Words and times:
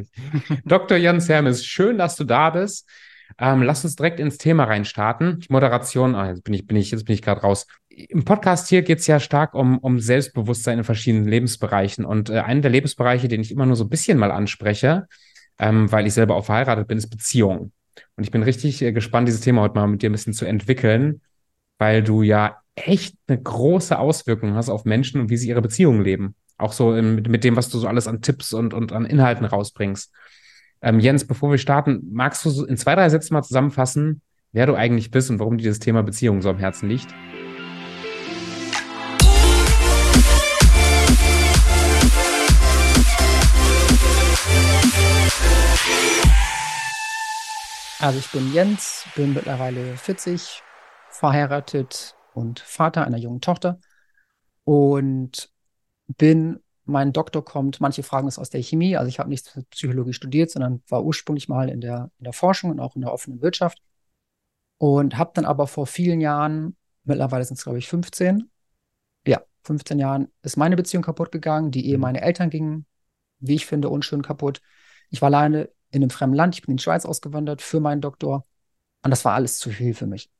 mache. 0.00 0.62
Dr. 0.64 0.96
Jens 0.96 1.28
Hermes, 1.28 1.64
schön, 1.64 1.98
dass 1.98 2.16
du 2.16 2.24
da 2.24 2.50
bist. 2.50 2.88
Ähm, 3.38 3.62
lass 3.62 3.84
uns 3.84 3.96
direkt 3.96 4.20
ins 4.20 4.38
Thema 4.38 4.64
reinstarten. 4.64 5.44
Moderation, 5.48 6.14
ah, 6.14 6.28
jetzt 6.28 6.44
bin 6.44 6.54
ich, 6.54 6.66
bin 6.66 6.76
ich, 6.76 6.90
jetzt 6.90 7.04
bin 7.04 7.14
ich 7.14 7.22
gerade 7.22 7.40
raus. 7.40 7.66
Im 7.88 8.24
Podcast 8.24 8.68
hier 8.68 8.82
geht 8.82 8.98
es 8.98 9.06
ja 9.06 9.20
stark 9.20 9.54
um, 9.54 9.78
um 9.78 10.00
Selbstbewusstsein 10.00 10.78
in 10.78 10.84
verschiedenen 10.84 11.26
Lebensbereichen. 11.26 12.04
Und 12.04 12.30
äh, 12.30 12.40
einer 12.40 12.60
der 12.60 12.70
Lebensbereiche, 12.70 13.28
den 13.28 13.40
ich 13.40 13.52
immer 13.52 13.66
nur 13.66 13.76
so 13.76 13.84
ein 13.84 13.90
bisschen 13.90 14.18
mal 14.18 14.30
anspreche, 14.30 15.06
ähm, 15.58 15.90
weil 15.92 16.06
ich 16.06 16.14
selber 16.14 16.36
auch 16.36 16.44
verheiratet 16.44 16.88
bin, 16.88 16.98
ist 16.98 17.08
Beziehung. 17.08 17.72
Und 18.16 18.24
ich 18.24 18.30
bin 18.30 18.42
richtig 18.42 18.82
äh, 18.82 18.92
gespannt, 18.92 19.28
dieses 19.28 19.42
Thema 19.42 19.62
heute 19.62 19.74
mal 19.74 19.86
mit 19.86 20.02
dir 20.02 20.10
ein 20.10 20.12
bisschen 20.12 20.32
zu 20.32 20.46
entwickeln, 20.46 21.20
weil 21.78 22.02
du 22.02 22.22
ja 22.22 22.58
echt 22.74 23.16
eine 23.26 23.40
große 23.40 23.98
Auswirkung 23.98 24.54
hast 24.54 24.70
auf 24.70 24.84
Menschen 24.84 25.20
und 25.20 25.30
wie 25.30 25.36
sie 25.36 25.48
ihre 25.48 25.62
Beziehungen 25.62 26.02
leben. 26.02 26.34
Auch 26.60 26.74
so 26.74 26.94
im, 26.94 27.14
mit 27.22 27.42
dem, 27.42 27.56
was 27.56 27.70
du 27.70 27.78
so 27.78 27.88
alles 27.88 28.06
an 28.06 28.20
Tipps 28.20 28.52
und, 28.52 28.74
und 28.74 28.92
an 28.92 29.06
Inhalten 29.06 29.46
rausbringst. 29.46 30.12
Ähm, 30.82 31.00
Jens, 31.00 31.26
bevor 31.26 31.50
wir 31.50 31.56
starten, 31.56 32.02
magst 32.12 32.44
du 32.44 32.66
in 32.66 32.76
zwei, 32.76 32.94
drei 32.94 33.08
Sätzen 33.08 33.32
mal 33.32 33.42
zusammenfassen, 33.42 34.20
wer 34.52 34.66
du 34.66 34.74
eigentlich 34.74 35.10
bist 35.10 35.30
und 35.30 35.38
warum 35.38 35.56
dir 35.56 35.70
das 35.70 35.78
Thema 35.78 36.02
Beziehung 36.02 36.42
so 36.42 36.50
am 36.50 36.58
Herzen 36.58 36.90
liegt? 36.90 37.14
Also 48.00 48.18
ich 48.18 48.30
bin 48.30 48.52
Jens, 48.52 49.06
bin 49.16 49.32
mittlerweile 49.32 49.96
40, 49.96 50.62
verheiratet 51.08 52.14
und 52.34 52.60
Vater 52.60 53.06
einer 53.06 53.18
jungen 53.18 53.40
Tochter 53.40 53.80
und 54.64 55.49
bin 56.16 56.60
mein 56.84 57.12
Doktor 57.12 57.44
kommt, 57.44 57.80
manche 57.80 58.02
fragen 58.02 58.28
es 58.28 58.38
aus 58.38 58.50
der 58.50 58.62
Chemie, 58.62 58.96
also 58.96 59.08
ich 59.08 59.18
habe 59.18 59.28
nicht 59.28 59.58
Psychologie 59.70 60.12
studiert, 60.12 60.50
sondern 60.50 60.82
war 60.88 61.04
ursprünglich 61.04 61.48
mal 61.48 61.68
in 61.68 61.80
der, 61.80 62.10
in 62.18 62.24
der 62.24 62.32
Forschung 62.32 62.70
und 62.70 62.80
auch 62.80 62.96
in 62.96 63.02
der 63.02 63.12
offenen 63.12 63.40
Wirtschaft 63.42 63.80
und 64.78 65.16
habe 65.16 65.30
dann 65.34 65.44
aber 65.44 65.66
vor 65.66 65.86
vielen 65.86 66.20
Jahren, 66.20 66.76
mittlerweile 67.04 67.44
sind 67.44 67.58
es 67.58 67.64
glaube 67.64 67.78
ich 67.78 67.88
15, 67.88 68.50
ja, 69.26 69.42
15 69.62 69.98
Jahren 69.98 70.28
ist 70.42 70.56
meine 70.56 70.76
Beziehung 70.76 71.02
kaputt 71.02 71.30
gegangen, 71.30 71.70
die 71.70 71.86
Ehe 71.86 71.96
mhm. 71.96 72.02
meiner 72.02 72.22
Eltern 72.22 72.50
ging, 72.50 72.86
wie 73.38 73.54
ich 73.54 73.66
finde, 73.66 73.88
unschön 73.88 74.22
kaputt. 74.22 74.60
Ich 75.10 75.22
war 75.22 75.26
alleine 75.26 75.70
in 75.90 76.02
einem 76.02 76.10
fremden 76.10 76.36
Land, 76.36 76.54
ich 76.54 76.62
bin 76.62 76.72
in 76.72 76.76
die 76.78 76.82
Schweiz 76.82 77.04
ausgewandert 77.04 77.62
für 77.62 77.80
meinen 77.80 78.00
Doktor 78.00 78.46
und 79.02 79.10
das 79.10 79.24
war 79.24 79.34
alles 79.34 79.58
zu 79.58 79.70
viel 79.70 79.94
für 79.94 80.06
mich. 80.06 80.30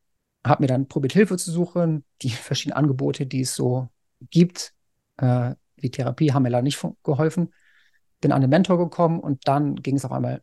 Habe 0.44 0.62
mir 0.62 0.68
dann 0.68 0.88
probiert 0.88 1.12
Hilfe 1.12 1.36
zu 1.36 1.50
suchen, 1.50 2.04
die 2.22 2.30
verschiedenen 2.30 2.76
Angebote, 2.76 3.26
die 3.26 3.42
es 3.42 3.54
so 3.54 3.88
gibt, 4.30 4.72
äh, 5.18 5.54
die 5.82 5.90
Therapie 5.90 6.32
haben 6.32 6.42
mir 6.42 6.50
leider 6.50 6.62
nicht 6.62 6.80
geholfen. 7.02 7.52
Bin 8.20 8.32
an 8.32 8.40
den 8.40 8.50
Mentor 8.50 8.78
gekommen 8.78 9.20
und 9.20 9.48
dann 9.48 9.76
ging 9.76 9.96
es 9.96 10.04
auf 10.04 10.12
einmal 10.12 10.42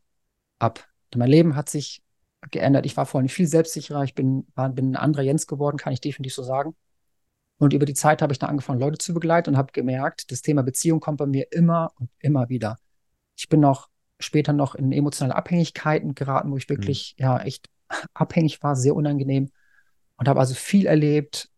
ab. 0.60 0.88
Mein 1.16 1.30
Leben 1.30 1.56
hat 1.56 1.70
sich 1.70 2.04
geändert. 2.52 2.86
Ich 2.86 2.98
war 2.98 3.06
vorhin 3.06 3.30
viel 3.30 3.48
selbstsicherer. 3.48 4.04
Ich 4.04 4.16
bin, 4.16 4.48
war, 4.56 4.70
bin 4.70 4.92
ein 4.92 4.96
anderer 4.96 5.24
Jens 5.24 5.48
geworden, 5.48 5.78
kann 5.78 5.94
ich 5.94 6.02
definitiv 6.02 6.34
so 6.34 6.44
sagen. 6.44 6.76
Und 7.60 7.74
über 7.74 7.86
die 7.86 7.94
Zeit 7.94 8.22
habe 8.22 8.34
ich 8.34 8.40
dann 8.40 8.52
angefangen, 8.52 8.80
Leute 8.80 9.00
zu 9.00 9.14
begleiten 9.14 9.52
und 9.52 9.58
habe 9.58 9.72
gemerkt, 9.72 10.32
das 10.32 10.42
Thema 10.42 10.62
Beziehung 10.62 11.00
kommt 11.00 11.18
bei 11.18 11.26
mir 11.26 11.48
immer 11.52 11.92
und 12.00 12.10
immer 12.20 12.50
wieder. 12.50 12.78
Ich 13.36 13.50
bin 13.50 13.60
noch 13.60 13.90
später 14.20 14.54
noch 14.54 14.76
in 14.76 14.92
emotionale 14.92 15.36
Abhängigkeiten 15.36 16.14
geraten, 16.16 16.52
wo 16.52 16.58
ich 16.58 16.70
wirklich 16.70 17.16
mhm. 17.18 17.24
ja 17.24 17.40
echt 17.40 17.70
abhängig 18.14 18.62
war, 18.62 18.76
sehr 18.76 18.96
unangenehm 18.96 19.50
und 20.18 20.28
habe 20.28 20.40
also 20.40 20.54
viel 20.54 20.86
erlebt, 20.86 21.50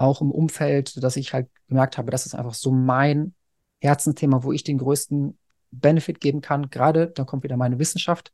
auch 0.00 0.22
im 0.22 0.30
Umfeld, 0.30 1.02
dass 1.02 1.16
ich 1.16 1.34
halt 1.34 1.48
gemerkt 1.68 1.98
habe, 1.98 2.10
das 2.10 2.24
ist 2.24 2.34
einfach 2.34 2.54
so 2.54 2.72
mein 2.72 3.34
Herzensthema, 3.82 4.42
wo 4.42 4.52
ich 4.52 4.64
den 4.64 4.78
größten 4.78 5.38
Benefit 5.70 6.20
geben 6.20 6.40
kann. 6.40 6.70
Gerade, 6.70 7.08
dann 7.08 7.26
kommt 7.26 7.44
wieder 7.44 7.58
meine 7.58 7.78
Wissenschaft. 7.78 8.32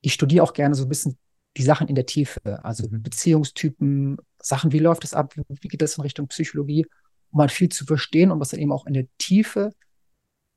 Ich 0.00 0.14
studiere 0.14 0.42
auch 0.42 0.54
gerne 0.54 0.74
so 0.74 0.84
ein 0.84 0.88
bisschen 0.88 1.18
die 1.56 1.62
Sachen 1.62 1.88
in 1.88 1.94
der 1.94 2.06
Tiefe, 2.06 2.64
also 2.64 2.88
mhm. 2.88 3.02
Beziehungstypen, 3.02 4.16
Sachen, 4.38 4.72
wie 4.72 4.78
läuft 4.78 5.04
es 5.04 5.14
ab, 5.14 5.34
wie 5.36 5.68
geht 5.68 5.82
das 5.82 5.96
in 5.98 6.02
Richtung 6.02 6.28
Psychologie, 6.28 6.86
um 7.30 7.40
halt 7.40 7.52
viel 7.52 7.68
zu 7.68 7.84
verstehen 7.84 8.30
und 8.30 8.40
was 8.40 8.50
dann 8.50 8.60
eben 8.60 8.72
auch 8.72 8.86
in 8.86 8.94
der 8.94 9.06
Tiefe 9.18 9.72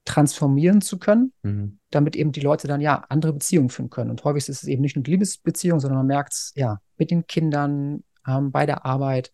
transformieren 0.06 0.82
zu 0.82 1.00
können, 1.00 1.34
mhm. 1.44 1.80
damit 1.90 2.16
eben 2.16 2.32
die 2.32 2.42
Leute 2.42 2.68
dann 2.68 2.82
ja 2.82 3.06
andere 3.10 3.34
Beziehungen 3.34 3.70
führen 3.70 3.90
können. 3.90 4.10
Und 4.10 4.24
häufig 4.24 4.48
ist 4.48 4.64
es 4.64 4.70
eben 4.70 4.82
nicht 4.82 4.96
nur 4.96 5.04
die 5.04 5.12
Liebesbeziehung, 5.12 5.80
sondern 5.80 6.00
man 6.00 6.08
merkt 6.08 6.34
es 6.34 6.54
ja 6.56 6.80
mit 6.98 7.12
den 7.12 7.28
Kindern, 7.28 8.04
ähm, 8.28 8.52
bei 8.52 8.66
der 8.66 8.86
Arbeit, 8.86 9.32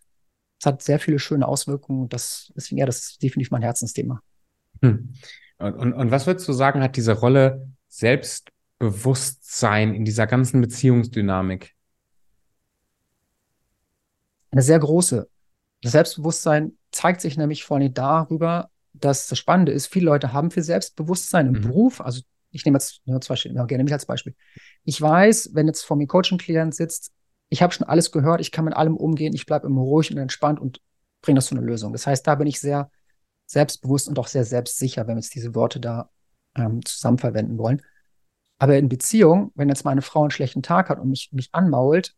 es 0.59 0.65
hat 0.65 0.81
sehr 0.81 0.99
viele 0.99 1.19
schöne 1.19 1.47
Auswirkungen. 1.47 2.09
Das, 2.09 2.51
deswegen, 2.55 2.79
ja, 2.79 2.85
das 2.85 2.97
ist 2.97 3.23
definitiv 3.23 3.51
mein 3.51 3.61
Herzensthema. 3.61 4.21
Hm. 4.81 5.13
Und, 5.57 5.75
und, 5.75 5.93
und 5.93 6.11
was 6.11 6.27
würdest 6.27 6.47
du 6.47 6.53
sagen, 6.53 6.81
hat 6.81 6.95
diese 6.95 7.13
Rolle 7.13 7.67
Selbstbewusstsein 7.87 9.93
in 9.93 10.05
dieser 10.05 10.27
ganzen 10.27 10.61
Beziehungsdynamik? 10.61 11.73
Eine 14.51 14.61
sehr 14.61 14.79
große. 14.79 15.27
Das 15.81 15.91
Selbstbewusstsein 15.91 16.73
zeigt 16.91 17.21
sich 17.21 17.37
nämlich 17.37 17.63
vor 17.63 17.77
allem 17.77 17.93
darüber, 17.93 18.69
dass 18.93 19.27
das 19.27 19.37
Spannende 19.37 19.71
ist, 19.71 19.87
viele 19.87 20.05
Leute 20.05 20.33
haben 20.33 20.51
viel 20.51 20.63
Selbstbewusstsein 20.63 21.47
im 21.47 21.53
mhm. 21.53 21.61
Beruf. 21.61 22.01
Also 22.01 22.21
ich 22.51 22.63
nehme 22.63 22.77
jetzt 22.77 23.01
ja, 23.03 23.19
zum 23.19 23.33
Beispiel, 23.33 23.53
ja, 23.53 23.65
gerne 23.65 23.83
mich 23.83 23.93
als 23.93 24.05
Beispiel. 24.05 24.33
Ich 24.85 25.01
weiß, 25.01 25.51
wenn 25.53 25.67
jetzt 25.67 25.83
vor 25.83 25.97
mir 25.97 26.07
Coaching-Klient 26.07 26.73
sitzt, 26.73 27.11
ich 27.49 27.61
habe 27.61 27.73
schon 27.73 27.87
alles 27.87 28.11
gehört, 28.11 28.41
ich 28.41 28.51
kann 28.51 28.65
mit 28.65 28.75
allem 28.75 28.97
umgehen, 28.97 29.33
ich 29.33 29.45
bleibe 29.45 29.67
immer 29.67 29.81
ruhig 29.81 30.11
und 30.11 30.17
entspannt 30.17 30.59
und 30.59 30.81
bringe 31.21 31.37
das 31.37 31.47
zu 31.47 31.55
einer 31.55 31.65
Lösung. 31.65 31.93
Das 31.93 32.07
heißt, 32.07 32.25
da 32.25 32.35
bin 32.35 32.47
ich 32.47 32.59
sehr 32.59 32.89
selbstbewusst 33.45 34.07
und 34.07 34.17
auch 34.19 34.27
sehr 34.27 34.43
selbstsicher, 34.43 35.07
wenn 35.07 35.15
wir 35.15 35.21
jetzt 35.21 35.35
diese 35.35 35.53
Worte 35.55 35.79
da 35.79 36.09
ähm, 36.55 36.83
zusammen 36.85 37.17
verwenden 37.17 37.57
wollen. 37.57 37.81
Aber 38.57 38.77
in 38.77 38.89
Beziehung, 38.89 39.51
wenn 39.55 39.69
jetzt 39.69 39.85
meine 39.85 40.01
Frau 40.01 40.21
einen 40.21 40.31
schlechten 40.31 40.63
Tag 40.63 40.89
hat 40.89 40.99
und 40.99 41.09
mich, 41.09 41.29
mich 41.31 41.49
anmault, 41.51 42.15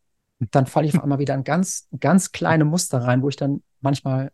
dann 0.51 0.67
falle 0.67 0.87
ich 0.87 0.95
auf 0.95 1.03
einmal 1.03 1.19
wieder 1.19 1.33
in 1.33 1.43
ganz, 1.43 1.87
ganz 1.99 2.31
kleine 2.31 2.63
Muster 2.63 2.99
rein, 2.99 3.23
wo 3.23 3.29
ich 3.29 3.35
dann 3.35 3.63
manchmal, 3.81 4.31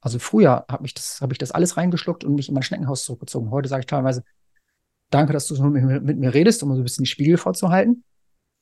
also 0.00 0.18
früher 0.18 0.64
habe 0.68 0.86
ich 0.86 0.94
das, 0.94 1.20
habe 1.20 1.34
ich 1.34 1.38
das 1.38 1.52
alles 1.52 1.76
reingeschluckt 1.76 2.24
und 2.24 2.34
mich 2.34 2.48
in 2.48 2.54
mein 2.54 2.62
Schneckenhaus 2.62 3.04
zurückgezogen. 3.04 3.50
Heute 3.50 3.68
sage 3.68 3.80
ich 3.80 3.86
teilweise, 3.86 4.24
danke, 5.10 5.34
dass 5.34 5.46
du 5.46 5.54
so 5.54 5.64
mit, 5.64 6.02
mit 6.02 6.18
mir 6.18 6.32
redest, 6.32 6.62
um 6.62 6.70
so 6.74 6.80
ein 6.80 6.84
bisschen 6.84 7.04
die 7.04 7.10
Spiegel 7.10 7.36
vorzuhalten. 7.36 8.02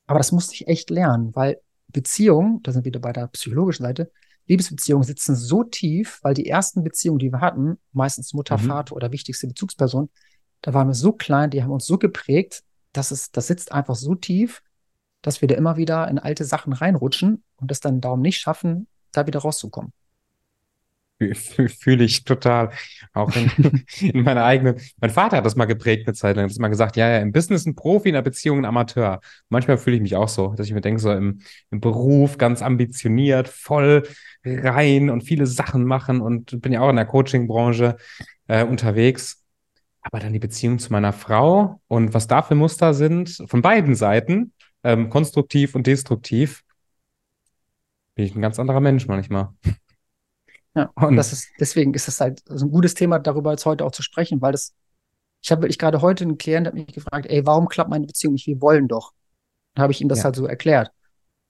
Aber 0.05 0.19
das 0.19 0.33
musste 0.33 0.53
ich 0.53 0.67
echt 0.67 0.89
lernen, 0.89 1.33
weil 1.33 1.61
Beziehungen, 1.91 2.61
da 2.63 2.71
sind 2.71 2.83
wir 2.83 2.89
wieder 2.89 2.99
bei 2.99 3.13
der 3.13 3.27
psychologischen 3.27 3.83
Seite, 3.83 4.11
Liebesbeziehungen 4.47 5.03
sitzen 5.03 5.35
so 5.35 5.63
tief, 5.63 6.19
weil 6.23 6.33
die 6.33 6.47
ersten 6.47 6.83
Beziehungen, 6.83 7.19
die 7.19 7.31
wir 7.31 7.41
hatten, 7.41 7.77
meistens 7.93 8.33
Mutter, 8.33 8.57
mhm. 8.57 8.63
Vater 8.63 8.95
oder 8.95 9.11
wichtigste 9.11 9.47
Bezugsperson, 9.47 10.09
da 10.61 10.73
waren 10.73 10.87
wir 10.87 10.93
so 10.93 11.11
klein, 11.11 11.49
die 11.49 11.63
haben 11.63 11.71
uns 11.71 11.85
so 11.85 11.97
geprägt, 11.97 12.63
dass 12.93 13.11
es, 13.11 13.31
das 13.31 13.47
sitzt 13.47 13.71
einfach 13.71 13.95
so 13.95 14.15
tief, 14.15 14.61
dass 15.21 15.41
wir 15.41 15.47
da 15.47 15.55
immer 15.55 15.77
wieder 15.77 16.07
in 16.07 16.19
alte 16.19 16.43
Sachen 16.45 16.73
reinrutschen 16.73 17.43
und 17.55 17.71
das 17.71 17.79
dann 17.79 18.01
darum 18.01 18.21
nicht 18.21 18.39
schaffen, 18.39 18.87
da 19.11 19.27
wieder 19.27 19.39
rauszukommen. 19.39 19.93
Fühle 21.33 22.03
ich 22.03 22.23
total. 22.23 22.71
Auch 23.13 23.35
in, 23.35 23.85
in 24.01 24.23
meiner 24.23 24.43
eigenen. 24.43 24.75
Mein 24.99 25.09
Vater 25.09 25.37
hat 25.37 25.45
das 25.45 25.55
mal 25.55 25.65
geprägt 25.65 26.07
eine 26.07 26.13
Zeit 26.13 26.35
lang. 26.35 26.49
Hat 26.49 26.59
mal 26.59 26.67
gesagt, 26.67 26.97
ja, 26.97 27.09
ja, 27.09 27.17
im 27.19 27.31
Business 27.31 27.65
ein 27.65 27.75
Profi, 27.75 28.09
in 28.09 28.15
der 28.15 28.21
Beziehung 28.21 28.59
ein 28.59 28.65
Amateur. 28.65 29.21
Manchmal 29.49 29.77
fühle 29.77 29.95
ich 29.97 30.01
mich 30.01 30.15
auch 30.15 30.29
so, 30.29 30.53
dass 30.55 30.67
ich 30.67 30.73
mir 30.73 30.81
denke, 30.81 30.99
so 30.99 31.11
im, 31.11 31.41
im 31.69 31.79
Beruf 31.79 32.37
ganz 32.37 32.61
ambitioniert, 32.61 33.47
voll 33.47 34.03
rein 34.45 35.09
und 35.09 35.21
viele 35.21 35.45
Sachen 35.45 35.85
machen 35.85 36.21
und 36.21 36.61
bin 36.61 36.73
ja 36.73 36.81
auch 36.81 36.89
in 36.89 36.95
der 36.95 37.05
Coaching-Branche 37.05 37.97
äh, 38.47 38.63
unterwegs. 38.63 39.43
Aber 40.01 40.19
dann 40.19 40.33
die 40.33 40.39
Beziehung 40.39 40.79
zu 40.79 40.91
meiner 40.91 41.13
Frau 41.13 41.79
und 41.87 42.13
was 42.13 42.27
da 42.27 42.41
für 42.41 42.55
Muster 42.55 42.93
sind, 42.93 43.43
von 43.45 43.61
beiden 43.61 43.93
Seiten, 43.93 44.53
ähm, 44.83 45.09
konstruktiv 45.09 45.75
und 45.75 45.85
destruktiv, 45.85 46.63
bin 48.15 48.25
ich 48.25 48.35
ein 48.35 48.41
ganz 48.41 48.59
anderer 48.59 48.79
Mensch 48.79 49.07
manchmal. 49.07 49.49
Ja, 50.75 50.89
und 50.95 51.17
das 51.17 51.33
ist, 51.33 51.49
deswegen 51.59 51.93
ist 51.93 52.07
es 52.07 52.21
halt 52.21 52.41
so 52.45 52.65
ein 52.65 52.71
gutes 52.71 52.93
Thema, 52.93 53.19
darüber 53.19 53.51
jetzt 53.51 53.65
heute 53.65 53.85
auch 53.85 53.91
zu 53.91 54.03
sprechen, 54.03 54.41
weil 54.41 54.53
das, 54.53 54.73
ich 55.41 55.51
habe 55.51 55.63
wirklich 55.63 55.79
gerade 55.79 56.01
heute 56.01 56.23
einen 56.23 56.37
Klient, 56.37 56.67
hat 56.67 56.73
mich 56.73 56.87
gefragt, 56.87 57.25
ey, 57.27 57.45
warum 57.45 57.67
klappt 57.67 57.89
meine 57.89 58.05
Beziehung 58.05 58.33
nicht? 58.33 58.47
Wir 58.47 58.61
wollen 58.61 58.87
doch. 58.87 59.11
Dann 59.73 59.83
habe 59.83 59.91
ich 59.91 60.01
ihm 60.01 60.07
das 60.07 60.19
ja. 60.19 60.25
halt 60.25 60.35
so 60.35 60.45
erklärt. 60.45 60.91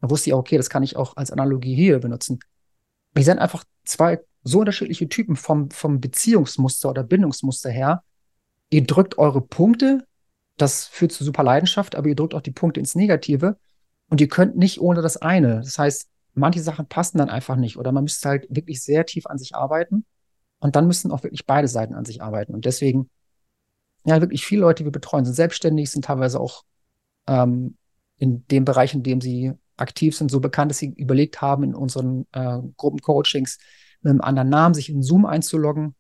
Da 0.02 0.10
wusste 0.10 0.30
ich 0.30 0.34
auch, 0.34 0.40
okay, 0.40 0.58
das 0.58 0.70
kann 0.70 0.82
ich 0.82 0.96
auch 0.96 1.16
als 1.18 1.32
Analogie 1.32 1.76
hier 1.76 2.00
benutzen. 2.00 2.40
Wir 3.14 3.24
sind 3.24 3.40
einfach 3.40 3.64
zwei 3.84 4.20
so 4.44 4.60
unterschiedliche 4.60 5.08
Typen 5.08 5.36
vom, 5.36 5.70
vom 5.70 6.02
Beziehungsmuster 6.02 6.90
oder 6.90 7.04
Bindungsmuster 7.04 7.70
her. 7.70 8.04
Ihr 8.72 8.84
drückt 8.84 9.18
eure 9.20 9.42
Punkte, 9.42 10.06
das 10.58 10.86
führt 10.86 11.12
zu 11.12 11.24
super 11.24 11.44
Leidenschaft, 11.44 11.96
aber 11.96 12.08
ihr 12.08 12.16
drückt 12.16 12.34
auch 12.34 12.42
die 12.42 12.52
Punkte 12.52 12.80
ins 12.80 12.96
Negative 12.96 13.58
und 14.10 14.20
ihr 14.22 14.28
könnt 14.28 14.58
nicht 14.58 14.82
ohne 14.82 15.02
das 15.02 15.18
eine. 15.18 15.58
Das 15.58 15.78
heißt, 15.78 16.08
manche 16.34 16.62
Sachen 16.62 16.88
passen 16.88 17.18
dann 17.18 17.30
einfach 17.30 17.56
nicht 17.56 17.78
oder 17.78 17.92
man 17.92 18.04
müsste 18.04 18.30
halt 18.30 18.48
wirklich 18.50 18.82
sehr 18.82 19.06
tief 19.06 19.26
an 19.28 19.38
sich 19.38 19.56
arbeiten 19.56 20.06
und 20.60 20.76
dann 20.76 20.88
müssen 20.88 21.12
auch 21.12 21.24
wirklich 21.24 21.46
beide 21.46 21.68
Seiten 21.68 21.96
an 21.96 22.06
sich 22.06 22.22
arbeiten. 22.22 22.54
Und 22.54 22.66
deswegen, 22.66 23.10
ja, 24.06 24.22
wirklich 24.22 24.46
viele 24.46 24.62
Leute, 24.62 24.84
die 24.84 24.88
wir 24.88 24.92
betreuen, 24.92 25.26
sind 25.26 25.34
selbstständig, 25.34 25.90
sind 25.90 26.06
teilweise 26.06 26.40
auch 26.40 26.64
ähm, 27.28 27.78
in 28.18 28.46
dem 28.48 28.66
Bereich, 28.66 28.94
in 28.94 29.04
dem 29.04 29.22
sie 29.22 29.54
aktiv 29.78 30.16
sind, 30.16 30.30
so 30.30 30.40
bekannt, 30.40 30.72
dass 30.72 30.78
sie 30.78 30.94
überlegt 30.96 31.42
haben, 31.42 31.64
in 31.64 31.76
unseren 31.76 32.28
äh, 32.32 32.60
Gruppencoachings 32.78 33.58
mit 34.02 34.12
einem 34.12 34.22
anderen 34.22 34.50
Namen 34.50 34.74
sich 34.74 34.90
in 34.90 35.02
Zoom 35.02 35.26
einzuloggen, 35.26 35.96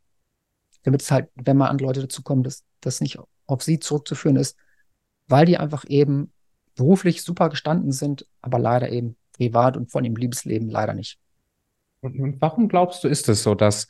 damit 0.84 1.01
es 1.01 1.12
halt, 1.12 1.30
wenn 1.36 1.57
mal 1.57 1.69
andere 1.69 1.88
Leute 1.88 2.01
dazu 2.01 2.22
kommen, 2.22 2.44
dass 2.44 2.63
das 2.80 3.01
nicht 3.01 3.19
auf 3.48 3.63
sie 3.63 3.80
zurückzuführen 3.80 4.38
ist, 4.38 4.57
weil 5.27 5.45
die 5.45 5.57
einfach 5.57 5.86
eben 5.88 6.31
beruflich 6.75 7.24
super 7.24 7.50
gestanden 7.50 7.92
sind, 7.92 8.27
aber 8.42 8.60
leider 8.60 8.89
eben 8.89 9.18
privat 9.42 9.76
und 9.76 9.92
von 9.92 10.06
ihrem 10.06 10.16
Liebesleben 10.16 10.70
leider 10.70 10.94
nicht. 10.94 11.18
Und 12.02 12.40
warum 12.42 12.68
glaubst 12.68 13.04
du, 13.04 13.08
ist 13.08 13.28
es 13.28 13.42
so, 13.42 13.56
dass, 13.56 13.88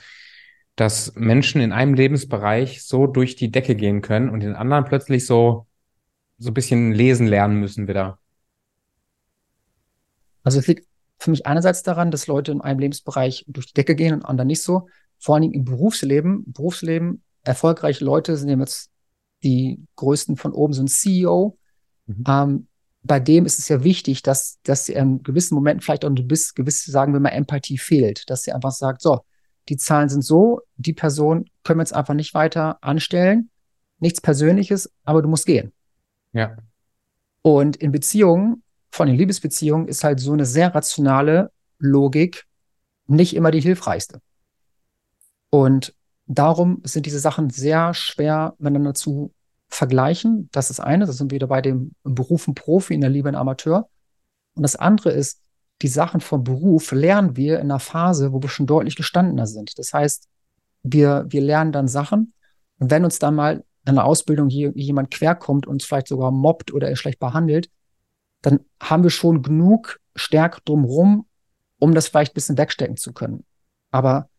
dass 0.76 1.14
Menschen 1.16 1.62
in 1.62 1.74
einem 1.74 1.94
Lebensbereich 1.94 2.84
so 2.84 3.08
durch 3.08 3.36
die 3.36 3.52
Decke 3.52 3.76
gehen 3.76 4.02
können 4.02 4.30
und 4.30 4.44
in 4.44 4.56
anderen 4.56 4.86
plötzlich 4.86 5.26
so, 5.26 5.68
so 6.38 6.50
ein 6.50 6.54
bisschen 6.54 6.94
lesen 6.94 7.28
lernen 7.28 7.60
müssen 7.60 7.88
wieder? 7.88 8.20
Also 10.44 10.60
es 10.60 10.68
liegt 10.68 10.88
für 11.20 11.30
mich 11.30 11.46
einerseits 11.46 11.84
daran, 11.84 12.12
dass 12.12 12.28
Leute 12.28 12.52
in 12.52 12.62
einem 12.62 12.80
Lebensbereich 12.80 13.46
durch 13.48 13.68
die 13.68 13.74
Decke 13.74 13.96
gehen 13.96 14.14
und 14.14 14.26
anderen 14.26 14.48
nicht 14.48 14.64
so. 14.64 14.88
Vor 15.20 15.36
allen 15.36 15.44
Dingen 15.44 15.54
im 15.54 15.66
Berufsleben. 15.66 16.52
Berufsleben, 16.52 17.24
erfolgreiche 17.44 18.04
Leute 18.04 18.38
sind 18.38 18.60
jetzt 18.60 18.90
die 19.44 19.86
größten 19.98 20.38
von 20.38 20.54
oben, 20.54 20.74
so 20.74 20.82
ein 20.82 20.88
CEO. 20.88 21.58
Mhm. 22.08 22.24
Ähm, 22.28 22.68
bei 23.04 23.20
dem 23.20 23.46
ist 23.46 23.60
es 23.60 23.68
ja 23.68 23.84
wichtig, 23.84 24.22
dass, 24.22 24.60
dass 24.64 24.86
sie 24.86 24.94
in 24.94 25.24
gewissen 25.24 25.56
Momenten 25.56 25.82
vielleicht 25.82 26.06
auch 26.06 26.10
eine 26.10 26.24
gewisse, 26.24 26.92
sagen 26.92 27.14
wir 27.14 27.20
mal, 27.20 27.30
Empathie 27.30 27.78
fehlt. 27.78 28.30
Dass 28.30 28.44
sie 28.44 28.52
einfach 28.52 28.72
sagt, 28.72 29.02
so, 29.02 29.22
die 29.70 29.78
Zahlen 29.78 30.10
sind 30.10 30.24
so, 30.24 30.62
die 30.76 30.94
Person 30.94 31.50
können 31.64 31.80
wir 31.80 31.84
jetzt 31.84 31.96
einfach 31.96 32.14
nicht 32.14 32.34
weiter 32.34 32.78
anstellen. 32.82 33.50
Nichts 34.00 34.22
Persönliches, 34.22 34.92
aber 35.04 35.22
du 35.22 35.30
musst 35.30 35.46
gehen. 35.46 35.72
Ja. 36.34 36.56
Und 37.42 37.76
in 37.76 37.92
Beziehungen, 37.92 38.64
von 38.92 39.08
den 39.08 39.16
Liebesbeziehungen, 39.16 39.88
ist 39.88 40.04
halt 40.04 40.20
so 40.20 40.34
eine 40.34 40.46
sehr 40.46 40.74
rationale 40.74 41.52
Logik 41.80 42.46
nicht 43.08 43.36
immer 43.36 43.52
die 43.52 43.62
hilfreichste. 43.62 44.22
Und 45.50 45.96
darum 46.28 46.82
sind 46.84 47.06
diese 47.06 47.20
Sachen 47.20 47.50
sehr 47.50 47.94
schwer 47.94 48.56
miteinander 48.58 48.94
zu 48.94 49.34
vergleichen. 49.72 50.50
Das 50.52 50.70
ist 50.70 50.80
eine, 50.80 51.06
das 51.06 51.18
sind 51.18 51.32
wieder 51.32 51.48
bei 51.48 51.62
dem 51.62 51.94
Berufen 52.04 52.54
Profi 52.54 52.94
in 52.94 53.02
der 53.02 53.10
Liebe 53.10 53.30
ein 53.30 53.36
Amateur. 53.36 53.90
Und 54.54 54.64
das 54.64 54.76
andere 54.76 55.12
ist, 55.12 55.42
die 55.82 55.88
Sachen 55.88 56.22
vom 56.22 56.44
Beruf 56.44 56.92
lernen 56.92 57.36
wir 57.36 57.56
in 57.56 57.72
einer 57.72 57.80
Phase, 57.80 58.34
wo 58.34 58.42
wir 58.42 58.50
schon 58.50 58.68
deutlich 58.68 58.96
gestandener 58.96 59.48
sind. 59.48 59.80
Das 59.80 59.94
heißt, 59.94 60.28
wir, 60.84 61.26
wir 61.30 61.42
lernen 61.42 61.72
dann 61.72 61.88
Sachen. 61.88 62.34
Und 62.78 62.92
wenn 62.92 63.04
uns 63.04 63.18
dann 63.18 63.36
mal 63.36 63.64
in 63.88 63.96
der 63.96 64.06
Ausbildung 64.06 64.50
jemand 64.50 65.10
querkommt 65.12 65.66
und 65.66 65.74
uns 65.74 65.86
vielleicht 65.86 66.08
sogar 66.08 66.32
mobbt 66.32 66.72
oder 66.72 66.96
schlecht 66.96 67.20
behandelt, 67.20 67.72
dann 68.42 68.60
haben 68.82 69.04
wir 69.04 69.10
schon 69.10 69.42
genug 69.42 70.00
Stärke 70.16 70.62
drumherum, 70.66 71.26
um 71.80 71.96
das 71.96 72.08
vielleicht 72.08 72.34
ein 72.34 72.36
bisschen 72.36 72.58
wegstecken 72.58 72.98
zu 72.98 73.14
können. 73.14 73.44
Aber 73.90 74.30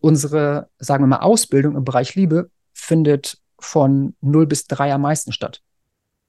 unsere, 0.00 0.68
sagen 0.78 1.04
wir 1.04 1.08
mal, 1.08 1.20
Ausbildung 1.20 1.76
im 1.76 1.84
Bereich 1.84 2.14
Liebe 2.14 2.50
findet 2.72 3.41
von 3.64 4.14
0 4.20 4.46
bis 4.46 4.66
3 4.66 4.92
am 4.94 5.02
meisten 5.02 5.32
statt. 5.32 5.62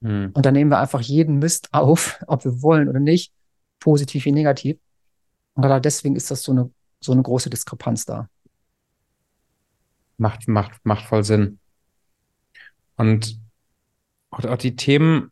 Hm. 0.02 0.30
Und 0.32 0.46
dann 0.46 0.54
nehmen 0.54 0.70
wir 0.70 0.78
einfach 0.78 1.00
jeden 1.00 1.38
Mist 1.38 1.68
auf, 1.72 2.20
ob 2.26 2.44
wir 2.44 2.62
wollen 2.62 2.88
oder 2.88 3.00
nicht, 3.00 3.32
positiv 3.80 4.24
wie 4.24 4.32
negativ. 4.32 4.78
Und 5.54 5.62
gerade 5.62 5.80
deswegen 5.80 6.16
ist 6.16 6.30
das 6.30 6.42
so 6.42 6.52
eine, 6.52 6.70
so 7.00 7.12
eine 7.12 7.22
große 7.22 7.50
Diskrepanz 7.50 8.04
da. 8.04 8.28
Macht, 10.16 10.46
macht, 10.48 10.84
macht 10.84 11.06
voll 11.06 11.24
Sinn. 11.24 11.58
Und 12.96 13.38
auch 14.30 14.56
die 14.56 14.76
Themen, 14.76 15.30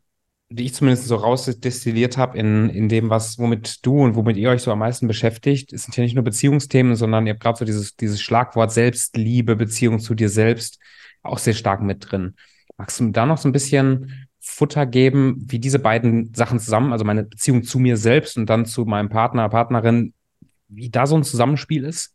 die 0.49 0.65
ich 0.65 0.73
zumindest 0.73 1.07
so 1.07 1.15
rausdestilliert 1.15 2.17
habe 2.17 2.37
in, 2.37 2.69
in 2.69 2.89
dem, 2.89 3.09
was, 3.09 3.39
womit 3.39 3.85
du 3.85 4.03
und 4.03 4.15
womit 4.15 4.37
ihr 4.37 4.49
euch 4.49 4.61
so 4.61 4.71
am 4.71 4.79
meisten 4.79 5.07
beschäftigt, 5.07 5.73
es 5.73 5.83
sind 5.83 5.95
ja 5.97 6.03
nicht 6.03 6.15
nur 6.15 6.23
Beziehungsthemen, 6.23 6.95
sondern 6.95 7.25
ihr 7.25 7.33
habt 7.33 7.41
gerade 7.41 7.57
so 7.57 7.65
dieses, 7.65 7.95
dieses 7.95 8.21
Schlagwort 8.21 8.71
Selbstliebe, 8.71 9.55
Beziehung 9.55 9.99
zu 9.99 10.15
dir 10.15 10.29
selbst 10.29 10.79
auch 11.23 11.37
sehr 11.37 11.53
stark 11.53 11.81
mit 11.81 12.11
drin. 12.11 12.35
Magst 12.77 12.99
du 12.99 13.09
da 13.09 13.25
noch 13.25 13.37
so 13.37 13.49
ein 13.49 13.53
bisschen 13.53 14.27
Futter 14.39 14.85
geben, 14.85 15.37
wie 15.39 15.59
diese 15.59 15.79
beiden 15.79 16.33
Sachen 16.33 16.59
zusammen, 16.59 16.91
also 16.91 17.05
meine 17.05 17.23
Beziehung 17.23 17.63
zu 17.63 17.79
mir 17.79 17.95
selbst 17.97 18.37
und 18.37 18.47
dann 18.47 18.65
zu 18.65 18.83
meinem 18.85 19.09
Partner, 19.09 19.47
Partnerin, 19.49 20.13
wie 20.67 20.89
da 20.89 21.07
so 21.07 21.15
ein 21.15 21.23
Zusammenspiel 21.23 21.85
ist? 21.85 22.13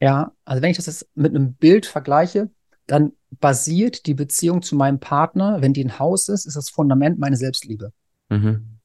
Ja, 0.00 0.32
also 0.44 0.62
wenn 0.62 0.70
ich 0.70 0.76
das 0.76 0.86
jetzt 0.86 1.08
mit 1.14 1.34
einem 1.34 1.54
Bild 1.54 1.86
vergleiche, 1.86 2.50
dann 2.86 3.12
basiert 3.30 4.06
die 4.06 4.14
Beziehung 4.14 4.62
zu 4.62 4.74
meinem 4.74 4.98
Partner, 4.98 5.60
wenn 5.60 5.72
die 5.72 5.84
ein 5.84 5.98
Haus 5.98 6.28
ist, 6.28 6.46
ist 6.46 6.56
das 6.56 6.70
Fundament 6.70 7.18
meine 7.18 7.36
Selbstliebe. 7.36 7.92
Mhm. 8.28 8.78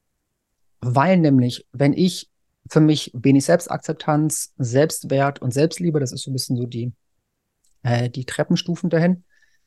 Weil 0.80 1.18
nämlich, 1.18 1.66
wenn 1.72 1.94
ich 1.94 2.30
für 2.68 2.80
mich 2.80 3.10
wenig 3.14 3.44
Selbstakzeptanz, 3.44 4.52
Selbstwert 4.58 5.40
und 5.40 5.52
Selbstliebe, 5.52 6.00
das 6.00 6.12
ist 6.12 6.22
so 6.22 6.30
ein 6.30 6.34
bisschen 6.34 6.56
so 6.56 6.66
die 6.66 6.92
äh, 7.84 8.10
die 8.10 8.24
Treppenstufen 8.24 8.90
dahin. 8.90 9.24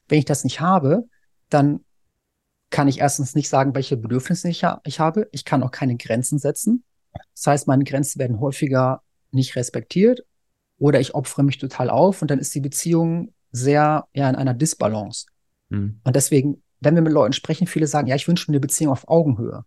Wenn 0.10 0.20
ich 0.20 0.26
das 0.26 0.44
nicht 0.44 0.60
habe, 0.60 1.06
dann 1.50 1.80
kann 2.70 2.90
ich 2.90 3.00
erstens 3.00 3.34
nicht 3.34 3.48
sagen, 3.48 3.76
welche 3.76 3.96
Bedürfnisse 3.96 4.50
ich, 4.50 4.66
ha 4.66 4.82
ich 4.84 5.00
habe. 5.00 5.30
Ich 5.32 5.46
kann 5.46 5.64
auch 5.64 5.72
keine 5.72 5.96
Grenzen 5.96 6.38
setzen. 6.38 6.84
Das 7.34 7.48
heißt, 7.48 7.68
meine 7.68 7.86
Grenzen 7.86 8.20
werden 8.20 8.42
häufiger 8.42 9.02
nicht 9.32 9.56
respektiert 9.56 10.26
oder 10.78 11.00
ich 11.00 11.16
opfere 11.16 11.44
mich 11.44 11.58
total 11.58 11.90
auf 11.90 12.22
und 12.22 12.30
dann 12.30 12.40
ist 12.40 12.54
die 12.54 12.60
Beziehung 12.60 13.34
sehr 13.52 14.08
ja 14.14 14.30
in 14.30 14.36
einer 14.36 14.54
Disbalance. 14.54 15.28
Mhm. 15.70 16.02
Und 16.04 16.16
deswegen, 16.16 16.62
wenn 16.80 16.96
wir 16.96 17.02
mit 17.02 17.14
Leuten 17.14 17.34
sprechen, 17.34 17.68
viele 17.68 17.88
sagen, 17.88 18.08
ja, 18.08 18.16
ich 18.16 18.28
wünsche 18.28 18.52
mir 18.52 18.56
eine 18.56 18.60
Beziehung 18.60 18.92
auf 18.92 19.08
Augenhöhe. 19.08 19.64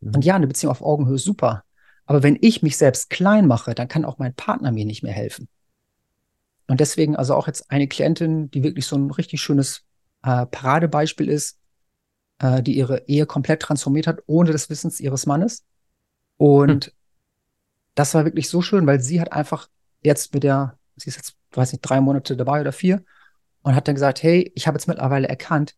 Mhm. 0.00 0.14
Und 0.14 0.24
ja, 0.24 0.34
eine 0.34 0.46
Beziehung 0.46 0.70
auf 0.70 0.82
Augenhöhe 0.82 1.16
ist 1.16 1.24
super. 1.24 1.64
Aber 2.06 2.22
wenn 2.22 2.38
ich 2.40 2.62
mich 2.62 2.76
selbst 2.76 3.08
klein 3.08 3.46
mache, 3.46 3.74
dann 3.74 3.88
kann 3.88 4.04
auch 4.04 4.18
mein 4.18 4.34
Partner 4.34 4.70
mir 4.70 4.84
nicht 4.84 5.02
mehr 5.02 5.12
helfen. 5.12 5.48
Und 6.66 6.80
deswegen 6.80 7.16
also 7.16 7.34
auch 7.34 7.46
jetzt 7.46 7.70
eine 7.70 7.88
Klientin, 7.88 8.50
die 8.50 8.62
wirklich 8.62 8.86
so 8.86 8.96
ein 8.96 9.10
richtig 9.10 9.40
schönes 9.40 9.82
äh, 10.22 10.46
Paradebeispiel 10.46 11.28
ist, 11.28 11.58
äh, 12.38 12.62
die 12.62 12.76
ihre 12.76 13.06
Ehe 13.06 13.26
komplett 13.26 13.60
transformiert 13.60 14.06
hat, 14.06 14.20
ohne 14.26 14.52
des 14.52 14.70
Wissens 14.70 15.00
ihres 15.00 15.26
Mannes. 15.26 15.64
Und 16.36 16.86
hm. 16.86 16.92
das 17.94 18.14
war 18.14 18.24
wirklich 18.24 18.48
so 18.48 18.62
schön, 18.62 18.86
weil 18.86 19.00
sie 19.00 19.20
hat 19.20 19.32
einfach 19.32 19.68
jetzt 20.02 20.32
mit 20.34 20.42
der, 20.42 20.78
sie 20.96 21.08
ist 21.08 21.16
jetzt, 21.16 21.36
weiß 21.52 21.72
nicht, 21.72 21.82
drei 21.82 22.00
Monate 22.00 22.36
dabei 22.36 22.60
oder 22.60 22.72
vier, 22.72 23.04
und 23.62 23.74
hat 23.74 23.88
dann 23.88 23.94
gesagt, 23.94 24.22
hey, 24.22 24.52
ich 24.54 24.66
habe 24.66 24.76
jetzt 24.76 24.86
mittlerweile 24.86 25.28
erkannt, 25.28 25.74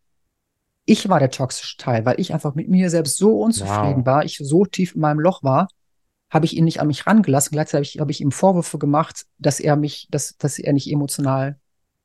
ich 0.85 1.09
war 1.09 1.19
der 1.19 1.31
toxische 1.31 1.77
Teil, 1.77 2.05
weil 2.05 2.21
ich 2.21 2.33
einfach 2.33 2.55
mit 2.55 2.69
mir 2.69 2.91
selbst 2.91 3.17
so 3.17 3.41
unzufrieden 3.41 3.99
wow. 3.99 4.07
war, 4.07 4.25
ich 4.25 4.39
so 4.39 4.65
tief 4.65 4.95
in 4.95 5.01
meinem 5.01 5.21
Loch 5.21 5.43
war, 5.43 5.69
habe 6.31 6.45
ich 6.45 6.57
ihn 6.57 6.65
nicht 6.65 6.81
an 6.81 6.89
mich 6.89 7.07
rangelassen. 7.07 7.53
Gleichzeitig 7.53 7.89
habe 7.89 7.95
ich, 7.95 8.01
habe 8.01 8.11
ich 8.11 8.21
ihm 8.21 8.33
Vorwürfe 8.33 8.79
gemacht, 8.79 9.27
dass 9.39 9.61
er 9.61 9.77
mich, 9.77 10.09
dass, 10.11 10.37
dass 10.39 10.59
er 10.59 10.73
nicht 10.73 10.91
emotional 10.91 11.59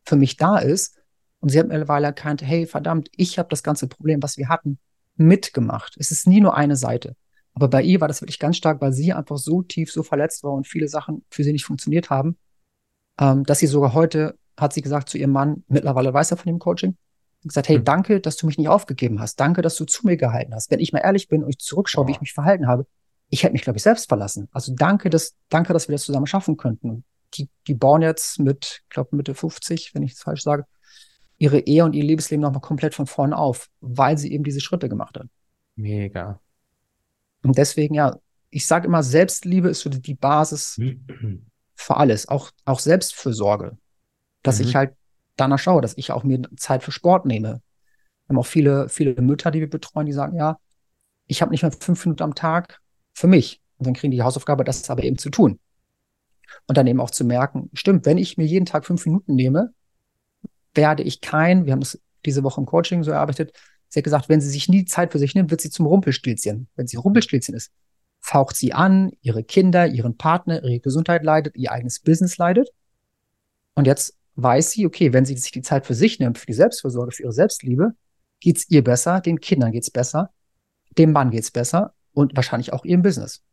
für 0.04 0.16
mich 0.16 0.38
da 0.38 0.58
ist. 0.58 0.98
Und 1.40 1.50
sie 1.50 1.60
hat 1.60 1.68
mittlerweile 1.68 2.08
erkannt, 2.08 2.44
hey, 2.44 2.68
verdammt, 2.68 3.10
ich 3.16 3.40
habe 3.40 3.50
das 3.50 3.64
ganze 3.64 3.88
Problem, 3.88 4.22
was 4.22 4.38
wir 4.38 4.48
hatten, 4.48 4.78
mitgemacht. 5.16 5.96
Es 5.98 6.12
ist 6.12 6.28
nie 6.28 6.40
nur 6.40 6.56
eine 6.56 6.76
Seite. 6.76 7.16
Aber 7.54 7.68
bei 7.68 7.82
ihr 7.82 8.00
war 8.00 8.08
das 8.08 8.22
wirklich 8.22 8.40
ganz 8.40 8.58
stark, 8.58 8.80
weil 8.80 8.94
sie 8.94 9.12
einfach 9.12 9.38
so 9.38 9.62
tief, 9.62 9.92
so 9.92 10.04
verletzt 10.04 10.44
war 10.44 10.54
und 10.54 10.68
viele 10.68 10.88
Sachen 10.88 11.26
für 11.30 11.44
sie 11.44 11.52
nicht 11.52 11.66
funktioniert 11.66 12.10
haben, 12.10 12.38
ähm, 13.20 13.44
dass 13.44 13.60
sie 13.60 13.68
sogar 13.68 13.94
heute, 13.94 14.38
hat 14.58 14.74
sie 14.74 14.82
gesagt 14.82 15.10
zu 15.10 15.18
ihrem 15.18 15.32
Mann, 15.32 15.64
mittlerweile 15.68 16.14
weiß 16.14 16.32
er 16.32 16.38
von 16.38 16.52
dem 16.52 16.60
Coaching, 16.60 16.96
gesagt, 17.44 17.70
hey, 17.70 17.78
hm. 17.78 17.86
danke, 17.86 18.22
dass 18.22 18.38
du 18.38 18.46
mich 18.46 18.58
nicht 18.58 18.70
aufgegeben 18.70 19.20
hast. 19.20 19.40
Danke, 19.40 19.62
dass 19.62 19.76
du 19.76 19.86
zu 19.86 20.06
mir 20.06 20.16
gehalten 20.16 20.54
hast. 20.54 20.70
Wenn 20.70 20.80
ich 20.80 20.94
mal 20.94 21.00
ehrlich 21.00 21.28
bin 21.28 21.44
und 21.44 21.50
ich 21.50 21.58
zurückschaue, 21.58 22.06
oh. 22.06 22.08
wie 22.08 22.12
ich 22.12 22.22
mich 22.22 22.34
verhalten 22.34 22.68
habe, 22.68 22.86
ich 23.32 23.44
hätte 23.44 23.54
mich, 23.54 23.64
glaube 23.64 23.78
ich, 23.78 23.84
selbst 23.84 24.10
verlassen. 24.10 24.50
Also 24.52 24.76
danke, 24.76 25.10
dass, 25.10 25.36
danke, 25.50 25.72
dass 25.74 25.88
wir 25.88 25.94
das 25.94 26.04
zusammen 26.04 26.28
schaffen 26.28 26.58
könnten. 26.58 27.06
Die, 27.34 27.50
die 27.66 27.74
bauen 27.74 28.02
jetzt 28.02 28.40
mit, 28.40 28.82
ich 28.84 28.90
glaube, 28.90 29.16
Mitte 29.16 29.34
50, 29.34 29.96
wenn 29.96 30.04
ich 30.04 30.12
es 30.12 30.22
falsch 30.22 30.44
sage, 30.44 30.66
ihre 31.38 31.60
Ehe 31.60 31.86
und 31.86 31.94
ihr 31.94 32.04
Liebesleben 32.04 32.42
nochmal 32.42 32.62
komplett 32.62 32.94
von 32.94 33.08
vorne 33.08 33.38
auf, 33.38 33.70
weil 33.80 34.18
sie 34.18 34.34
eben 34.34 34.44
diese 34.44 34.60
Schritte 34.60 34.90
gemacht 34.90 35.18
hat. 35.18 35.28
Mega. 35.76 36.42
Und 37.42 37.58
deswegen, 37.58 37.96
ja, 37.96 38.20
ich 38.50 38.68
sage 38.68 38.86
immer, 38.86 39.02
Selbstliebe 39.02 39.70
ist 39.70 39.80
so 39.80 39.90
die, 39.90 40.02
die 40.02 40.14
Basis 40.14 40.78
für 41.76 41.96
alles, 41.96 42.28
auch, 42.28 42.52
auch 42.66 42.80
Selbstfürsorge. 42.80 43.78
Dass 44.44 44.60
mhm. 44.60 44.66
ich 44.66 44.76
halt 44.76 44.94
danach 45.38 45.58
schaue, 45.58 45.82
dass 45.82 45.98
ich 45.98 46.12
auch 46.12 46.26
mir 46.26 46.42
Zeit 46.58 46.84
für 46.84 46.92
Sport 46.92 47.26
nehme. 47.26 47.62
Wir 48.26 48.30
haben 48.30 48.40
auch 48.40 48.46
viele, 48.46 48.90
viele 48.90 49.20
Mütter, 49.22 49.52
die 49.52 49.62
wir 49.62 49.70
betreuen, 49.70 50.06
die 50.06 50.12
sagen, 50.12 50.36
ja, 50.36 50.60
ich 51.28 51.42
habe 51.42 51.52
nicht 51.52 51.62
mehr 51.62 51.72
fünf 51.72 52.06
Minuten 52.06 52.24
am 52.24 52.36
Tag 52.36 52.82
für 53.14 53.28
mich. 53.28 53.62
Und 53.78 53.88
dann 53.88 53.94
kriegen 53.94 54.12
die, 54.12 54.22
Hausaufgabe, 54.22 54.64
das 54.64 54.90
aber 54.90 55.04
eben 55.04 55.18
zu 55.18 55.30
tun. 55.30 55.60
Und 56.68 56.78
dann 56.78 56.88
eben 56.88 57.00
auch 57.00 57.10
zu 57.10 57.26
merken, 57.26 57.70
stimmt, 57.74 58.06
wenn 58.06 58.18
ich 58.18 58.38
mir 58.38 58.46
jeden 58.46 58.66
Tag 58.66 58.86
fünf 58.86 59.06
Minuten 59.06 59.36
nehme, 59.36 59.74
werde 60.74 61.04
ich 61.04 61.22
kein, 61.22 61.66
wir 61.66 61.74
haben 61.74 61.80
das 61.80 62.00
diese 62.26 62.44
Woche 62.44 62.62
im 62.62 62.68
Coaching 62.68 63.04
so 63.04 63.12
erarbeitet, 63.12 63.54
sie 63.88 64.00
hat 64.00 64.04
gesagt, 64.04 64.30
wenn 64.30 64.42
sie 64.42 64.50
sich 64.50 64.70
nie 64.70 64.86
Zeit 64.86 65.12
für 65.12 65.20
sich 65.20 65.34
nimmt, 65.34 65.50
wird 65.50 65.62
sie 65.62 65.70
zum 65.70 65.86
Rumpelstilzchen. 65.86 66.68
Wenn 66.76 66.88
sie 66.88 66.98
Rumpelstilzchen 66.98 67.56
ist, 67.56 67.72
faucht 68.20 68.56
sie 68.56 68.74
an, 68.74 69.12
ihre 69.22 69.44
Kinder, 69.44 69.88
ihren 69.88 70.18
Partner, 70.18 70.64
ihre 70.64 70.80
Gesundheit 70.80 71.24
leidet, 71.24 71.56
ihr 71.56 71.72
eigenes 71.72 72.00
Business 72.00 72.38
leidet. 72.38 72.70
Und 73.74 73.88
jetzt 73.88 74.16
weiß 74.36 74.72
sie, 74.72 74.86
okay, 74.86 75.14
wenn 75.14 75.26
sie 75.26 75.36
sich 75.38 75.52
die 75.52 75.62
Zeit 75.62 75.86
für 75.86 75.96
sich 75.96 76.20
nimmt, 76.20 76.38
für 76.38 76.46
die 76.46 76.54
Selbstversorge, 76.54 77.12
für 77.12 77.24
ihre 77.24 77.34
Selbstliebe, 77.34 77.94
geht's 78.40 78.70
ihr 78.70 78.84
besser, 78.84 79.22
den 79.22 79.40
Kindern 79.40 79.72
geht's 79.72 79.90
besser, 79.90 80.30
dem 80.98 81.12
Mann 81.12 81.32
geht's 81.32 81.52
besser 81.52 81.94
und 82.14 82.36
wahrscheinlich 82.36 82.74
auch 82.74 82.86
ihrem 82.86 83.02
Business. 83.02 83.44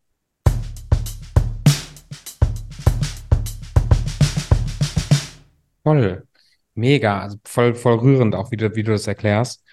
Toll. 5.84 6.26
Mega, 6.74 7.22
also 7.22 7.38
voll, 7.44 7.74
voll 7.74 7.98
rührend 7.98 8.34
auch, 8.34 8.50
wie 8.50 8.56
du, 8.56 8.76
wie 8.76 8.82
du 8.82 8.92
das 8.92 9.06
erklärst. 9.06 9.64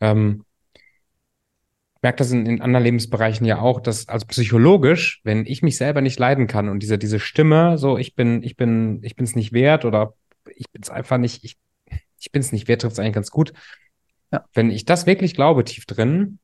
Ähm, 0.00 0.44
ich 0.74 2.02
merke 2.02 2.18
das 2.18 2.30
in, 2.30 2.46
in 2.46 2.60
anderen 2.60 2.84
Lebensbereichen 2.84 3.44
ja 3.46 3.58
auch, 3.60 3.80
dass 3.80 4.08
also 4.08 4.26
psychologisch, 4.26 5.20
wenn 5.24 5.46
ich 5.46 5.62
mich 5.62 5.76
selber 5.76 6.00
nicht 6.00 6.18
leiden 6.18 6.46
kann 6.46 6.68
und 6.68 6.80
diese, 6.80 6.98
diese 6.98 7.18
Stimme, 7.18 7.76
so 7.76 7.98
ich 7.98 8.14
bin, 8.14 8.42
ich 8.42 8.56
bin, 8.56 9.00
ich 9.02 9.16
bin 9.16 9.24
es 9.24 9.34
nicht 9.34 9.52
wert 9.52 9.84
oder 9.84 10.14
ich 10.54 10.70
bin 10.70 10.82
es 10.82 10.90
einfach 10.90 11.18
nicht, 11.18 11.44
ich, 11.44 11.56
ich 12.20 12.30
bin 12.30 12.40
es 12.40 12.52
nicht 12.52 12.68
wert, 12.68 12.82
trifft 12.82 12.92
es 12.92 12.98
eigentlich 12.98 13.14
ganz 13.14 13.30
gut. 13.30 13.52
Ja. 14.32 14.44
Wenn 14.52 14.70
ich 14.70 14.84
das 14.84 15.06
wirklich 15.06 15.34
glaube, 15.34 15.64
tief 15.64 15.86
drin, 15.86 16.38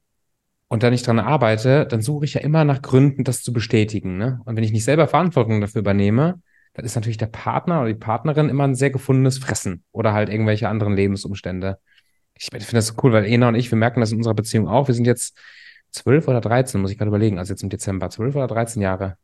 und 0.70 0.84
da 0.84 0.88
nicht 0.88 1.04
dran 1.04 1.18
arbeite, 1.18 1.84
dann 1.84 2.00
suche 2.00 2.24
ich 2.24 2.34
ja 2.34 2.40
immer 2.40 2.64
nach 2.64 2.80
Gründen, 2.80 3.24
das 3.24 3.42
zu 3.42 3.52
bestätigen. 3.52 4.16
Ne? 4.16 4.40
Und 4.44 4.56
wenn 4.56 4.62
ich 4.62 4.70
nicht 4.70 4.84
selber 4.84 5.08
Verantwortung 5.08 5.60
dafür 5.60 5.80
übernehme, 5.80 6.40
dann 6.74 6.84
ist 6.84 6.94
natürlich 6.94 7.18
der 7.18 7.26
Partner 7.26 7.80
oder 7.80 7.88
die 7.88 7.98
Partnerin 7.98 8.48
immer 8.48 8.64
ein 8.64 8.76
sehr 8.76 8.90
gefundenes 8.90 9.38
Fressen 9.38 9.82
oder 9.90 10.12
halt 10.12 10.28
irgendwelche 10.28 10.68
anderen 10.68 10.94
Lebensumstände. 10.94 11.78
Ich 12.34 12.46
finde 12.50 12.72
das 12.72 12.86
so 12.86 12.94
cool, 13.02 13.12
weil 13.12 13.26
Ena 13.26 13.48
und 13.48 13.56
ich, 13.56 13.68
wir 13.70 13.76
merken 13.76 14.00
das 14.00 14.12
in 14.12 14.18
unserer 14.18 14.34
Beziehung 14.34 14.68
auch. 14.68 14.86
Wir 14.86 14.94
sind 14.94 15.06
jetzt 15.06 15.36
zwölf 15.90 16.28
oder 16.28 16.40
dreizehn, 16.40 16.80
muss 16.80 16.92
ich 16.92 16.98
gerade 16.98 17.08
überlegen, 17.08 17.40
also 17.40 17.52
jetzt 17.52 17.64
im 17.64 17.68
Dezember, 17.68 18.08
zwölf 18.08 18.36
oder 18.36 18.46
dreizehn 18.46 18.80
Jahre, 18.80 19.16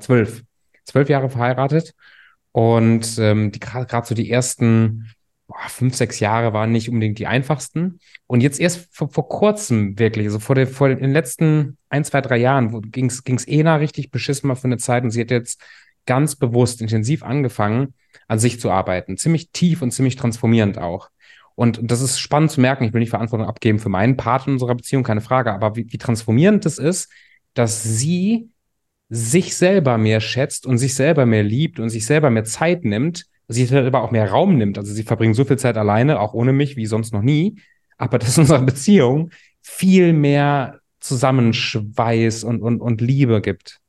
zwölf, 0.00 0.42
zwölf 0.84 1.08
Jahre 1.08 1.30
verheiratet. 1.30 1.94
Und 2.52 3.18
ähm, 3.18 3.50
die 3.50 3.60
gerade 3.60 4.06
so 4.06 4.14
die 4.14 4.30
ersten 4.30 5.10
boah, 5.46 5.68
fünf, 5.68 5.94
sechs 5.94 6.20
Jahre 6.20 6.52
waren 6.52 6.72
nicht 6.72 6.88
unbedingt 6.88 7.18
die 7.18 7.26
einfachsten. 7.26 8.00
Und 8.26 8.42
jetzt 8.42 8.60
erst 8.60 8.88
vor, 8.92 9.08
vor 9.08 9.28
kurzem 9.28 9.98
wirklich, 9.98 10.26
also 10.26 10.38
vor, 10.38 10.54
der, 10.54 10.66
vor 10.66 10.88
den 10.88 11.12
letzten 11.12 11.78
ein, 11.88 12.04
zwei, 12.04 12.20
drei 12.20 12.36
Jahren, 12.36 12.90
ging 12.90 13.06
es 13.06 13.44
Ena 13.46 13.76
richtig 13.76 14.10
beschissen 14.10 14.48
mal 14.48 14.56
für 14.56 14.64
eine 14.64 14.78
Zeit 14.78 15.04
und 15.04 15.10
sie 15.10 15.20
hat 15.20 15.30
jetzt 15.30 15.60
ganz 16.06 16.36
bewusst 16.36 16.80
intensiv 16.80 17.22
angefangen, 17.22 17.94
an 18.28 18.38
sich 18.38 18.60
zu 18.60 18.70
arbeiten. 18.70 19.16
Ziemlich 19.16 19.50
tief 19.50 19.82
und 19.82 19.92
ziemlich 19.92 20.16
transformierend 20.16 20.78
auch. 20.78 21.10
Und 21.54 21.80
das 21.82 22.00
ist 22.00 22.18
spannend 22.18 22.50
zu 22.50 22.60
merken. 22.60 22.84
Ich 22.84 22.92
will 22.92 23.00
nicht 23.00 23.10
Verantwortung 23.10 23.48
abgeben 23.48 23.78
für 23.78 23.88
meinen 23.88 24.16
Part 24.16 24.46
in 24.46 24.54
unserer 24.54 24.74
Beziehung, 24.74 25.02
keine 25.02 25.22
Frage. 25.22 25.52
Aber 25.52 25.74
wie, 25.74 25.86
wie 25.90 25.98
transformierend 25.98 26.64
das 26.64 26.78
ist, 26.78 27.10
dass 27.54 27.82
sie 27.82 28.50
sich 29.08 29.56
selber 29.56 29.98
mehr 29.98 30.20
schätzt 30.20 30.66
und 30.66 30.78
sich 30.78 30.94
selber 30.94 31.26
mehr 31.26 31.42
liebt 31.42 31.78
und 31.78 31.88
sich 31.88 32.04
selber 32.04 32.30
mehr 32.30 32.44
Zeit 32.44 32.84
nimmt, 32.84 33.24
sich 33.48 33.68
selber 33.68 34.02
auch 34.02 34.10
mehr 34.10 34.30
Raum 34.30 34.56
nimmt. 34.56 34.78
Also 34.78 34.92
sie 34.92 35.02
verbringen 35.02 35.34
so 35.34 35.44
viel 35.44 35.58
Zeit 35.58 35.76
alleine, 35.76 36.20
auch 36.20 36.34
ohne 36.34 36.52
mich, 36.52 36.76
wie 36.76 36.86
sonst 36.86 37.12
noch 37.12 37.22
nie. 37.22 37.60
Aber 37.96 38.18
dass 38.18 38.38
unserer 38.38 38.62
Beziehung 38.62 39.30
viel 39.62 40.12
mehr 40.12 40.80
Zusammenschweiß 41.00 42.44
und, 42.44 42.62
und, 42.62 42.80
und 42.80 43.00
Liebe 43.00 43.40
gibt. 43.40 43.80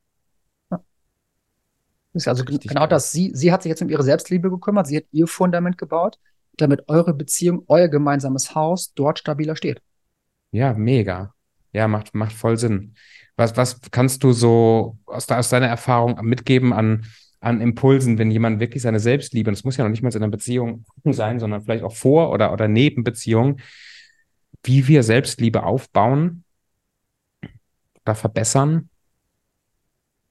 Ist 2.13 2.27
also 2.27 2.43
Richtig 2.43 2.69
genau 2.69 2.81
geil. 2.81 2.89
das. 2.89 3.11
Sie, 3.11 3.31
sie 3.33 3.51
hat 3.51 3.63
sich 3.63 3.69
jetzt 3.69 3.81
um 3.81 3.89
ihre 3.89 4.03
Selbstliebe 4.03 4.49
gekümmert. 4.49 4.87
Sie 4.87 4.97
hat 4.97 5.05
ihr 5.11 5.27
Fundament 5.27 5.77
gebaut, 5.77 6.19
damit 6.57 6.87
eure 6.87 7.13
Beziehung, 7.13 7.63
euer 7.67 7.87
gemeinsames 7.87 8.55
Haus 8.55 8.93
dort 8.93 9.19
stabiler 9.19 9.55
steht. 9.55 9.81
Ja, 10.51 10.73
mega. 10.73 11.33
Ja, 11.73 11.87
macht, 11.87 12.15
macht 12.15 12.33
voll 12.33 12.57
Sinn. 12.57 12.95
Was, 13.35 13.55
was 13.55 13.81
kannst 13.91 14.23
du 14.23 14.31
so 14.33 14.97
aus, 15.05 15.29
aus 15.29 15.49
deiner 15.49 15.67
Erfahrung 15.67 16.19
mitgeben 16.23 16.73
an, 16.73 17.05
an 17.48 17.62
Impulsen, 17.62 18.18
wenn 18.18 18.32
jemand 18.32 18.60
wirklich 18.60 18.84
seine 18.84 19.00
Selbstliebe, 19.00 19.50
und 19.50 19.54
es 19.54 19.63
muss 19.63 19.77
ja 19.77 19.84
noch 19.84 19.92
nicht 19.92 20.04
mal 20.04 20.10
in 20.10 20.18
einer 20.18 20.30
Beziehung 20.30 20.86
sein, 21.06 21.39
sondern 21.39 21.62
vielleicht 21.62 21.84
auch 21.84 21.96
vor 21.96 22.32
oder, 22.32 22.51
oder 22.54 22.68
neben 22.68 23.04
Beziehung, 23.04 23.60
wie 24.63 24.88
wir 24.88 25.04
Selbstliebe 25.04 25.63
aufbauen 25.63 26.44
oder 28.04 28.16
verbessern? 28.16 28.89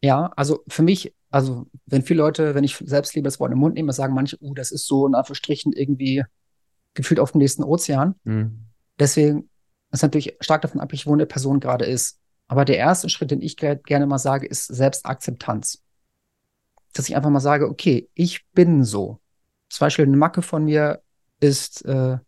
Ja, 0.02 0.32
also 0.36 0.62
für 0.68 0.82
mich 0.82 1.14
also 1.30 1.66
wenn 1.86 2.02
viele 2.02 2.22
Leute, 2.22 2.54
wenn 2.54 2.64
ich 2.64 2.76
Selbstliebe 2.76 3.26
das 3.26 3.40
Wort 3.40 3.52
im 3.52 3.58
Mund 3.58 3.74
nehme, 3.74 3.92
sagen 3.92 4.14
manche, 4.14 4.38
uh, 4.40 4.54
das 4.54 4.72
ist 4.72 4.86
so 4.86 5.06
in 5.06 5.14
Anführungsstrichen 5.14 5.72
irgendwie 5.72 6.24
gefühlt 6.94 7.20
auf 7.20 7.32
dem 7.32 7.40
nächsten 7.40 7.62
Ozean. 7.62 8.14
Mhm. 8.24 8.64
Deswegen 8.98 9.50
ist 9.92 10.02
natürlich 10.02 10.36
stark 10.40 10.62
davon 10.62 10.80
abhängig, 10.80 11.06
wo 11.06 11.12
eine 11.12 11.26
Person 11.26 11.60
gerade 11.60 11.84
ist. 11.84 12.18
Aber 12.48 12.64
der 12.64 12.78
erste 12.78 13.08
Schritt, 13.08 13.32
den 13.32 13.42
ich 13.42 13.56
gerne 13.56 14.06
mal 14.06 14.18
sage, 14.18 14.46
ist 14.46 14.66
Selbstakzeptanz. 14.66 15.82
Dass 16.96 17.08
ich 17.08 17.16
einfach 17.16 17.30
mal 17.30 17.40
sage, 17.40 17.68
okay, 17.68 18.08
ich 18.14 18.46
bin 18.52 18.84
so. 18.84 19.20
Zum 19.68 19.84
Beispiel 19.84 20.06
eine 20.06 20.16
Macke 20.16 20.42
von 20.42 20.64
mir 20.64 21.02
ist, 21.40 21.84
äh, 21.84 22.18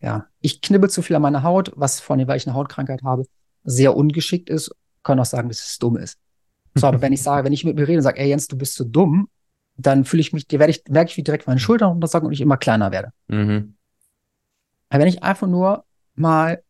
ja, 0.00 0.26
ich 0.40 0.60
knibbel 0.60 0.90
zu 0.90 1.00
viel 1.00 1.16
an 1.16 1.22
meiner 1.22 1.42
Haut, 1.42 1.72
was 1.76 2.00
von 2.00 2.18
allem, 2.18 2.28
weil 2.28 2.36
ich 2.36 2.46
eine 2.46 2.54
Hautkrankheit 2.56 3.02
habe, 3.02 3.24
sehr 3.64 3.96
ungeschickt 3.96 4.50
ist. 4.50 4.74
Kann 5.02 5.18
auch 5.18 5.24
sagen, 5.24 5.48
dass 5.48 5.60
es 5.60 5.78
dumm 5.78 5.96
ist. 5.96 6.18
So, 6.74 6.86
aber 6.86 7.00
wenn 7.02 7.12
ich 7.12 7.22
sage, 7.22 7.44
wenn 7.44 7.52
ich 7.52 7.64
mit 7.64 7.76
mir 7.76 7.86
rede 7.86 7.98
und 7.98 8.02
sage, 8.02 8.18
ey 8.18 8.28
Jens, 8.28 8.48
du 8.48 8.56
bist 8.56 8.74
so 8.74 8.84
dumm, 8.84 9.28
dann 9.76 10.04
fühle 10.04 10.20
ich 10.20 10.32
mich, 10.32 10.46
werde 10.50 10.70
ich, 10.70 10.82
merke 10.88 11.10
ich, 11.10 11.16
wie 11.16 11.22
direkt 11.22 11.46
meine 11.46 11.60
Schultern 11.60 11.90
runtersagen 11.90 12.26
und 12.26 12.32
ich 12.32 12.40
immer 12.40 12.56
kleiner 12.56 12.92
werde. 12.92 13.12
Mhm. 13.28 13.76
Aber 14.88 15.00
wenn 15.00 15.08
ich 15.08 15.22
einfach 15.22 15.46
nur 15.46 15.84
mal 16.14 16.62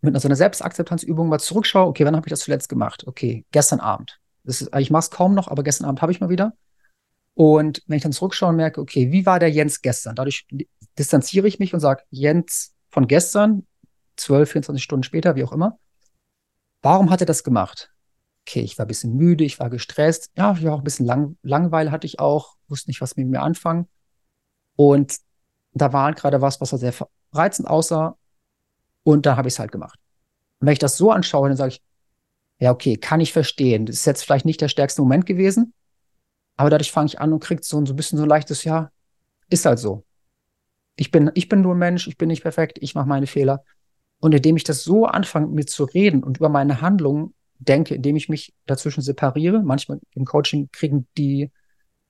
mit 0.00 0.20
so 0.20 0.28
einer 0.28 0.36
Selbstakzeptanzübung 0.36 1.28
mal 1.28 1.38
zurückschaue, 1.38 1.86
okay, 1.86 2.04
wann 2.04 2.16
habe 2.16 2.26
ich 2.26 2.30
das 2.30 2.40
zuletzt 2.40 2.68
gemacht? 2.68 3.04
Okay, 3.06 3.44
gestern 3.50 3.80
Abend. 3.80 4.20
Ist, 4.44 4.70
ich 4.76 4.90
mache 4.90 5.00
es 5.00 5.10
kaum 5.10 5.34
noch, 5.34 5.48
aber 5.48 5.62
gestern 5.62 5.86
Abend 5.86 6.02
habe 6.02 6.12
ich 6.12 6.20
mal 6.20 6.30
wieder. 6.30 6.54
Und 7.34 7.82
wenn 7.86 7.96
ich 7.96 8.02
dann 8.02 8.12
zurückschaue 8.12 8.50
und 8.50 8.56
merke, 8.56 8.80
okay, 8.80 9.12
wie 9.12 9.26
war 9.26 9.38
der 9.38 9.50
Jens 9.50 9.82
gestern? 9.82 10.16
Dadurch 10.16 10.46
distanziere 10.98 11.46
ich 11.46 11.58
mich 11.58 11.74
und 11.74 11.80
sage, 11.80 12.02
Jens 12.10 12.74
von 12.90 13.06
gestern, 13.06 13.66
12, 14.16 14.50
24 14.50 14.82
Stunden 14.82 15.02
später, 15.04 15.36
wie 15.36 15.44
auch 15.44 15.52
immer, 15.52 15.78
warum 16.82 17.10
hat 17.10 17.20
er 17.20 17.26
das 17.26 17.44
gemacht? 17.44 17.92
okay, 18.48 18.60
ich 18.60 18.78
war 18.78 18.86
ein 18.86 18.88
bisschen 18.88 19.14
müde, 19.14 19.44
ich 19.44 19.60
war 19.60 19.68
gestresst, 19.68 20.30
ja, 20.36 20.52
ich 20.52 20.64
war 20.64 20.72
auch 20.72 20.78
ein 20.78 20.84
bisschen 20.84 21.04
lang, 21.04 21.36
Langweile 21.42 21.90
hatte 21.90 22.06
ich 22.06 22.18
auch, 22.18 22.56
wusste 22.66 22.88
nicht, 22.88 23.02
was 23.02 23.16
mit 23.16 23.28
mir 23.28 23.42
anfangen. 23.42 23.88
Und 24.74 25.18
da 25.72 25.92
war 25.92 26.12
gerade 26.14 26.40
was, 26.40 26.60
was 26.60 26.72
halt 26.72 26.80
sehr 26.80 26.94
reizend 27.32 27.68
aussah. 27.68 28.16
Und 29.02 29.26
da 29.26 29.36
habe 29.36 29.48
ich 29.48 29.54
es 29.54 29.58
halt 29.58 29.70
gemacht. 29.70 29.98
Und 30.60 30.66
wenn 30.66 30.72
ich 30.72 30.78
das 30.78 30.96
so 30.96 31.10
anschaue, 31.10 31.48
dann 31.48 31.58
sage 31.58 31.72
ich, 31.74 31.82
ja, 32.58 32.70
okay, 32.70 32.96
kann 32.96 33.20
ich 33.20 33.32
verstehen. 33.32 33.86
Das 33.86 33.96
ist 33.96 34.06
jetzt 34.06 34.24
vielleicht 34.24 34.46
nicht 34.46 34.60
der 34.60 34.68
stärkste 34.68 35.02
Moment 35.02 35.26
gewesen, 35.26 35.74
aber 36.56 36.70
dadurch 36.70 36.92
fange 36.92 37.06
ich 37.06 37.20
an 37.20 37.32
und 37.32 37.40
kriege 37.40 37.62
so, 37.62 37.84
so 37.84 37.92
ein 37.92 37.96
bisschen 37.96 38.18
so 38.18 38.24
ein 38.24 38.28
leichtes, 38.28 38.64
ja, 38.64 38.90
ist 39.48 39.64
halt 39.64 39.78
so. 39.78 40.04
Ich 40.96 41.10
bin, 41.10 41.30
ich 41.34 41.48
bin 41.48 41.60
nur 41.60 41.74
ein 41.74 41.78
Mensch, 41.78 42.08
ich 42.08 42.18
bin 42.18 42.28
nicht 42.28 42.42
perfekt, 42.42 42.78
ich 42.80 42.94
mache 42.94 43.08
meine 43.08 43.28
Fehler. 43.28 43.62
Und 44.20 44.34
indem 44.34 44.56
ich 44.56 44.64
das 44.64 44.82
so 44.82 45.06
anfange, 45.06 45.46
mit 45.46 45.70
zu 45.70 45.84
reden 45.84 46.24
und 46.24 46.38
über 46.38 46.48
meine 46.48 46.80
Handlungen 46.80 47.34
denke, 47.58 47.94
indem 47.94 48.16
ich 48.16 48.28
mich 48.28 48.54
dazwischen 48.66 49.02
separiere. 49.02 49.62
Manchmal 49.62 50.00
im 50.14 50.24
Coaching 50.24 50.68
kriegen 50.72 51.06
die, 51.16 51.50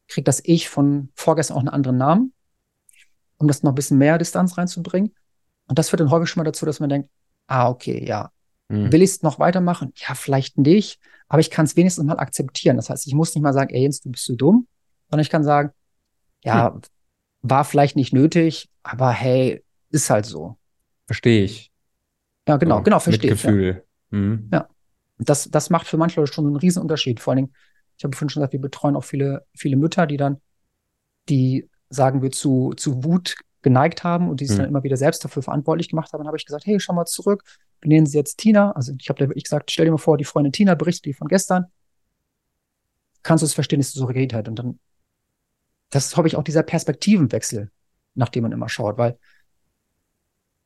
kriegt 0.06 0.28
das 0.28 0.40
Ich 0.44 0.68
von 0.68 1.10
vorgestern 1.14 1.56
auch 1.56 1.60
einen 1.60 1.68
anderen 1.68 1.98
Namen, 1.98 2.32
um 3.38 3.48
das 3.48 3.62
noch 3.62 3.72
ein 3.72 3.74
bisschen 3.74 3.98
mehr 3.98 4.18
Distanz 4.18 4.56
reinzubringen. 4.56 5.14
Und 5.66 5.78
das 5.78 5.90
führt 5.90 6.00
dann 6.00 6.10
häufig 6.10 6.30
schon 6.30 6.40
mal 6.40 6.44
dazu, 6.44 6.64
dass 6.64 6.80
man 6.80 6.88
denkt, 6.88 7.10
ah, 7.46 7.68
okay, 7.68 8.04
ja. 8.06 8.30
Hm. 8.68 8.92
Will 8.92 9.02
ich 9.02 9.10
es 9.10 9.22
noch 9.22 9.38
weitermachen? 9.38 9.92
Ja, 9.96 10.14
vielleicht 10.14 10.58
nicht, 10.58 11.00
aber 11.28 11.40
ich 11.40 11.50
kann 11.50 11.64
es 11.64 11.76
wenigstens 11.76 12.04
mal 12.04 12.18
akzeptieren. 12.18 12.76
Das 12.76 12.90
heißt, 12.90 13.06
ich 13.06 13.14
muss 13.14 13.34
nicht 13.34 13.42
mal 13.42 13.52
sagen, 13.52 13.74
ey 13.74 13.82
Jens, 13.82 14.00
du 14.00 14.10
bist 14.10 14.24
so 14.24 14.36
dumm, 14.36 14.66
sondern 15.10 15.22
ich 15.22 15.30
kann 15.30 15.44
sagen, 15.44 15.70
ja, 16.44 16.72
hm. 16.72 16.82
war 17.42 17.64
vielleicht 17.64 17.96
nicht 17.96 18.12
nötig, 18.12 18.68
aber 18.82 19.10
hey, 19.10 19.62
ist 19.90 20.10
halt 20.10 20.26
so. 20.26 20.56
Verstehe 21.06 21.44
ich. 21.44 21.72
Ja, 22.46 22.56
genau, 22.56 22.78
so, 22.78 22.82
genau, 22.82 22.98
verstehe 22.98 23.32
ich. 23.32 23.42
Gefühl. 23.42 23.84
Ja. 24.10 24.18
Hm. 24.18 24.48
ja 24.52 24.68
das, 25.18 25.50
das 25.50 25.70
macht 25.70 25.86
für 25.86 25.96
manche 25.96 26.20
Leute 26.20 26.32
schon 26.32 26.46
einen 26.46 26.56
riesen 26.56 26.82
Unterschied. 26.82 27.20
Vor 27.20 27.32
allen 27.32 27.44
Dingen, 27.44 27.54
ich 27.96 28.04
habe 28.04 28.16
vorhin 28.16 28.30
schon 28.30 28.40
gesagt, 28.40 28.52
wir 28.52 28.60
betreuen 28.60 28.96
auch 28.96 29.04
viele, 29.04 29.44
viele 29.54 29.76
Mütter, 29.76 30.06
die 30.06 30.16
dann, 30.16 30.40
die 31.28 31.68
sagen 31.90 32.22
wir 32.22 32.30
zu, 32.30 32.72
zu 32.76 33.04
Wut 33.04 33.34
geneigt 33.62 34.04
haben 34.04 34.30
und 34.30 34.40
die 34.40 34.46
sich 34.46 34.56
mhm. 34.56 34.62
dann 34.62 34.70
immer 34.70 34.84
wieder 34.84 34.96
selbst 34.96 35.24
dafür 35.24 35.42
verantwortlich 35.42 35.88
gemacht 35.88 36.12
haben. 36.12 36.20
Dann 36.20 36.28
habe 36.28 36.36
ich 36.36 36.46
gesagt, 36.46 36.66
hey, 36.66 36.78
schau 36.78 36.92
mal 36.92 37.06
zurück, 37.06 37.42
wir 37.80 37.88
nennen 37.88 38.06
sie 38.06 38.18
jetzt 38.18 38.38
Tina. 38.38 38.72
Also 38.72 38.92
ich 38.98 39.08
habe 39.08 39.18
da 39.18 39.28
wirklich 39.28 39.44
gesagt, 39.44 39.70
stell 39.70 39.84
dir 39.84 39.92
mal 39.92 39.98
vor, 39.98 40.18
die 40.18 40.24
Freundin 40.24 40.52
Tina 40.52 40.74
berichtet 40.74 41.06
die 41.06 41.14
von 41.14 41.28
gestern. 41.28 41.66
Kannst 43.22 43.42
du 43.42 43.46
es 43.46 43.54
verstehen, 43.54 43.80
dass 43.80 43.88
es 43.88 43.94
so 43.94 44.08
hat? 44.08 44.48
Und 44.48 44.58
dann, 44.58 44.78
das 45.90 46.16
habe 46.16 46.28
ich 46.28 46.36
auch 46.36 46.44
dieser 46.44 46.62
Perspektivenwechsel, 46.62 47.70
nach 48.14 48.28
dem 48.28 48.42
man 48.42 48.52
immer 48.52 48.68
schaut, 48.68 48.98
weil 48.98 49.18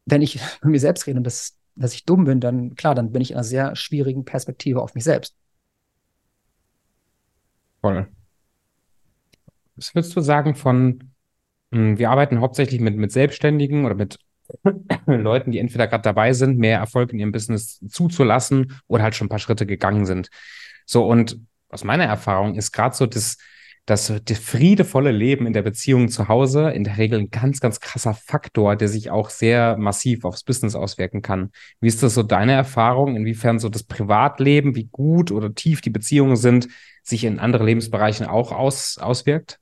wenn 0.06 0.22
ich 0.22 0.36
mit 0.62 0.72
mir 0.72 0.80
selbst 0.80 1.06
rede 1.06 1.18
und 1.18 1.24
das 1.24 1.58
dass 1.74 1.94
ich 1.94 2.04
dumm 2.04 2.24
bin, 2.24 2.40
dann 2.40 2.74
klar, 2.74 2.94
dann 2.94 3.12
bin 3.12 3.22
ich 3.22 3.30
in 3.30 3.36
einer 3.36 3.44
sehr 3.44 3.74
schwierigen 3.76 4.24
Perspektive 4.24 4.82
auf 4.82 4.94
mich 4.94 5.04
selbst. 5.04 5.34
Voll. 7.80 8.08
Was 9.76 9.94
würdest 9.94 10.14
du 10.14 10.20
sagen 10.20 10.54
von, 10.54 11.12
hm, 11.72 11.98
wir 11.98 12.10
arbeiten 12.10 12.40
hauptsächlich 12.40 12.80
mit, 12.80 12.96
mit 12.96 13.10
Selbstständigen 13.10 13.84
oder 13.84 13.94
mit 13.94 14.18
Leuten, 15.06 15.50
die 15.52 15.58
entweder 15.58 15.86
gerade 15.86 16.02
dabei 16.02 16.32
sind, 16.32 16.58
mehr 16.58 16.78
Erfolg 16.78 17.12
in 17.12 17.18
ihrem 17.18 17.32
Business 17.32 17.80
zuzulassen 17.88 18.80
oder 18.86 19.02
halt 19.02 19.14
schon 19.14 19.26
ein 19.26 19.30
paar 19.30 19.38
Schritte 19.38 19.66
gegangen 19.66 20.06
sind. 20.06 20.28
So, 20.86 21.06
und 21.06 21.38
aus 21.68 21.84
meiner 21.84 22.04
Erfahrung 22.04 22.54
ist 22.54 22.72
gerade 22.72 22.94
so 22.94 23.06
das, 23.06 23.38
das, 23.86 24.12
das 24.24 24.38
friedevolle 24.38 25.10
Leben 25.10 25.46
in 25.46 25.52
der 25.52 25.62
Beziehung 25.62 26.08
zu 26.08 26.28
Hause 26.28 26.70
in 26.70 26.84
der 26.84 26.98
Regel 26.98 27.18
ein 27.18 27.30
ganz, 27.30 27.60
ganz 27.60 27.80
krasser 27.80 28.14
Faktor, 28.14 28.76
der 28.76 28.88
sich 28.88 29.10
auch 29.10 29.30
sehr 29.30 29.76
massiv 29.76 30.24
aufs 30.24 30.44
Business 30.44 30.74
auswirken 30.74 31.22
kann. 31.22 31.50
Wie 31.80 31.88
ist 31.88 32.02
das 32.02 32.14
so 32.14 32.22
deine 32.22 32.52
Erfahrung? 32.52 33.16
Inwiefern 33.16 33.58
so 33.58 33.68
das 33.68 33.82
Privatleben, 33.82 34.76
wie 34.76 34.88
gut 34.92 35.32
oder 35.32 35.54
tief 35.54 35.80
die 35.80 35.90
Beziehungen 35.90 36.36
sind, 36.36 36.68
sich 37.02 37.24
in 37.24 37.40
andere 37.40 37.64
Lebensbereichen 37.64 38.26
auch 38.26 38.52
aus, 38.52 38.98
auswirkt? 38.98 39.58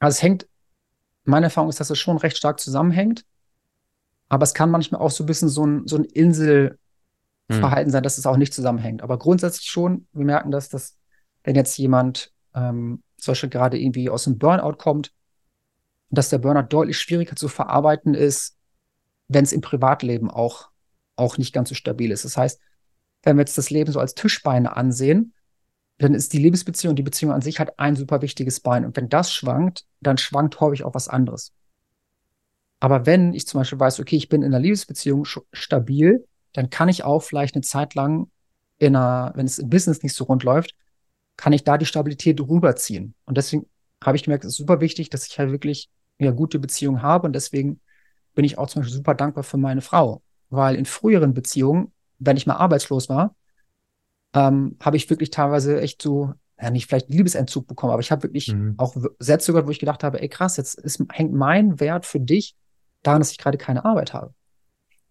Also 0.00 0.16
es 0.16 0.22
hängt, 0.22 0.46
meine 1.28 1.46
Erfahrung 1.46 1.70
ist, 1.70 1.80
dass 1.80 1.90
es 1.90 1.98
schon 1.98 2.16
recht 2.16 2.36
stark 2.36 2.60
zusammenhängt. 2.60 3.24
Aber 4.28 4.44
es 4.44 4.54
kann 4.54 4.70
manchmal 4.70 5.00
auch 5.00 5.10
so 5.10 5.24
ein 5.24 5.26
bisschen 5.26 5.48
so 5.48 5.64
ein, 5.64 5.86
so 5.86 5.96
ein 5.96 6.04
Inselverhalten 6.04 6.78
hm. 7.86 7.90
sein, 7.90 8.02
dass 8.02 8.18
es 8.18 8.26
auch 8.26 8.36
nicht 8.36 8.52
zusammenhängt. 8.52 9.02
Aber 9.02 9.18
grundsätzlich 9.18 9.70
schon, 9.70 10.06
wir 10.12 10.24
merken 10.24 10.50
das, 10.50 10.68
dass 10.68 10.96
wenn 11.44 11.54
jetzt 11.54 11.78
jemand 11.78 12.32
ähm, 12.54 13.02
zum 13.16 13.32
Beispiel 13.32 13.48
gerade 13.48 13.78
irgendwie 13.78 14.10
aus 14.10 14.24
dem 14.24 14.38
Burnout 14.38 14.76
kommt, 14.76 15.12
dass 16.10 16.28
der 16.28 16.38
Burnout 16.38 16.68
deutlich 16.68 16.98
schwieriger 16.98 17.36
zu 17.36 17.48
verarbeiten 17.48 18.14
ist, 18.14 18.56
wenn 19.28 19.44
es 19.44 19.52
im 19.52 19.60
Privatleben 19.60 20.30
auch, 20.30 20.70
auch 21.16 21.38
nicht 21.38 21.52
ganz 21.52 21.68
so 21.68 21.74
stabil 21.74 22.10
ist. 22.10 22.24
Das 22.24 22.36
heißt, 22.36 22.60
wenn 23.22 23.36
wir 23.36 23.42
jetzt 23.42 23.58
das 23.58 23.70
Leben 23.70 23.92
so 23.92 24.00
als 24.00 24.14
Tischbeine 24.14 24.76
ansehen, 24.76 25.34
dann 25.98 26.14
ist 26.14 26.32
die 26.32 26.38
Liebesbeziehung, 26.38 26.94
die 26.94 27.02
Beziehung 27.02 27.32
an 27.32 27.42
sich 27.42 27.58
hat 27.58 27.78
ein 27.78 27.96
super 27.96 28.22
wichtiges 28.22 28.60
Bein. 28.60 28.84
Und 28.84 28.96
wenn 28.96 29.08
das 29.08 29.32
schwankt, 29.32 29.84
dann 30.00 30.16
schwankt 30.16 30.60
häufig 30.60 30.84
auch 30.84 30.94
was 30.94 31.08
anderes. 31.08 31.52
Aber 32.80 33.06
wenn 33.06 33.34
ich 33.34 33.46
zum 33.46 33.60
Beispiel 33.60 33.80
weiß, 33.80 33.98
okay, 33.98 34.16
ich 34.16 34.28
bin 34.28 34.42
in 34.42 34.54
einer 34.54 34.62
Liebesbeziehung 34.62 35.26
stabil, 35.52 36.24
dann 36.52 36.70
kann 36.70 36.88
ich 36.88 37.02
auch 37.02 37.22
vielleicht 37.22 37.56
eine 37.56 37.62
Zeit 37.62 37.94
lang 37.94 38.30
in 38.78 38.94
einer, 38.94 39.32
wenn 39.34 39.46
es 39.46 39.58
im 39.58 39.68
Business 39.68 40.04
nicht 40.04 40.14
so 40.14 40.24
rund 40.24 40.44
läuft, 40.44 40.74
kann 41.36 41.52
ich 41.52 41.64
da 41.64 41.76
die 41.76 41.86
Stabilität 41.86 42.40
rüberziehen. 42.40 43.14
Und 43.24 43.36
deswegen 43.36 43.66
habe 44.02 44.16
ich 44.16 44.22
gemerkt, 44.22 44.44
es 44.44 44.52
ist 44.52 44.58
super 44.58 44.80
wichtig, 44.80 45.10
dass 45.10 45.26
ich 45.26 45.38
halt 45.38 45.50
wirklich 45.50 45.90
eine 46.20 46.32
gute 46.32 46.60
Beziehung 46.60 47.02
habe. 47.02 47.26
Und 47.26 47.32
deswegen 47.32 47.80
bin 48.34 48.44
ich 48.44 48.56
auch 48.56 48.68
zum 48.68 48.82
Beispiel 48.82 48.96
super 48.96 49.14
dankbar 49.14 49.42
für 49.42 49.56
meine 49.56 49.80
Frau. 49.80 50.22
Weil 50.48 50.76
in 50.76 50.84
früheren 50.84 51.34
Beziehungen, 51.34 51.92
wenn 52.20 52.36
ich 52.36 52.46
mal 52.46 52.56
arbeitslos 52.56 53.08
war, 53.08 53.34
ähm, 54.38 54.76
habe 54.80 54.96
ich 54.96 55.10
wirklich 55.10 55.30
teilweise 55.30 55.80
echt 55.80 56.00
so, 56.00 56.32
ja, 56.60 56.70
nicht 56.70 56.86
vielleicht 56.86 57.08
Liebesentzug 57.08 57.66
bekommen, 57.66 57.92
aber 57.92 58.00
ich 58.00 58.10
habe 58.10 58.22
wirklich 58.22 58.52
mhm. 58.52 58.74
auch 58.76 58.96
Sätze 59.18 59.52
gehört, 59.52 59.66
wo 59.66 59.70
ich 59.70 59.78
gedacht 59.80 60.04
habe, 60.04 60.20
ey 60.20 60.28
krass, 60.28 60.56
jetzt 60.56 60.78
ist, 60.78 61.02
hängt 61.10 61.32
mein 61.32 61.80
Wert 61.80 62.06
für 62.06 62.20
dich 62.20 62.54
daran, 63.02 63.20
dass 63.20 63.32
ich 63.32 63.38
gerade 63.38 63.58
keine 63.58 63.84
Arbeit 63.84 64.12
habe. 64.12 64.32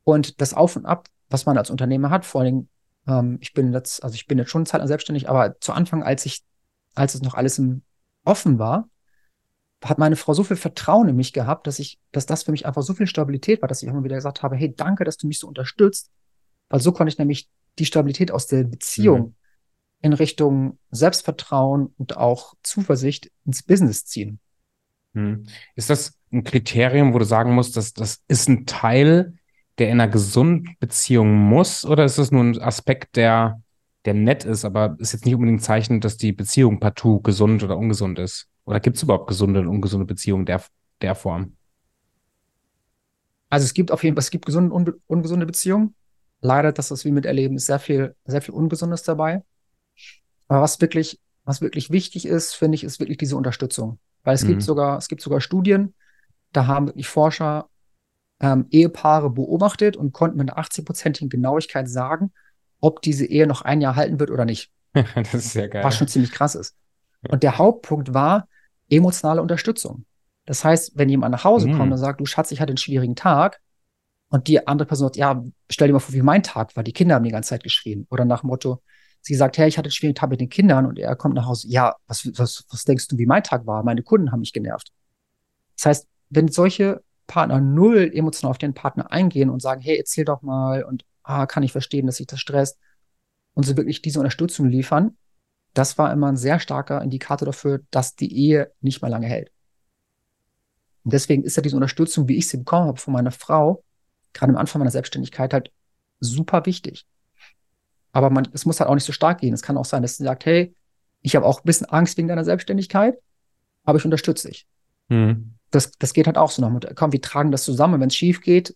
Und 0.03 0.39
das 0.39 0.53
Auf 0.53 0.75
und 0.75 0.85
Ab, 0.85 1.07
was 1.29 1.45
man 1.45 1.57
als 1.57 1.69
Unternehmer 1.69 2.09
hat, 2.09 2.25
vor 2.25 2.41
allem, 2.41 2.69
ähm, 3.07 3.37
ich 3.41 3.53
bin 3.53 3.73
jetzt, 3.73 4.03
also 4.03 4.15
ich 4.15 4.27
bin 4.27 4.37
jetzt 4.37 4.49
schon 4.49 4.65
Zeit 4.65 4.79
lang 4.79 4.87
selbstständig, 4.87 5.29
aber 5.29 5.59
zu 5.59 5.73
Anfang, 5.73 6.03
als 6.03 6.25
ich, 6.25 6.43
als 6.95 7.15
es 7.15 7.21
noch 7.21 7.33
alles 7.33 7.59
im 7.59 7.81
offen 8.23 8.59
war, 8.59 8.89
hat 9.83 9.99
meine 9.99 10.15
Frau 10.15 10.33
so 10.33 10.43
viel 10.43 10.57
Vertrauen 10.57 11.09
in 11.09 11.15
mich 11.15 11.33
gehabt, 11.33 11.67
dass 11.67 11.79
ich, 11.79 11.99
dass 12.11 12.25
das 12.25 12.43
für 12.43 12.51
mich 12.51 12.65
einfach 12.65 12.81
so 12.81 12.93
viel 12.93 13.07
Stabilität 13.07 13.61
war, 13.61 13.67
dass 13.67 13.83
ich 13.83 13.89
immer 13.89 14.03
wieder 14.03 14.15
gesagt 14.15 14.43
habe, 14.43 14.55
hey, 14.55 14.73
danke, 14.75 15.03
dass 15.03 15.17
du 15.17 15.27
mich 15.27 15.39
so 15.39 15.47
unterstützt. 15.47 16.09
Weil 16.69 16.81
so 16.81 16.91
konnte 16.91 17.11
ich 17.11 17.17
nämlich 17.17 17.47
die 17.79 17.85
Stabilität 17.85 18.31
aus 18.31 18.47
der 18.47 18.63
Beziehung 18.63 19.19
mhm. 19.19 19.35
in 20.01 20.13
Richtung 20.13 20.79
Selbstvertrauen 20.91 21.93
und 21.97 22.17
auch 22.17 22.53
Zuversicht 22.63 23.31
ins 23.45 23.63
Business 23.63 24.05
ziehen. 24.05 24.39
Mhm. 25.13 25.45
Ist 25.75 25.89
das 25.89 26.17
ein 26.31 26.43
Kriterium, 26.43 27.13
wo 27.13 27.19
du 27.19 27.25
sagen 27.25 27.53
musst, 27.53 27.77
dass 27.77 27.93
das 27.93 28.23
ist 28.27 28.49
ein 28.49 28.65
Teil, 28.65 29.37
der 29.77 29.89
in 29.89 30.01
einer 30.01 30.11
gesunden 30.11 30.75
Beziehung 30.79 31.33
muss, 31.35 31.85
oder 31.85 32.03
ist 32.05 32.17
das 32.17 32.31
nur 32.31 32.43
ein 32.43 32.59
Aspekt, 32.61 33.15
der, 33.15 33.61
der 34.05 34.13
nett 34.13 34.43
ist, 34.43 34.65
aber 34.65 34.95
ist 34.99 35.13
jetzt 35.13 35.25
nicht 35.25 35.35
unbedingt 35.35 35.59
ein 35.59 35.63
Zeichen, 35.63 36.01
dass 36.01 36.17
die 36.17 36.33
Beziehung 36.33 36.79
partout 36.79 37.21
gesund 37.21 37.63
oder 37.63 37.77
ungesund 37.77 38.19
ist? 38.19 38.47
Oder 38.65 38.79
gibt 38.79 38.97
es 38.97 39.03
überhaupt 39.03 39.27
gesunde 39.27 39.61
und 39.61 39.67
ungesunde 39.67 40.05
Beziehungen 40.05 40.45
der, 40.45 40.63
der 41.01 41.15
Form? 41.15 41.55
Also 43.49 43.63
es 43.63 43.73
gibt 43.73 43.91
auf 43.91 44.03
jeden 44.03 44.15
Fall, 44.15 44.21
es 44.21 44.31
gibt 44.31 44.45
gesunde 44.45 44.73
und 44.73 44.93
ungesunde 45.07 45.45
Beziehungen. 45.45 45.95
Leider, 46.41 46.71
das, 46.71 46.91
was 46.91 47.03
wir 47.03 47.11
miterleben, 47.11 47.57
ist 47.57 47.65
sehr 47.65 47.79
viel, 47.79 48.15
sehr 48.25 48.41
viel 48.41 48.53
Ungesundes 48.53 49.03
dabei. 49.03 49.43
Aber 50.47 50.61
was 50.61 50.79
wirklich, 50.81 51.19
was 51.43 51.61
wirklich 51.61 51.89
wichtig 51.89 52.25
ist, 52.25 52.53
finde 52.53 52.75
ich, 52.75 52.83
ist 52.83 52.99
wirklich 52.99 53.17
diese 53.17 53.35
Unterstützung. 53.35 53.99
Weil 54.23 54.35
es 54.35 54.43
mhm. 54.43 54.49
gibt 54.49 54.63
sogar, 54.63 54.97
es 54.97 55.07
gibt 55.07 55.21
sogar 55.21 55.41
Studien, 55.41 55.93
da 56.53 56.67
haben 56.67 56.87
wirklich 56.87 57.07
Forscher 57.07 57.69
ähm, 58.39 58.67
Ehepaare 58.69 59.29
beobachtet 59.29 59.97
und 59.97 60.13
konnten 60.13 60.37
mit 60.37 60.49
einer 60.51 60.63
80-prozentigen 60.63 61.29
Genauigkeit 61.29 61.89
sagen, 61.89 62.31
ob 62.79 63.01
diese 63.01 63.25
Ehe 63.25 63.47
noch 63.47 63.63
ein 63.63 63.81
Jahr 63.81 63.95
halten 63.95 64.19
wird 64.19 64.29
oder 64.29 64.45
nicht. 64.45 64.71
das 64.93 65.33
ist 65.33 65.53
sehr 65.53 65.69
geil. 65.69 65.83
Was 65.83 65.97
schon 65.97 66.07
ziemlich 66.07 66.31
krass 66.31 66.55
ist. 66.55 66.75
Und 67.29 67.43
der 67.43 67.57
Hauptpunkt 67.57 68.13
war, 68.13 68.47
emotionale 68.89 69.41
Unterstützung. 69.41 70.05
Das 70.45 70.63
heißt, 70.63 70.93
wenn 70.95 71.09
jemand 71.09 71.31
nach 71.33 71.43
Hause 71.43 71.67
mhm. 71.67 71.77
kommt 71.77 71.91
und 71.91 71.97
sagt, 71.97 72.21
du 72.21 72.25
Schatz, 72.25 72.51
ich 72.51 72.61
hatte 72.61 72.71
einen 72.71 72.77
schwierigen 72.77 73.15
Tag, 73.15 73.59
und 74.29 74.47
die 74.47 74.67
andere 74.67 74.87
Person 74.87 75.07
sagt, 75.07 75.17
ja, 75.17 75.43
stell 75.69 75.87
dir 75.87 75.93
mal 75.93 75.99
vor, 75.99 76.13
wie 76.13 76.21
mein 76.21 76.43
Tag 76.43 76.75
war. 76.75 76.83
Die 76.83 76.93
Kinder 76.93 77.15
haben 77.15 77.23
die 77.23 77.31
ganze 77.31 77.49
Zeit 77.49 77.63
geschrien. 77.63 78.07
Oder 78.09 78.25
nach 78.25 78.41
dem 78.41 78.47
Motto, 78.47 78.81
sie 79.21 79.35
sagt, 79.35 79.57
hey, 79.57 79.67
ich 79.67 79.77
hatte 79.77 79.87
einen 79.87 79.91
schwierigen 79.91 80.15
Tag 80.15 80.29
mit 80.29 80.41
den 80.41 80.49
Kindern 80.49 80.85
und 80.85 80.99
er 80.99 81.15
kommt 81.15 81.35
nach 81.35 81.45
Hause, 81.45 81.67
ja, 81.69 81.95
was, 82.07 82.29
was, 82.37 82.65
was 82.69 82.83
denkst 82.83 83.07
du, 83.07 83.17
wie 83.17 83.25
mein 83.25 83.43
Tag 83.43 83.65
war? 83.65 83.83
Meine 83.83 84.03
Kunden 84.03 84.31
haben 84.31 84.41
mich 84.41 84.53
genervt. 84.53 84.91
Das 85.77 85.85
heißt, 85.85 86.07
wenn 86.29 86.49
solche 86.49 87.01
Partner 87.25 87.61
null 87.61 88.11
emotional 88.13 88.51
auf 88.51 88.57
den 88.57 88.73
Partner 88.73 89.11
eingehen 89.11 89.49
und 89.49 89.61
sagen, 89.61 89.81
hey, 89.81 89.97
erzähl 89.97 90.25
doch 90.25 90.41
mal 90.41 90.83
und 90.83 91.05
ah, 91.23 91.45
kann 91.45 91.63
ich 91.63 91.71
verstehen, 91.71 92.05
dass 92.05 92.17
sich 92.17 92.27
das 92.27 92.39
stresst 92.39 92.77
und 93.53 93.63
sie 93.63 93.77
wirklich 93.77 94.01
diese 94.01 94.19
Unterstützung 94.19 94.67
liefern, 94.67 95.17
das 95.73 95.97
war 95.97 96.11
immer 96.11 96.27
ein 96.27 96.37
sehr 96.37 96.59
starker 96.59 97.01
Indikator 97.01 97.45
dafür, 97.45 97.81
dass 97.91 98.15
die 98.15 98.35
Ehe 98.35 98.71
nicht 98.81 99.01
mehr 99.01 99.11
lange 99.11 99.27
hält. 99.27 99.51
Und 101.03 101.13
deswegen 101.13 101.43
ist 101.43 101.55
ja 101.55 101.61
diese 101.61 101.75
Unterstützung, 101.75 102.27
wie 102.27 102.37
ich 102.37 102.47
sie 102.47 102.57
bekommen 102.57 102.87
habe 102.87 102.99
von 102.99 103.13
meiner 103.13 103.31
Frau, 103.31 103.83
gerade 104.37 104.51
am 104.51 104.57
Anfang 104.57 104.79
meiner 104.79 104.91
Selbstständigkeit 104.91 105.53
halt 105.53 105.71
super 106.19 106.65
wichtig. 106.65 107.05
Aber 108.11 108.29
man, 108.29 108.47
es 108.53 108.65
muss 108.65 108.79
halt 108.79 108.89
auch 108.89 108.95
nicht 108.95 109.03
so 109.03 109.11
stark 109.11 109.41
gehen. 109.41 109.53
Es 109.53 109.61
kann 109.61 109.77
auch 109.77 109.85
sein, 109.85 110.01
dass 110.01 110.17
sie 110.17 110.23
sagt, 110.23 110.45
hey, 110.45 110.73
ich 111.21 111.35
habe 111.35 111.45
auch 111.45 111.59
ein 111.59 111.65
bisschen 111.65 111.87
Angst 111.87 112.17
wegen 112.17 112.27
deiner 112.27 112.45
Selbstständigkeit, 112.45 113.17
aber 113.83 113.97
ich 113.97 114.05
unterstütze 114.05 114.47
dich. 114.47 114.67
Mhm. 115.09 115.53
Das, 115.71 115.91
das 115.99 116.13
geht 116.13 116.27
halt 116.27 116.37
auch 116.37 116.51
so 116.51 116.61
noch 116.61 116.69
mit, 116.69 116.95
komm, 116.95 117.11
wir 117.11 117.21
tragen 117.21 117.51
das 117.51 117.63
zusammen. 117.63 117.99
Wenn 117.99 118.07
es 118.07 118.15
schief 118.15 118.41
geht, 118.41 118.75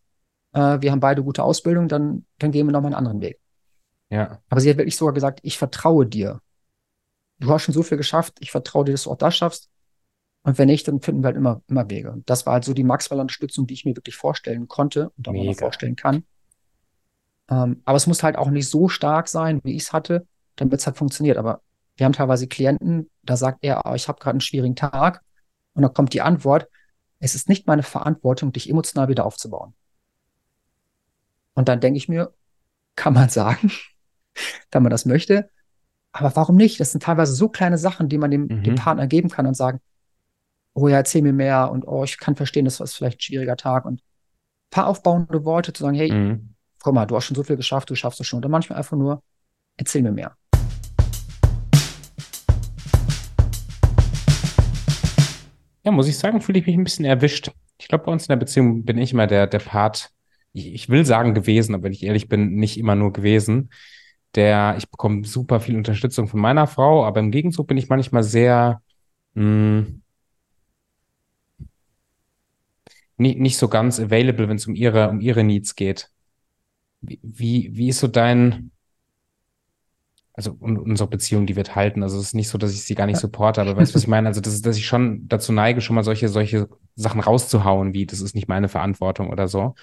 äh, 0.54 0.82
wir 0.82 0.92
haben 0.92 1.00
beide 1.00 1.24
gute 1.24 1.44
Ausbildung, 1.44 1.88
dann, 1.88 2.26
dann 2.40 2.52
gehen 2.52 2.68
wir 2.68 2.74
noch 2.74 2.82
mal 2.82 2.88
einen 2.88 2.96
anderen 2.96 3.22
Weg. 3.22 3.40
Ja. 4.10 4.40
Aber 4.50 4.60
sie 4.60 4.70
hat 4.70 4.78
wirklich 4.78 4.98
sogar 4.98 5.14
gesagt, 5.14 5.40
ich 5.44 5.58
vertraue 5.58 6.06
dir 6.06 6.42
du 7.42 7.52
hast 7.52 7.64
schon 7.64 7.74
so 7.74 7.84
viel 7.84 7.98
geschafft, 7.98 8.38
ich 8.40 8.52
vertraue 8.52 8.86
dir, 8.86 8.94
dass 8.94 9.04
du 9.04 9.12
auch 9.12 9.18
das 9.18 9.36
schaffst. 9.36 9.70
Und 10.44 10.58
wenn 10.58 10.68
nicht, 10.68 10.88
dann 10.88 11.02
finden 11.02 11.22
wir 11.22 11.28
halt 11.28 11.38
immer, 11.38 11.62
immer 11.68 11.90
Wege. 11.90 12.12
Und 12.12 12.30
das 12.30 12.46
war 12.46 12.54
halt 12.54 12.66
so 12.66 12.74
die 12.74 12.84
Maxwell-Unterstützung, 12.84 13.68
die 13.68 13.76
ich 13.76 13.86
mir 13.86 13.96
wirklich 13.96 14.16
vorstellen 14.16 14.68
konnte 14.68 15.12
und 15.18 15.28
auch 15.28 15.34
noch 15.34 15.56
vorstellen 15.56 15.96
kann. 15.96 16.24
Ähm, 17.50 17.82
aber 17.86 17.98
es 17.98 18.08
muss 18.08 18.24
halt 18.24 18.38
auch 18.38 18.50
nicht 18.50 18.68
so 18.68 18.90
stark 18.90 19.28
sein, 19.28 19.62
wie 19.64 19.76
ich 19.76 19.84
es 19.84 19.94
hatte, 19.94 20.26
damit 20.56 20.80
es 20.80 20.88
halt 20.88 20.98
funktioniert. 20.98 21.38
Aber 21.38 21.62
wir 21.96 22.06
haben 22.06 22.14
teilweise 22.14 22.48
Klienten, 22.48 23.10
da 23.22 23.38
sagt 23.38 23.60
er, 23.62 23.86
oh, 23.86 23.94
ich 23.94 24.08
habe 24.08 24.20
gerade 24.20 24.32
einen 24.32 24.42
schwierigen 24.42 24.76
Tag. 24.76 25.22
Und 25.74 25.84
dann 25.84 25.94
kommt 25.94 26.14
die 26.14 26.22
Antwort, 26.22 26.68
es 27.20 27.36
ist 27.36 27.48
nicht 27.48 27.68
meine 27.68 27.84
Verantwortung, 27.84 28.52
dich 28.52 28.70
emotional 28.70 29.10
wieder 29.10 29.26
aufzubauen. 29.26 29.76
Und 31.54 31.68
dann 31.68 31.80
denke 31.82 31.98
ich 31.98 32.10
mir, 32.10 32.34
kann 32.96 33.14
man 33.14 33.30
sagen, 33.30 33.72
wenn 34.72 34.82
man 34.82 34.90
das 34.90 35.06
möchte, 35.06 35.50
aber 36.14 36.36
warum 36.36 36.56
nicht? 36.56 36.80
Das 36.80 36.92
sind 36.92 37.04
teilweise 37.04 37.34
so 37.34 37.48
kleine 37.48 37.78
Sachen, 37.78 38.10
die 38.10 38.18
man 38.18 38.32
dem, 38.32 38.44
mhm. 38.44 38.64
dem 38.64 38.76
Partner 38.76 39.08
geben 39.08 39.30
kann 39.30 39.46
und 39.46 39.56
sagen, 39.56 39.80
oh 40.74 40.88
ja, 40.88 40.98
erzähl 40.98 41.22
mir 41.22 41.34
mehr 41.34 41.72
und 41.72 41.88
oh, 41.88 42.04
ich 42.04 42.18
kann 42.18 42.36
verstehen, 42.36 42.66
das 42.66 42.80
war 42.80 42.88
vielleicht 42.88 43.18
ein 43.18 43.22
schwieriger 43.22 43.58
Tag 43.58 43.86
und 43.86 44.00
ein 44.00 44.70
paar 44.70 44.88
aufbauende 44.88 45.44
Worte 45.44 45.74
zu 45.74 45.84
sagen, 45.84 45.96
hey, 45.96 46.12
mhm. 46.12 46.56
komm 46.82 46.96
mal, 46.96 47.06
du 47.06 47.16
hast 47.16 47.26
schon 47.26 47.36
so 47.36 47.44
viel 47.44 47.58
geschafft, 47.58 47.90
du 47.90 47.96
schaffst 47.96 48.20
es 48.22 48.28
schon. 48.28 48.40
Oder 48.40 48.50
manchmal 48.50 48.78
einfach 48.78 48.98
nur, 48.98 49.22
erzähl 49.78 50.02
mir 50.02 50.12
mehr. 50.12 50.36
Ja, 55.84 55.92
muss 55.92 56.08
ich 56.08 56.18
sagen, 56.18 56.42
fühle 56.42 56.60
ich 56.60 56.66
mich 56.68 56.76
ein 56.76 56.84
bisschen 56.84 57.06
erwischt. 57.06 57.52
Ich 57.80 57.88
glaube, 57.88 58.06
bei 58.06 58.12
uns 58.12 58.24
in 58.24 58.30
der 58.30 58.38
Beziehung 58.38 58.86
bin 58.86 58.98
ich 59.00 59.12
immer 59.12 59.28
der, 59.28 59.48
der 59.48 59.60
Part, 59.60 60.12
ich, 60.54 60.74
ich 60.74 60.90
will 60.90 61.06
sagen 61.06 61.34
gewesen, 61.34 61.74
aber 61.74 61.86
wenn 61.86 61.92
ich 61.92 62.04
ehrlich 62.04 62.30
bin, 62.30 62.56
nicht 62.56 62.78
immer 62.78 62.96
nur 62.96 63.12
gewesen 63.12 63.70
der, 64.36 64.76
ich 64.78 64.90
bekomme 64.90 65.26
super 65.26 65.60
viel 65.60 65.76
Unterstützung 65.76 66.28
von 66.28 66.40
meiner 66.40 66.68
Frau, 66.68 67.06
aber 67.06 67.20
im 67.20 67.32
Gegenzug 67.32 67.68
bin 67.68 67.78
ich 67.78 67.90
manchmal 67.90 68.24
sehr 68.24 68.82
mh, 69.34 69.44
hm, 69.44 70.02
nicht, 73.22 73.40
nicht 73.40 73.58
so 73.58 73.68
ganz 73.68 74.00
available, 74.00 74.50
wenn 74.50 74.58
es 74.58 74.68
um 74.68 74.76
ihre, 74.76 75.10
um 75.10 75.22
ihre 75.22 75.44
Needs 75.44 75.76
geht. 75.76 76.10
Wie, 77.02 77.20
wie, 77.24 77.70
wie 77.74 77.90
ist 77.90 78.00
so 78.00 78.08
dein, 78.08 78.72
also 80.34 80.56
unsere 80.60 81.10
Beziehung, 81.10 81.46
die 81.46 81.56
wird 81.56 81.76
halten. 81.76 82.04
Also 82.04 82.18
es 82.18 82.28
ist 82.28 82.34
nicht 82.34 82.50
so, 82.50 82.58
dass 82.58 82.74
ich 82.74 82.84
sie 82.84 82.96
gar 82.96 83.06
nicht 83.06 83.20
supporte, 83.20 83.62
aber 83.62 83.76
weißt 83.76 83.92
du, 83.92 83.96
was 83.96 84.04
ich 84.04 84.08
meine? 84.08 84.28
Also 84.28 84.42
das 84.42 84.54
ist, 84.54 84.66
dass 84.66 84.78
ich 84.78 84.86
schon 84.86 85.28
dazu 85.28 85.52
neige, 85.52 85.82
schon 85.82 85.96
mal 85.96 86.04
solche, 86.04 86.30
solche 86.30 86.68
Sachen 86.96 87.22
rauszuhauen, 87.22 87.94
wie 87.94 88.06
das 88.06 88.22
ist 88.22 88.36
nicht 88.36 88.48
meine 88.48 88.70
Verantwortung 88.70 89.30
oder 89.30 89.48
so. 89.48 89.76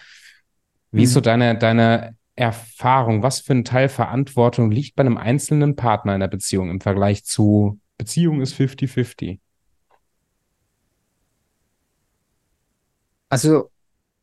Wie 0.91 1.05
ist 1.05 1.13
so 1.13 1.21
mhm. 1.21 1.25
deine, 1.25 1.59
deine 1.59 2.17
Erfahrung, 2.35 3.23
was 3.23 3.41
für 3.41 3.53
ein 3.53 3.65
Teil 3.65 3.89
Verantwortung 3.89 4.71
liegt 4.71 4.97
bei 4.97 5.03
einem 5.03 5.19
einzelnen 5.19 5.77
Partner 5.77 6.15
in 6.15 6.21
der 6.21 6.29
Beziehung 6.29 6.71
im 6.71 6.81
Vergleich 6.81 7.25
zu 7.25 7.81
Beziehung 7.99 8.41
ist 8.41 8.55
50-50? 8.55 9.39
Also, 13.29 13.71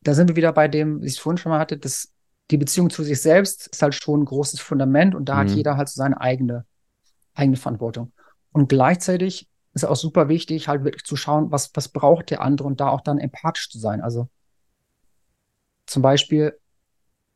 da 0.01 0.13
sind 0.13 0.29
wir 0.29 0.35
wieder 0.35 0.53
bei 0.53 0.67
dem, 0.67 1.01
wie 1.01 1.07
ich 1.07 1.13
es 1.13 1.19
vorhin 1.19 1.37
schon 1.37 1.51
mal 1.51 1.59
hatte, 1.59 1.77
dass 1.77 2.13
die 2.51 2.57
Beziehung 2.57 2.89
zu 2.89 3.03
sich 3.03 3.21
selbst 3.21 3.67
ist 3.67 3.81
halt 3.81 3.95
schon 3.95 4.21
ein 4.21 4.25
großes 4.25 4.59
Fundament 4.59 5.15
und 5.15 5.25
da 5.29 5.35
mhm. 5.35 5.39
hat 5.39 5.49
jeder 5.49 5.77
halt 5.77 5.89
so 5.89 5.97
seine 5.97 6.21
eigene, 6.21 6.65
eigene 7.33 7.57
Verantwortung. 7.57 8.11
Und 8.51 8.69
gleichzeitig 8.69 9.49
ist 9.73 9.83
auch 9.83 9.95
super 9.95 10.29
wichtig, 10.29 10.67
halt 10.67 10.83
wirklich 10.83 11.03
zu 11.03 11.15
schauen, 11.15 11.51
was, 11.51 11.71
was 11.73 11.89
braucht 11.89 12.29
der 12.29 12.41
andere 12.41 12.67
und 12.67 12.79
da 12.79 12.89
auch 12.89 13.01
dann 13.01 13.17
empathisch 13.17 13.69
zu 13.69 13.79
sein. 13.79 14.01
Also 14.01 14.29
zum 15.85 16.01
Beispiel, 16.01 16.57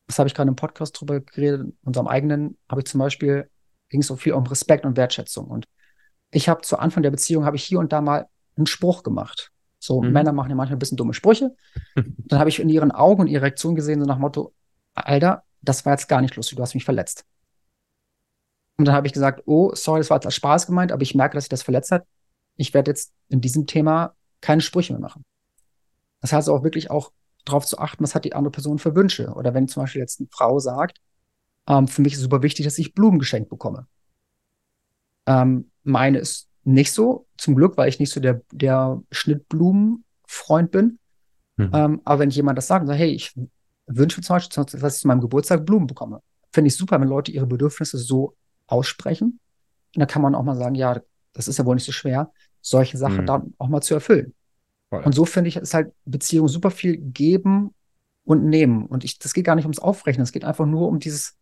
das 0.07 0.19
habe 0.19 0.27
ich 0.27 0.33
gerade 0.33 0.49
im 0.49 0.55
Podcast 0.55 0.99
drüber 0.99 1.19
geredet, 1.19 1.61
in 1.61 1.77
unserem 1.83 2.07
eigenen, 2.07 2.57
habe 2.69 2.81
ich 2.81 2.87
zum 2.87 2.99
Beispiel, 2.99 3.49
ging 3.89 4.01
es 4.01 4.07
so 4.07 4.15
viel 4.15 4.33
um 4.33 4.45
Respekt 4.45 4.85
und 4.85 4.95
Wertschätzung. 4.95 5.47
Und 5.47 5.67
ich 6.31 6.47
habe 6.47 6.61
zu 6.61 6.77
Anfang 6.77 7.03
der 7.03 7.11
Beziehung, 7.11 7.45
habe 7.45 7.57
ich 7.57 7.63
hier 7.63 7.79
und 7.79 7.91
da 7.91 8.01
mal 8.01 8.27
einen 8.55 8.67
Spruch 8.67 9.03
gemacht. 9.03 9.51
So, 9.89 10.03
mhm. 10.03 10.11
Männer 10.11 10.33
machen 10.33 10.51
ja 10.51 10.55
manchmal 10.55 10.75
ein 10.75 10.79
bisschen 10.79 10.97
dumme 10.97 11.15
Sprüche. 11.15 11.55
Dann 11.95 12.37
habe 12.37 12.47
ich 12.47 12.59
in 12.59 12.69
ihren 12.69 12.91
Augen 12.91 13.21
und 13.21 13.27
ihrer 13.27 13.41
Reaktion 13.41 13.73
gesehen, 13.73 13.99
so 13.99 14.05
nach 14.05 14.19
Motto, 14.19 14.53
Alter, 14.93 15.41
das 15.63 15.83
war 15.83 15.93
jetzt 15.93 16.07
gar 16.07 16.21
nicht 16.21 16.35
lustig, 16.35 16.57
du 16.57 16.61
hast 16.61 16.75
mich 16.75 16.85
verletzt. 16.85 17.25
Und 18.77 18.85
dann 18.85 18.93
habe 18.93 19.07
ich 19.07 19.13
gesagt, 19.13 19.41
oh, 19.47 19.73
sorry, 19.73 20.01
das 20.01 20.11
war 20.11 20.17
jetzt 20.17 20.27
als 20.27 20.35
Spaß 20.35 20.67
gemeint, 20.67 20.91
aber 20.91 21.01
ich 21.01 21.15
merke, 21.15 21.33
dass 21.33 21.45
sich 21.45 21.49
das 21.49 21.63
verletzt 21.63 21.89
hat. 21.89 22.05
Ich 22.55 22.75
werde 22.75 22.91
jetzt 22.91 23.13
in 23.29 23.41
diesem 23.41 23.65
Thema 23.65 24.13
keine 24.41 24.61
Sprüche 24.61 24.93
mehr 24.93 25.01
machen. 25.01 25.25
Das 26.21 26.33
heißt 26.33 26.49
auch 26.49 26.63
wirklich 26.63 26.91
auch 26.91 27.11
darauf 27.45 27.65
zu 27.65 27.79
achten, 27.79 28.03
was 28.03 28.13
hat 28.13 28.25
die 28.25 28.35
andere 28.35 28.51
Person 28.51 28.77
für 28.77 28.93
Wünsche. 28.93 29.33
Oder 29.33 29.55
wenn 29.55 29.67
zum 29.67 29.81
Beispiel 29.81 30.01
jetzt 30.01 30.19
eine 30.19 30.29
Frau 30.31 30.59
sagt, 30.59 30.99
ähm, 31.67 31.87
für 31.87 32.03
mich 32.03 32.13
ist 32.13 32.19
super 32.19 32.43
wichtig, 32.43 32.65
dass 32.65 32.77
ich 32.77 32.93
Blumen 32.93 33.17
geschenkt 33.17 33.49
bekomme. 33.49 33.87
Ähm, 35.25 35.71
meine 35.81 36.19
ist 36.19 36.48
nicht 36.63 36.91
so, 36.91 37.25
zum 37.37 37.55
Glück, 37.55 37.77
weil 37.77 37.89
ich 37.89 37.99
nicht 37.99 38.11
so 38.11 38.19
der, 38.19 38.41
der 38.51 39.01
Schnittblumenfreund 39.11 40.71
bin. 40.71 40.99
Mhm. 41.57 41.71
Ähm, 41.73 42.01
aber 42.03 42.19
wenn 42.19 42.29
jemand 42.29 42.57
das 42.57 42.67
sagt 42.67 42.81
und 42.81 42.87
sagt, 42.87 42.99
hey, 42.99 43.11
ich 43.11 43.33
wünsche 43.87 44.19
mir 44.19 44.23
zum 44.23 44.35
Beispiel, 44.35 44.63
dass 44.63 44.95
ich 44.95 45.01
zu 45.01 45.07
meinem 45.07 45.21
Geburtstag 45.21 45.65
Blumen 45.65 45.87
bekomme, 45.87 46.21
finde 46.51 46.67
ich 46.67 46.75
super, 46.75 46.99
wenn 46.99 47.07
Leute 47.07 47.31
ihre 47.31 47.47
Bedürfnisse 47.47 47.97
so 47.97 48.35
aussprechen. 48.67 49.39
Und 49.95 49.99
da 49.99 50.05
kann 50.05 50.21
man 50.21 50.35
auch 50.35 50.43
mal 50.43 50.55
sagen, 50.55 50.75
ja, 50.75 51.01
das 51.33 51.47
ist 51.47 51.57
ja 51.57 51.65
wohl 51.65 51.75
nicht 51.75 51.85
so 51.85 51.91
schwer, 51.91 52.31
solche 52.61 52.97
Sachen 52.97 53.21
mhm. 53.21 53.25
dann 53.25 53.53
auch 53.57 53.67
mal 53.67 53.81
zu 53.81 53.93
erfüllen. 53.93 54.33
Voll. 54.89 55.03
Und 55.03 55.13
so 55.13 55.25
finde 55.25 55.49
ich, 55.49 55.55
ist 55.55 55.73
halt 55.73 55.93
Beziehung 56.05 56.47
super 56.47 56.71
viel 56.71 56.97
geben 56.97 57.73
und 58.23 58.45
nehmen. 58.45 58.85
Und 58.85 59.03
ich, 59.03 59.19
das 59.19 59.33
geht 59.33 59.45
gar 59.45 59.55
nicht 59.55 59.65
ums 59.65 59.79
Aufrechnen, 59.79 60.23
es 60.23 60.31
geht 60.31 60.45
einfach 60.45 60.65
nur 60.65 60.87
um 60.87 60.99
dieses 60.99 61.37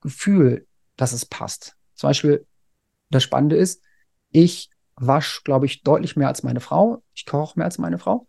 Gefühl, 0.00 0.66
dass 0.96 1.12
es 1.12 1.26
passt. 1.26 1.76
Zum 1.94 2.08
Beispiel, 2.08 2.46
das 3.10 3.22
Spannende 3.22 3.56
ist, 3.56 3.82
ich 4.30 4.70
wasche, 4.96 5.42
glaube 5.44 5.66
ich, 5.66 5.82
deutlich 5.82 6.16
mehr 6.16 6.28
als 6.28 6.42
meine 6.42 6.60
Frau. 6.60 7.02
Ich 7.14 7.26
koche 7.26 7.58
mehr 7.58 7.66
als 7.66 7.78
meine 7.78 7.98
Frau. 7.98 8.26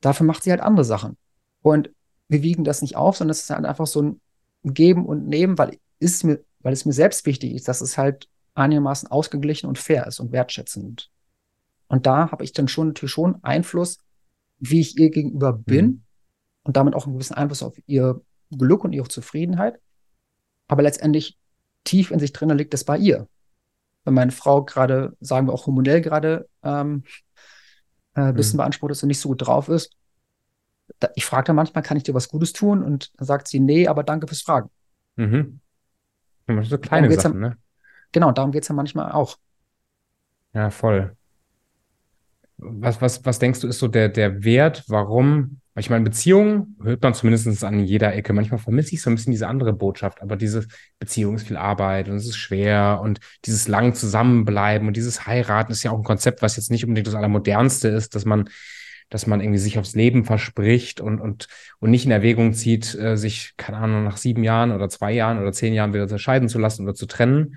Dafür 0.00 0.26
macht 0.26 0.42
sie 0.42 0.50
halt 0.50 0.60
andere 0.60 0.84
Sachen. 0.84 1.16
Und 1.62 1.90
wir 2.28 2.42
wiegen 2.42 2.64
das 2.64 2.82
nicht 2.82 2.96
auf, 2.96 3.16
sondern 3.16 3.32
es 3.32 3.42
ist 3.42 3.50
halt 3.50 3.64
einfach 3.64 3.86
so 3.86 4.02
ein 4.02 4.20
Geben 4.64 5.06
und 5.06 5.26
Nehmen, 5.26 5.58
weil, 5.58 5.78
ist 5.98 6.24
mir, 6.24 6.40
weil 6.60 6.72
es 6.72 6.84
mir 6.84 6.92
selbst 6.92 7.26
wichtig 7.26 7.52
ist, 7.52 7.68
dass 7.68 7.80
es 7.80 7.98
halt 7.98 8.28
einigermaßen 8.54 9.10
ausgeglichen 9.10 9.66
und 9.66 9.78
fair 9.78 10.06
ist 10.06 10.20
und 10.20 10.32
wertschätzend. 10.32 11.10
Und 11.88 12.06
da 12.06 12.30
habe 12.30 12.44
ich 12.44 12.52
dann 12.52 12.68
schon 12.68 12.88
natürlich 12.88 13.12
schon 13.12 13.42
Einfluss, 13.42 13.98
wie 14.58 14.80
ich 14.80 14.98
ihr 14.98 15.10
gegenüber 15.10 15.52
bin 15.52 15.86
mhm. 15.86 16.02
und 16.64 16.76
damit 16.76 16.94
auch 16.94 17.06
einen 17.06 17.14
gewissen 17.14 17.34
Einfluss 17.34 17.62
auf 17.62 17.76
ihr 17.86 18.20
Glück 18.50 18.84
und 18.84 18.92
ihre 18.92 19.08
Zufriedenheit. 19.08 19.80
Aber 20.68 20.82
letztendlich 20.82 21.38
tief 21.84 22.10
in 22.10 22.18
sich 22.18 22.32
drin 22.32 22.50
liegt 22.50 22.74
es 22.74 22.84
bei 22.84 22.96
ihr 22.96 23.28
wenn 24.04 24.14
meine 24.14 24.32
Frau 24.32 24.64
gerade, 24.64 25.16
sagen 25.20 25.46
wir 25.46 25.52
auch 25.52 25.66
hormonell 25.66 26.00
gerade 26.00 26.48
ähm, 26.62 27.04
äh, 28.14 28.20
ein 28.20 28.34
bisschen 28.34 28.56
mhm. 28.56 28.62
beansprucht 28.62 28.92
ist 28.92 29.02
und 29.02 29.08
nicht 29.08 29.20
so 29.20 29.28
gut 29.30 29.46
drauf 29.46 29.68
ist, 29.68 29.96
da, 30.98 31.08
ich 31.14 31.24
frage 31.24 31.46
dann 31.46 31.56
manchmal, 31.56 31.82
kann 31.82 31.96
ich 31.96 32.02
dir 32.02 32.14
was 32.14 32.28
Gutes 32.28 32.52
tun? 32.52 32.82
Und 32.82 33.12
dann 33.16 33.26
sagt 33.26 33.48
sie, 33.48 33.60
nee, 33.60 33.88
aber 33.88 34.02
danke 34.02 34.26
fürs 34.26 34.42
Fragen. 34.42 34.70
Mhm. 35.16 35.60
So 36.62 36.78
kleine 36.78 37.10
Sachen, 37.12 37.40
ja, 37.42 37.48
ne? 37.50 37.56
Genau, 38.12 38.30
darum 38.32 38.52
geht 38.52 38.62
es 38.62 38.68
ja 38.68 38.74
manchmal 38.74 39.12
auch. 39.12 39.38
Ja, 40.52 40.70
voll. 40.70 41.16
Was, 42.58 43.00
was, 43.00 43.24
was 43.24 43.38
denkst 43.38 43.60
du, 43.60 43.68
ist 43.68 43.78
so 43.78 43.88
der, 43.88 44.08
der 44.08 44.44
Wert, 44.44 44.84
warum 44.88 45.61
ich 45.74 45.88
meine, 45.88 46.04
Beziehungen 46.04 46.76
hört 46.82 47.02
man 47.02 47.14
zumindest 47.14 47.64
an 47.64 47.80
jeder 47.80 48.14
Ecke. 48.14 48.34
Manchmal 48.34 48.58
vermisse 48.58 48.94
ich 48.94 49.00
so 49.00 49.08
ein 49.08 49.14
bisschen 49.14 49.30
diese 49.30 49.48
andere 49.48 49.72
Botschaft, 49.72 50.20
aber 50.20 50.36
diese 50.36 50.66
Beziehung 50.98 51.36
ist 51.36 51.46
viel 51.48 51.56
Arbeit 51.56 52.08
und 52.10 52.16
es 52.16 52.26
ist 52.26 52.36
schwer 52.36 53.00
und 53.02 53.20
dieses 53.46 53.68
lang 53.68 53.94
zusammenbleiben 53.94 54.86
und 54.86 54.96
dieses 54.98 55.26
Heiraten 55.26 55.72
ist 55.72 55.82
ja 55.82 55.90
auch 55.90 55.96
ein 55.96 56.04
Konzept, 56.04 56.42
was 56.42 56.56
jetzt 56.56 56.70
nicht 56.70 56.84
unbedingt 56.84 57.06
das 57.06 57.14
Allermodernste 57.14 57.88
ist, 57.88 58.14
dass 58.14 58.26
man, 58.26 58.50
dass 59.08 59.26
man 59.26 59.40
irgendwie 59.40 59.58
sich 59.58 59.78
aufs 59.78 59.94
Leben 59.94 60.26
verspricht 60.26 61.00
und, 61.00 61.20
und, 61.20 61.48
und 61.78 61.90
nicht 61.90 62.04
in 62.04 62.10
Erwägung 62.10 62.52
zieht, 62.52 62.94
äh, 62.94 63.16
sich, 63.16 63.54
keine 63.56 63.78
Ahnung, 63.78 64.04
nach 64.04 64.18
sieben 64.18 64.44
Jahren 64.44 64.72
oder 64.72 64.90
zwei 64.90 65.12
Jahren 65.12 65.38
oder 65.38 65.52
zehn 65.52 65.72
Jahren 65.72 65.94
wieder 65.94 66.02
unterscheiden 66.04 66.50
zu 66.50 66.58
lassen 66.58 66.82
oder 66.82 66.94
zu 66.94 67.06
trennen. 67.06 67.56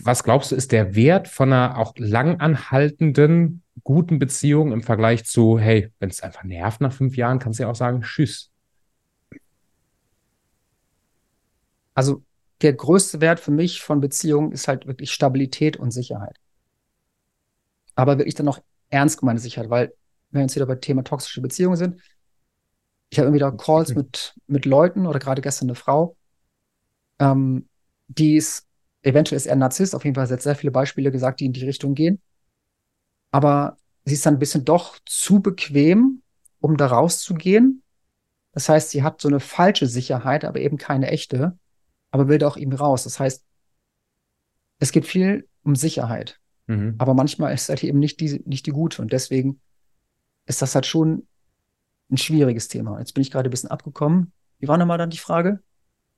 Was 0.00 0.24
glaubst 0.24 0.50
du, 0.50 0.56
ist 0.56 0.72
der 0.72 0.94
Wert 0.94 1.28
von 1.28 1.52
einer 1.52 1.76
auch 1.76 1.92
langanhaltenden 1.98 3.63
guten 3.82 4.18
Beziehung 4.18 4.72
im 4.72 4.82
Vergleich 4.82 5.24
zu, 5.24 5.58
hey, 5.58 5.90
wenn 5.98 6.10
es 6.10 6.22
einfach 6.22 6.44
nervt 6.44 6.80
nach 6.80 6.92
fünf 6.92 7.16
Jahren, 7.16 7.38
kannst 7.38 7.58
du 7.58 7.64
ja 7.64 7.70
auch 7.70 7.74
sagen, 7.74 8.02
tschüss. 8.02 8.50
Also 11.94 12.22
der 12.62 12.72
größte 12.72 13.20
Wert 13.20 13.40
für 13.40 13.50
mich 13.50 13.82
von 13.82 14.00
Beziehungen 14.00 14.52
ist 14.52 14.68
halt 14.68 14.86
wirklich 14.86 15.12
Stabilität 15.12 15.76
und 15.76 15.90
Sicherheit. 15.90 16.36
Aber 17.94 18.18
wirklich 18.18 18.34
dann 18.34 18.46
noch 18.46 18.62
ernst 18.90 19.18
gemeinte 19.18 19.42
Sicherheit, 19.42 19.70
weil 19.70 19.94
wenn 20.30 20.40
wir 20.40 20.42
jetzt 20.42 20.56
wieder 20.56 20.66
bei 20.66 20.76
Thema 20.76 21.02
toxische 21.04 21.40
Beziehungen 21.40 21.76
sind, 21.76 22.00
ich 23.10 23.18
habe 23.18 23.28
immer 23.28 23.36
wieder 23.36 23.52
Calls 23.52 23.94
mit, 23.94 24.34
mit 24.46 24.64
Leuten 24.64 25.06
oder 25.06 25.18
gerade 25.18 25.42
gestern 25.42 25.68
eine 25.68 25.76
Frau, 25.76 26.16
ähm, 27.20 27.68
die 28.08 28.36
ist, 28.36 28.66
eventuell 29.02 29.36
ist 29.36 29.46
er 29.46 29.56
Narzisst, 29.56 29.94
auf 29.94 30.04
jeden 30.04 30.14
Fall 30.16 30.28
hat 30.28 30.42
sehr 30.42 30.56
viele 30.56 30.72
Beispiele 30.72 31.12
gesagt, 31.12 31.40
die 31.40 31.46
in 31.46 31.52
die 31.52 31.64
Richtung 31.64 31.94
gehen 31.94 32.20
aber 33.34 33.78
sie 34.04 34.14
ist 34.14 34.24
dann 34.26 34.34
ein 34.34 34.38
bisschen 34.38 34.64
doch 34.64 34.96
zu 35.06 35.40
bequem, 35.40 36.22
um 36.60 36.76
da 36.76 36.86
rauszugehen. 36.86 37.82
Das 38.52 38.68
heißt, 38.68 38.90
sie 38.90 39.02
hat 39.02 39.20
so 39.20 39.26
eine 39.26 39.40
falsche 39.40 39.88
Sicherheit, 39.88 40.44
aber 40.44 40.60
eben 40.60 40.76
keine 40.76 41.08
echte, 41.08 41.58
aber 42.12 42.28
will 42.28 42.38
da 42.38 42.46
auch 42.46 42.56
eben 42.56 42.72
raus. 42.72 43.02
Das 43.02 43.18
heißt, 43.18 43.44
es 44.78 44.92
geht 44.92 45.04
viel 45.04 45.48
um 45.64 45.74
Sicherheit. 45.74 46.38
Mhm. 46.68 46.94
Aber 46.98 47.12
manchmal 47.14 47.52
ist 47.52 47.68
halt 47.68 47.82
eben 47.82 47.98
nicht 47.98 48.20
die, 48.20 48.40
nicht 48.46 48.66
die 48.66 48.70
gute. 48.70 49.02
Und 49.02 49.12
deswegen 49.12 49.60
ist 50.46 50.62
das 50.62 50.76
halt 50.76 50.86
schon 50.86 51.26
ein 52.12 52.18
schwieriges 52.18 52.68
Thema. 52.68 53.00
Jetzt 53.00 53.14
bin 53.14 53.22
ich 53.22 53.32
gerade 53.32 53.48
ein 53.48 53.50
bisschen 53.50 53.72
abgekommen. 53.72 54.32
Wie 54.60 54.68
war 54.68 54.78
nochmal 54.78 54.98
dann 54.98 55.10
die 55.10 55.18
Frage? 55.18 55.58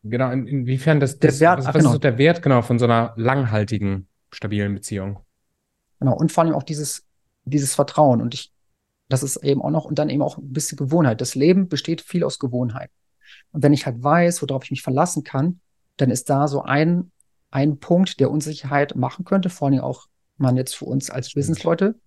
Genau, 0.02 0.32
in, 0.32 0.46
inwiefern 0.46 1.00
das, 1.00 1.18
das 1.18 1.38
der 1.38 1.48
Wert, 1.48 1.58
was, 1.60 1.66
was 1.68 1.76
genau. 1.76 1.94
ist 1.94 2.04
der 2.04 2.18
Wert 2.18 2.42
genau 2.42 2.60
von 2.60 2.78
so 2.78 2.84
einer 2.84 3.14
langhaltigen, 3.16 4.06
stabilen 4.30 4.74
Beziehung? 4.74 5.20
Genau. 5.98 6.14
Und 6.14 6.30
vor 6.30 6.44
allem 6.44 6.52
auch 6.52 6.62
dieses, 6.62 7.05
dieses 7.46 7.74
Vertrauen. 7.74 8.20
Und 8.20 8.34
ich, 8.34 8.52
das 9.08 9.22
ist 9.22 9.36
eben 9.36 9.62
auch 9.62 9.70
noch, 9.70 9.84
und 9.84 9.98
dann 9.98 10.10
eben 10.10 10.22
auch 10.22 10.38
ein 10.38 10.52
bisschen 10.52 10.76
Gewohnheit. 10.76 11.20
Das 11.20 11.34
Leben 11.34 11.68
besteht 11.68 12.00
viel 12.02 12.24
aus 12.24 12.38
Gewohnheit. 12.38 12.90
Und 13.52 13.62
wenn 13.62 13.72
ich 13.72 13.86
halt 13.86 14.02
weiß, 14.02 14.42
worauf 14.42 14.64
ich 14.64 14.70
mich 14.70 14.82
verlassen 14.82 15.24
kann, 15.24 15.60
dann 15.96 16.10
ist 16.10 16.28
da 16.28 16.48
so 16.48 16.62
ein, 16.62 17.10
ein 17.50 17.78
Punkt, 17.78 18.20
der 18.20 18.30
Unsicherheit 18.30 18.96
machen 18.96 19.24
könnte, 19.24 19.48
vor 19.48 19.68
allem 19.68 19.80
auch 19.80 20.06
man 20.36 20.56
jetzt 20.56 20.76
für 20.76 20.84
uns 20.84 21.10
als 21.10 21.32
Businessleute. 21.32 21.98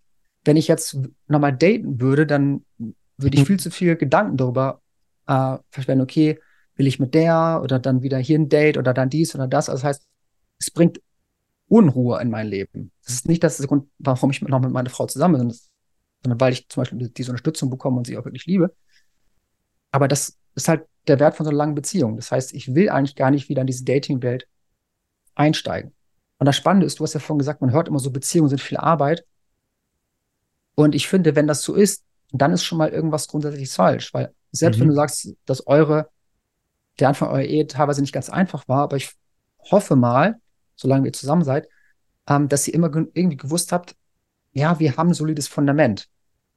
Wenn 0.46 0.58
ich 0.58 0.68
jetzt 0.68 0.98
nochmal 1.28 1.56
daten 1.56 2.00
würde, 2.00 2.28
dann 2.28 2.66
würde 3.18 3.36
ich 3.36 3.42
mhm. 3.42 3.48
viel 3.48 3.60
zu 3.60 3.72
viel 3.72 3.96
Gedanken 3.96 4.38
darüber 4.38 4.82
äh, 5.28 5.58
verschwenden, 5.70 6.04
okay, 6.04 6.40
will 6.76 6.88
ich 6.88 7.00
mit 7.00 7.14
der 7.14 7.60
oder 7.64 7.80
dann 7.80 8.04
wieder 8.04 8.18
hier 8.18 8.40
ein 8.40 8.50
Date 8.50 8.78
oder 8.78 8.94
dann 8.94 9.10
dies 9.10 9.36
oder 9.36 9.48
das. 9.48 9.70
Also 9.70 9.82
das 9.82 9.90
heißt, 9.90 10.08
es 10.60 10.72
bringt 10.72 11.02
Unruhe 11.70 12.22
in 12.22 12.30
mein 12.30 12.48
Leben. 12.48 12.92
Das 13.04 13.14
ist 13.14 13.28
nicht 13.28 13.44
das 13.44 13.58
der 13.58 13.68
Grund, 13.68 13.88
warum 14.00 14.32
ich 14.32 14.42
noch 14.42 14.60
mit 14.60 14.72
meiner 14.72 14.90
Frau 14.90 15.06
zusammen 15.06 15.48
bin, 15.48 15.58
sondern 16.24 16.42
weil 16.42 16.54
ich 16.54 16.68
zum 16.68 16.82
Beispiel 16.82 17.10
diese 17.10 17.32
Unterstützung 17.32 17.70
bekomme 17.70 17.98
und 17.98 18.08
sie 18.08 18.18
auch 18.18 18.26
wirklich 18.26 18.46
liebe. 18.46 18.76
Aber 19.92 20.08
das 20.08 20.38
ist 20.56 20.68
halt 20.68 20.86
der 21.08 21.20
Wert 21.20 21.36
von 21.36 21.46
so 21.46 21.50
einer 21.50 21.58
langen 21.58 21.76
Beziehung. 21.76 22.16
Das 22.16 22.32
heißt, 22.32 22.54
ich 22.54 22.76
will 22.76 22.90
eigentlich 22.90 23.16
gar 23.16 23.32
nicht 23.32 23.50
wieder 23.50 23.62
in 23.62 23.68
diese 23.68 23.86
Dating-Welt 23.86 24.48
einsteigen. 25.36 25.94
Und 26.38 26.46
das 26.46 26.56
Spannende 26.56 26.86
ist, 26.86 27.00
du 27.00 27.04
hast 27.04 27.14
ja 27.14 27.20
vorhin 27.20 27.40
gesagt, 27.40 27.62
man 27.62 27.72
hört 27.72 27.88
immer 27.88 28.00
so, 28.00 28.12
Beziehungen 28.12 28.50
sind 28.50 28.62
viel 28.62 28.78
Arbeit. 28.78 29.26
Und 30.76 30.96
ich 30.96 31.08
finde, 31.08 31.36
wenn 31.36 31.48
das 31.48 31.64
so 31.64 31.74
ist, 31.76 32.04
dann 32.32 32.54
ist 32.54 32.64
schon 32.64 32.78
mal 32.78 32.90
irgendwas 32.90 33.28
grundsätzlich 33.28 33.70
falsch. 33.70 34.14
Weil 34.14 34.34
selbst 34.52 34.78
mhm. 34.78 34.82
wenn 34.82 34.88
du 34.90 34.96
sagst, 34.96 35.36
dass 35.46 35.68
eure, 35.68 36.10
der 37.00 37.10
Anfang 37.10 37.30
eurer 37.30 37.44
Ehe 37.44 37.68
teilweise 37.68 38.02
nicht 38.02 38.14
ganz 38.14 38.30
einfach 38.30 38.68
war, 38.68 38.84
aber 38.84 38.98
ich 38.98 39.14
hoffe 39.72 39.96
mal, 39.96 40.40
solange 40.80 41.08
ihr 41.08 41.14
zusammen 41.14 41.44
seid, 41.44 41.68
ähm, 42.28 42.48
dass 42.48 42.68
ihr 42.68 42.74
immer 42.74 42.88
irgendwie 43.14 43.38
gewusst 43.38 43.72
habt, 43.72 43.96
ja, 44.54 44.80
wir 44.80 44.98
haben 44.98 45.10
ein 45.10 45.14
solides 45.14 45.48
Fundament. 45.48 46.08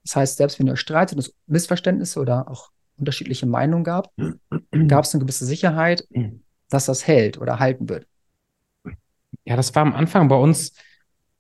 Das 0.05 0.17
heißt, 0.17 0.37
selbst 0.37 0.59
wenn 0.59 0.67
ihr 0.67 0.75
euch 0.75 0.81
streitet 0.81 1.17
und 1.17 1.25
es 1.25 1.35
Missverständnisse 1.47 2.21
oder 2.21 2.49
auch 2.49 2.71
unterschiedliche 2.97 3.47
Meinungen 3.47 3.85
gab, 3.85 4.13
gab 4.89 5.05
es 5.05 5.15
eine 5.15 5.25
gewisse 5.25 5.45
Sicherheit, 5.45 6.07
dass 6.69 6.87
das 6.87 7.07
hält 7.07 7.39
oder 7.39 7.59
halten 7.59 7.89
wird. 7.89 8.07
Ja, 9.45 9.57
das 9.57 9.75
war 9.75 9.83
am 9.83 9.95
Anfang 9.95 10.29
bei 10.29 10.37
uns, 10.37 10.73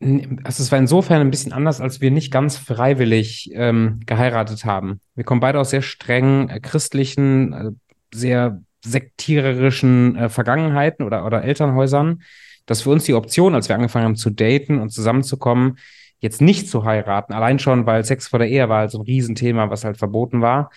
also 0.01 0.62
es 0.62 0.73
war 0.73 0.79
insofern 0.79 1.21
ein 1.21 1.31
bisschen 1.31 1.53
anders, 1.53 1.81
als 1.81 2.01
wir 2.01 2.11
nicht 2.11 2.33
ganz 2.33 2.57
freiwillig 2.57 3.51
ähm, 3.55 4.01
geheiratet 4.07 4.64
haben. 4.64 5.01
Wir 5.14 5.25
kommen 5.25 5.40
beide 5.40 5.61
aus 5.61 5.71
sehr 5.71 5.83
streng 5.83 6.49
äh, 6.49 6.59
christlichen, 6.61 7.53
äh, 7.53 7.71
sehr 8.12 8.62
sektiererischen 8.85 10.16
äh, 10.16 10.29
Vergangenheiten 10.29 11.05
oder, 11.05 11.25
oder 11.25 11.42
Elternhäusern 11.42 12.23
dass 12.66 12.83
für 12.83 12.90
uns 12.90 13.05
die 13.05 13.14
Option, 13.14 13.55
als 13.55 13.68
wir 13.68 13.77
angefangen 13.77 14.05
haben 14.05 14.16
zu 14.16 14.31
daten 14.31 14.79
und 14.79 14.90
zusammenzukommen, 14.90 15.79
jetzt 16.21 16.40
nicht 16.40 16.68
zu 16.68 16.85
heiraten. 16.85 17.33
Allein 17.33 17.59
schon, 17.59 17.87
weil 17.87 18.05
Sex 18.05 18.29
vor 18.29 18.38
der 18.38 18.49
Ehe 18.49 18.68
war 18.68 18.81
halt 18.81 18.90
so 18.92 18.99
ein 18.99 19.05
Riesenthema, 19.05 19.71
was 19.71 19.85
halt 19.85 19.97
verboten 19.97 20.40
war. 20.40 20.71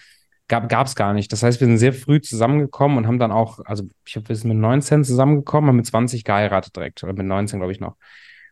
Gab 0.47 0.85
es 0.85 0.95
gar 0.95 1.13
nicht. 1.13 1.31
Das 1.31 1.41
heißt, 1.41 1.59
wir 1.59 1.67
sind 1.67 1.79
sehr 1.79 1.93
früh 1.93 2.21
zusammengekommen 2.21 2.97
und 2.97 3.07
haben 3.07 3.17
dann 3.17 3.31
auch, 3.31 3.59
also 3.65 3.83
ich 4.05 4.15
habe 4.15 4.29
wir 4.29 4.35
sind 4.35 4.49
mit 4.49 4.57
19 4.57 5.03
zusammengekommen, 5.03 5.69
haben 5.69 5.77
mit 5.77 5.87
20 5.87 6.23
geheiratet 6.23 6.75
direkt. 6.75 7.03
Oder 7.03 7.13
mit 7.13 7.25
19, 7.25 7.59
glaube 7.59 7.71
ich, 7.71 7.79
noch. 7.79 7.95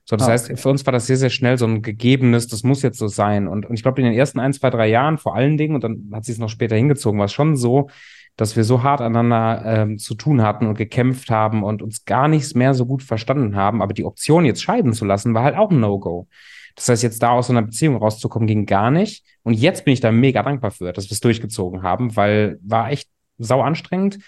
So, 0.04 0.16
das 0.16 0.28
ah, 0.28 0.32
heißt, 0.32 0.60
für 0.60 0.70
uns 0.70 0.86
war 0.86 0.92
das 0.92 1.06
sehr, 1.06 1.18
sehr 1.18 1.30
schnell 1.30 1.58
so 1.58 1.66
ein 1.66 1.82
gegebenes, 1.82 2.48
das 2.48 2.64
muss 2.64 2.82
jetzt 2.82 2.98
so 2.98 3.08
sein. 3.08 3.48
Und, 3.48 3.68
und 3.68 3.76
ich 3.76 3.84
glaube, 3.84 4.02
in 4.02 4.06
den 4.06 4.16
ersten 4.16 4.40
ein, 4.40 4.54
zwei, 4.54 4.70
drei 4.70 4.88
Jahren 4.88 5.18
vor 5.18 5.36
allen 5.36 5.56
Dingen, 5.56 5.76
und 5.76 5.84
dann 5.84 6.10
hat 6.14 6.26
sie 6.26 6.32
es 6.32 6.40
noch 6.40 6.50
später 6.50 6.76
hingezogen, 6.76 7.20
war 7.20 7.26
es 7.26 7.34
schon 7.34 7.56
so, 7.56 7.90
dass 8.36 8.56
wir 8.56 8.64
so 8.64 8.82
hart 8.82 9.02
aneinander 9.02 9.64
ähm, 9.66 9.98
zu 10.00 10.16
tun 10.16 10.42
hatten 10.42 10.66
und 10.66 10.78
gekämpft 10.78 11.30
haben 11.30 11.64
und 11.64 11.82
uns 11.82 12.06
gar 12.06 12.28
nichts 12.28 12.56
mehr 12.56 12.74
so 12.74 12.86
gut 12.86 13.04
verstanden 13.04 13.56
haben. 13.56 13.82
Aber 13.82 13.94
die 13.94 14.06
Option, 14.06 14.46
jetzt 14.46 14.64
scheiden 14.64 14.94
zu 14.94 15.06
lassen, 15.06 15.34
war 15.34 15.44
halt 15.44 15.56
auch 15.56 15.70
ein 15.70 15.80
No-Go. 15.80 16.28
Das 16.76 16.90
heißt, 16.90 17.04
jetzt 17.04 17.22
da 17.22 17.32
aus 17.32 17.48
so 17.48 17.54
einer 17.54 17.62
Beziehung 17.62 17.98
rauszukommen, 17.98 18.48
ging 18.48 18.66
gar 18.66 18.90
nicht. 18.90 19.24
Und 19.44 19.54
jetzt 19.54 19.86
bin 19.86 19.94
ich 19.94 20.00
da 20.00 20.12
mega 20.12 20.42
dankbar 20.42 20.72
für, 20.72 20.92
dass 20.92 21.06
wir 21.06 21.12
es 21.12 21.20
durchgezogen 21.20 21.84
haben, 21.84 22.16
weil 22.16 22.60
war 22.64 22.90
echt 22.92 23.10
sau 23.38 23.62
anstrengend. 23.62 24.20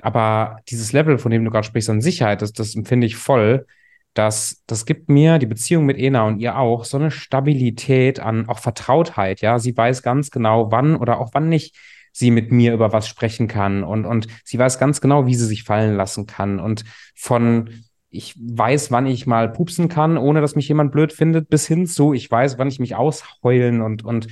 Aber 0.00 0.58
dieses 0.68 0.92
Level, 0.92 1.18
von 1.18 1.30
dem 1.30 1.44
du 1.44 1.50
gerade 1.50 1.66
sprichst, 1.66 1.90
an 1.90 2.00
Sicherheit, 2.00 2.42
das, 2.42 2.52
das 2.52 2.74
empfinde 2.74 3.06
ich 3.06 3.16
voll. 3.16 3.66
Das, 4.14 4.62
das 4.66 4.84
gibt 4.84 5.08
mir 5.08 5.38
die 5.38 5.46
Beziehung 5.46 5.86
mit 5.86 5.96
Ena 5.96 6.24
und 6.26 6.38
ihr 6.38 6.58
auch 6.58 6.84
so 6.84 6.98
eine 6.98 7.10
Stabilität 7.10 8.18
an 8.18 8.48
auch 8.48 8.58
Vertrautheit. 8.58 9.40
Ja, 9.40 9.58
sie 9.60 9.76
weiß 9.76 10.02
ganz 10.02 10.30
genau, 10.30 10.72
wann 10.72 10.96
oder 10.96 11.18
auch 11.18 11.30
wann 11.32 11.48
nicht 11.48 11.76
sie 12.12 12.30
mit 12.30 12.52
mir 12.52 12.74
über 12.74 12.92
was 12.92 13.08
sprechen 13.08 13.48
kann 13.48 13.82
und, 13.82 14.04
und 14.04 14.28
sie 14.44 14.58
weiß 14.58 14.78
ganz 14.78 15.00
genau, 15.00 15.26
wie 15.26 15.34
sie 15.34 15.46
sich 15.46 15.64
fallen 15.64 15.96
lassen 15.96 16.26
kann 16.26 16.60
und 16.60 16.84
von 17.14 17.70
ich 18.12 18.36
weiß, 18.38 18.90
wann 18.90 19.06
ich 19.06 19.26
mal 19.26 19.50
pupsen 19.50 19.88
kann, 19.88 20.18
ohne 20.18 20.42
dass 20.42 20.54
mich 20.54 20.68
jemand 20.68 20.92
blöd 20.92 21.14
findet, 21.14 21.48
bis 21.48 21.66
hin 21.66 21.86
zu, 21.86 22.12
ich 22.12 22.30
weiß, 22.30 22.58
wann 22.58 22.68
ich 22.68 22.78
mich 22.78 22.94
ausheulen 22.94 23.80
und, 23.80 24.04
und, 24.04 24.28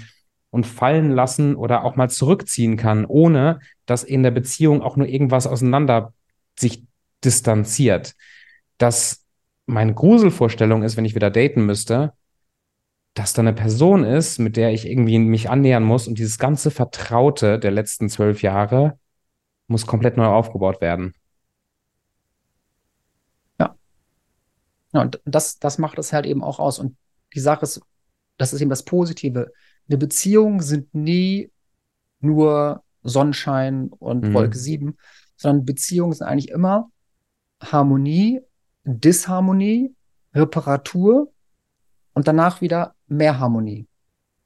und 0.51 0.66
fallen 0.66 1.11
lassen 1.11 1.57
oder 1.57 1.83
auch 1.83 1.97
mal 1.97 2.11
zurückziehen 2.11 2.77
kann, 2.77 3.07
ohne 3.07 3.61
dass 3.87 4.05
in 4.05 4.23
der 4.23 4.33
Beziehung 4.33 4.83
auch 4.83 4.97
nur 4.97 5.09
irgendwas 5.09 5.47
auseinander 5.47 6.12
sich 6.59 6.85
distanziert. 7.25 8.14
Dass 8.77 9.25
meine 9.64 9.95
Gruselvorstellung 9.95 10.83
ist, 10.83 10.99
wenn 10.99 11.07
ich 11.07 11.14
wieder 11.14 11.31
daten 11.31 11.64
müsste, 11.64 12.12
dass 13.14 13.33
da 13.33 13.42
eine 13.42 13.53
Person 13.53 14.05
ist, 14.05 14.38
mit 14.38 14.57
der 14.57 14.73
ich 14.73 14.87
irgendwie 14.87 15.18
mich 15.18 15.51
annähern 15.51 15.83
muss 15.83 16.07
und 16.07 16.18
dieses 16.18 16.38
ganze 16.38 16.70
Vertraute 16.70 17.59
der 17.59 17.70
letzten 17.70 18.09
zwölf 18.09 18.42
Jahre 18.42 18.99
muss 19.66 19.87
komplett 19.87 20.16
neu 20.16 20.27
aufgebaut 20.27 20.81
werden. 20.81 21.14
Ja. 23.59 23.75
Ja, 24.92 25.03
und 25.03 25.20
das, 25.25 25.59
das 25.59 25.79
macht 25.79 25.99
es 25.99 26.12
halt 26.12 26.27
eben 26.27 26.42
auch 26.42 26.59
aus. 26.59 26.79
Und 26.79 26.96
die 27.35 27.40
Sache 27.40 27.62
ist, 27.62 27.81
das 28.37 28.53
ist 28.53 28.61
eben 28.61 28.70
das 28.70 28.85
Positive. 28.85 29.53
Eine 29.88 29.99
Beziehung 29.99 30.62
sind 30.62 30.94
nie 30.94 31.51
nur 32.20 32.83
Sonnenschein 33.03 33.88
und 33.99 34.25
mhm. 34.25 34.35
Wolke 34.35 34.57
7, 34.57 34.96
sondern 35.37 35.64
Beziehungen 35.64 36.12
sind 36.12 36.27
eigentlich 36.27 36.51
immer 36.51 36.90
Harmonie, 37.61 38.40
Disharmonie, 38.85 39.94
Reparatur 40.35 41.33
und 42.14 42.29
danach 42.29 42.61
wieder 42.61 42.94
mehr 43.07 43.38
Harmonie. 43.38 43.87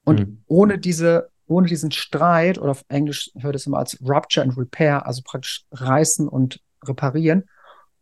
Und 0.03 0.19
mhm. 0.19 0.43
ohne 0.47 0.77
diese, 0.77 1.29
ohne 1.47 1.67
diesen 1.67 1.91
Streit, 1.91 2.57
oder 2.57 2.71
auf 2.71 2.85
Englisch 2.87 3.31
hört 3.37 3.55
es 3.55 3.65
immer 3.65 3.79
als 3.79 3.99
Rupture 4.01 4.45
and 4.45 4.57
Repair, 4.57 5.05
also 5.05 5.21
praktisch 5.23 5.65
reißen 5.71 6.27
und 6.27 6.61
reparieren, 6.83 7.45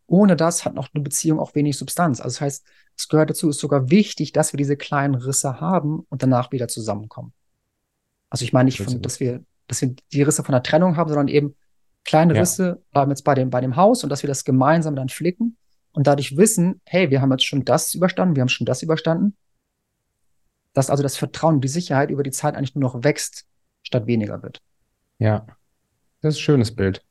ohne 0.06 0.36
das 0.36 0.66
hat 0.66 0.76
noch 0.76 0.90
eine 0.94 1.04
Beziehung 1.04 1.40
auch 1.40 1.56
wenig 1.56 1.78
Substanz. 1.78 2.20
Also 2.20 2.36
das 2.36 2.42
heißt, 2.42 2.66
es 2.98 3.08
gehört 3.08 3.30
dazu, 3.30 3.50
ist 3.50 3.60
sogar 3.60 3.90
wichtig, 3.90 4.34
dass 4.34 4.54
wir 4.54 4.58
diese 4.58 4.78
kleinen 4.78 5.16
Risse 5.16 5.60
haben 5.60 6.06
und 6.10 6.22
danach 6.22 6.52
wieder 6.52 6.68
zusammenkommen. 6.68 7.34
Also 8.30 8.44
ich 8.46 8.54
meine 8.54 8.66
nicht, 8.66 8.82
von, 8.82 9.02
dass 9.02 9.20
wir, 9.20 9.44
dass 9.68 9.82
wir 9.82 9.96
die 10.12 10.22
Risse 10.22 10.44
von 10.44 10.54
der 10.54 10.64
Trennung 10.64 10.98
haben, 10.98 11.08
sondern 11.08 11.30
eben 11.30 11.56
kleine 12.04 12.36
Risse 12.36 12.64
ja. 12.64 12.78
bleiben 12.92 13.12
jetzt 13.12 13.24
bei 13.24 13.34
dem, 13.34 13.50
bei 13.50 13.62
dem 13.62 13.76
Haus 13.76 14.04
und 14.04 14.10
dass 14.10 14.24
wir 14.24 14.28
das 14.28 14.44
gemeinsam 14.44 14.96
dann 14.96 15.10
flicken 15.10 15.58
und 15.94 16.06
dadurch 16.06 16.36
wissen, 16.36 16.82
hey, 16.86 17.10
wir 17.10 17.22
haben 17.22 17.32
jetzt 17.32 17.46
schon 17.46 17.64
das 17.64 17.94
überstanden, 17.94 18.36
wir 18.36 18.42
haben 18.42 18.50
schon 18.50 18.66
das 18.66 18.84
überstanden 18.84 19.38
dass 20.74 20.90
also 20.90 21.04
das 21.04 21.18
Vertrauen, 21.18 21.62
die 21.62 21.68
Sicherheit 21.68 22.10
über 22.10 22.24
die 22.24 22.32
Zeit 22.32 22.56
eigentlich 22.56 22.76
nur 22.76 22.82
noch 22.84 23.04
wächst, 23.04 23.46
statt 23.84 24.08
weniger 24.08 24.42
wird. 24.44 24.62
Ja, 25.20 25.46
das 26.22 26.36
ist 26.36 26.40
ein 26.40 26.44
schönes 26.44 26.76
Bild. 26.76 27.04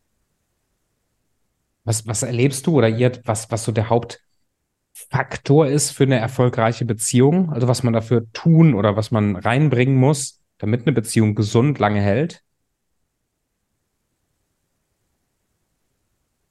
Was, 1.84 2.06
was 2.06 2.22
erlebst 2.22 2.66
du 2.66 2.78
oder 2.78 2.88
ihr, 2.88 3.12
was, 3.24 3.50
was 3.50 3.64
so 3.64 3.72
der 3.72 3.88
Hauptfaktor 3.88 5.66
ist 5.66 5.90
für 5.90 6.04
eine 6.04 6.18
erfolgreiche 6.18 6.84
Beziehung? 6.84 7.52
Also 7.52 7.66
was 7.68 7.82
man 7.82 7.92
dafür 7.92 8.30
tun 8.32 8.74
oder 8.74 8.96
was 8.96 9.10
man 9.10 9.36
reinbringen 9.36 9.96
muss, 9.96 10.40
damit 10.58 10.82
eine 10.82 10.92
Beziehung 10.92 11.34
gesund 11.34 11.78
lange 11.78 12.00
hält? 12.00 12.42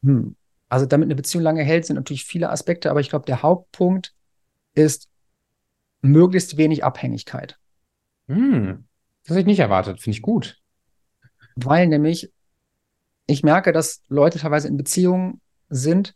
Hm. 0.04 0.36
Also 0.70 0.86
damit 0.86 1.08
eine 1.08 1.16
Beziehung 1.16 1.44
lange 1.44 1.64
hält, 1.64 1.86
sind 1.86 1.98
natürlich 1.98 2.26
viele 2.26 2.50
Aspekte, 2.50 2.90
aber 2.90 3.02
ich 3.02 3.10
glaube, 3.10 3.26
der 3.26 3.42
Hauptpunkt 3.42 4.14
ist 4.74 5.11
möglichst 6.02 6.58
wenig 6.58 6.84
Abhängigkeit. 6.84 7.58
Hm, 8.28 8.86
das 9.24 9.32
hätte 9.32 9.42
ich 9.42 9.46
nicht 9.46 9.60
erwartet. 9.60 10.02
Finde 10.02 10.18
ich 10.18 10.22
gut. 10.22 10.60
Weil 11.56 11.88
nämlich 11.88 12.32
ich 13.32 13.44
merke, 13.44 13.72
dass 13.72 14.02
Leute 14.10 14.40
teilweise 14.40 14.68
in 14.68 14.78
Beziehungen 14.78 15.42
sind 15.70 16.16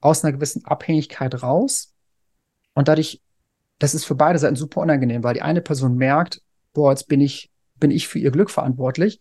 aus 0.00 0.24
einer 0.24 0.32
gewissen 0.32 0.64
Abhängigkeit 0.64 1.42
raus. 1.42 1.92
Und 2.74 2.88
dadurch, 2.88 3.20
das 3.78 3.94
ist 3.94 4.04
für 4.04 4.14
beide 4.14 4.38
Seiten 4.38 4.56
super 4.56 4.80
unangenehm, 4.80 5.24
weil 5.24 5.34
die 5.34 5.42
eine 5.42 5.60
Person 5.60 5.96
merkt, 5.96 6.40
boah, 6.72 6.92
jetzt 6.92 7.08
bin 7.08 7.20
ich, 7.20 7.50
bin 7.76 7.90
ich 7.90 8.08
für 8.08 8.18
ihr 8.18 8.30
Glück 8.30 8.50
verantwortlich. 8.50 9.20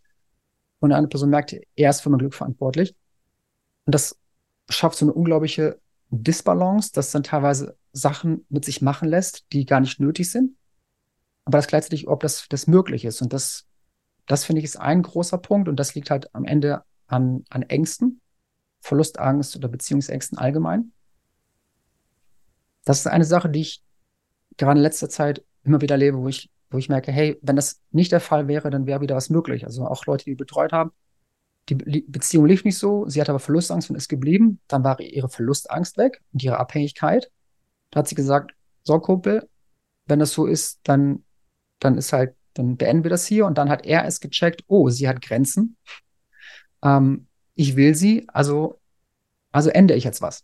Und 0.80 0.90
die 0.90 0.96
andere 0.96 1.10
Person 1.10 1.30
merkt, 1.30 1.56
er 1.76 1.90
ist 1.90 2.02
für 2.02 2.10
mein 2.10 2.20
Glück 2.20 2.34
verantwortlich. 2.34 2.96
Und 3.86 3.96
das 3.96 4.18
schafft 4.70 4.98
so 4.98 5.06
eine 5.06 5.14
unglaubliche 5.14 5.80
Disbalance, 6.10 6.92
dass 6.94 7.12
dann 7.12 7.24
teilweise 7.24 7.76
Sachen 7.94 8.46
mit 8.50 8.66
sich 8.66 8.82
machen 8.82 9.10
lässt, 9.10 9.46
die 9.52 9.66
gar 9.66 9.80
nicht 9.80 10.00
nötig 10.00 10.32
sind. 10.32 10.56
Aber 11.46 11.58
das 11.58 11.68
gleichzeitig, 11.68 12.08
ob 12.08 12.22
das, 12.22 12.48
das 12.50 12.68
möglich 12.68 13.06
ist. 13.06 13.22
Und 13.22 13.34
das, 13.34 13.66
das 14.28 14.46
finde 14.46 14.60
ich 14.60 14.66
ist 14.66 14.80
ein 14.80 15.02
großer 15.02 15.38
Punkt. 15.38 15.68
Und 15.68 15.78
das 15.78 15.96
liegt 15.96 16.10
halt 16.10 16.34
am 16.34 16.46
Ende 16.46 16.84
an, 17.08 17.44
an 17.50 17.64
Ängsten, 17.64 18.22
Verlustangst 18.80 19.56
oder 19.56 19.68
Beziehungsängsten 19.68 20.38
allgemein. 20.38 20.92
Das 22.86 23.00
ist 23.00 23.08
eine 23.08 23.26
Sache, 23.26 23.50
die 23.50 23.62
ich 23.62 23.84
gerade 24.58 24.80
in 24.80 24.84
letzter 24.84 25.10
Zeit 25.10 25.44
immer 25.64 25.82
wieder 25.82 25.98
lebe, 25.98 26.18
wo 26.18 26.28
ich, 26.28 26.50
wo 26.70 26.78
ich 26.78 26.90
merke, 26.90 27.12
hey, 27.12 27.38
wenn 27.42 27.56
das 27.56 27.82
nicht 27.92 28.12
der 28.12 28.20
Fall 28.20 28.48
wäre, 28.48 28.70
dann 28.70 28.86
wäre 28.86 29.02
wieder 29.02 29.16
was 29.16 29.30
möglich. 29.30 29.66
Also 29.66 29.86
auch 29.86 30.06
Leute, 30.06 30.26
die 30.26 30.36
betreut 30.36 30.72
haben, 30.72 30.92
die 31.70 31.76
Beziehung 32.08 32.48
lief 32.48 32.64
nicht 32.64 32.78
so, 32.78 33.08
sie 33.08 33.22
hatte 33.22 33.32
aber 33.32 33.40
Verlustangst 33.40 33.90
und 33.90 33.96
ist 33.96 34.10
geblieben. 34.10 34.60
Dann 34.68 34.84
war 34.84 35.00
ihre 35.00 35.30
Verlustangst 35.30 35.98
weg 35.98 36.22
und 36.34 36.44
ihre 36.44 36.60
Abhängigkeit. 36.60 37.32
Da 37.92 38.00
hat 38.00 38.08
sie 38.08 38.16
gesagt, 38.16 38.54
so 38.84 39.00
Kumpel, 39.00 39.48
wenn 40.06 40.20
das 40.20 40.34
so 40.34 40.46
ist, 40.46 40.80
dann, 40.84 41.24
dann 41.80 41.98
ist 41.98 42.14
halt, 42.14 42.36
dann 42.54 42.78
beenden 42.78 43.04
wir 43.04 43.10
das 43.10 43.26
hier. 43.26 43.46
Und 43.46 43.58
dann 43.58 43.70
hat 43.70 43.86
er 43.86 44.06
es 44.06 44.20
gecheckt, 44.20 44.64
oh, 44.68 44.90
sie 44.90 45.08
hat 45.08 45.22
Grenzen. 45.22 45.78
Ähm, 46.82 47.28
ich 47.56 47.76
will 47.76 47.96
sie, 47.96 48.28
also, 48.30 48.80
also 49.52 49.70
ändere 49.70 49.98
ich 49.98 50.04
jetzt 50.04 50.22
was. 50.22 50.44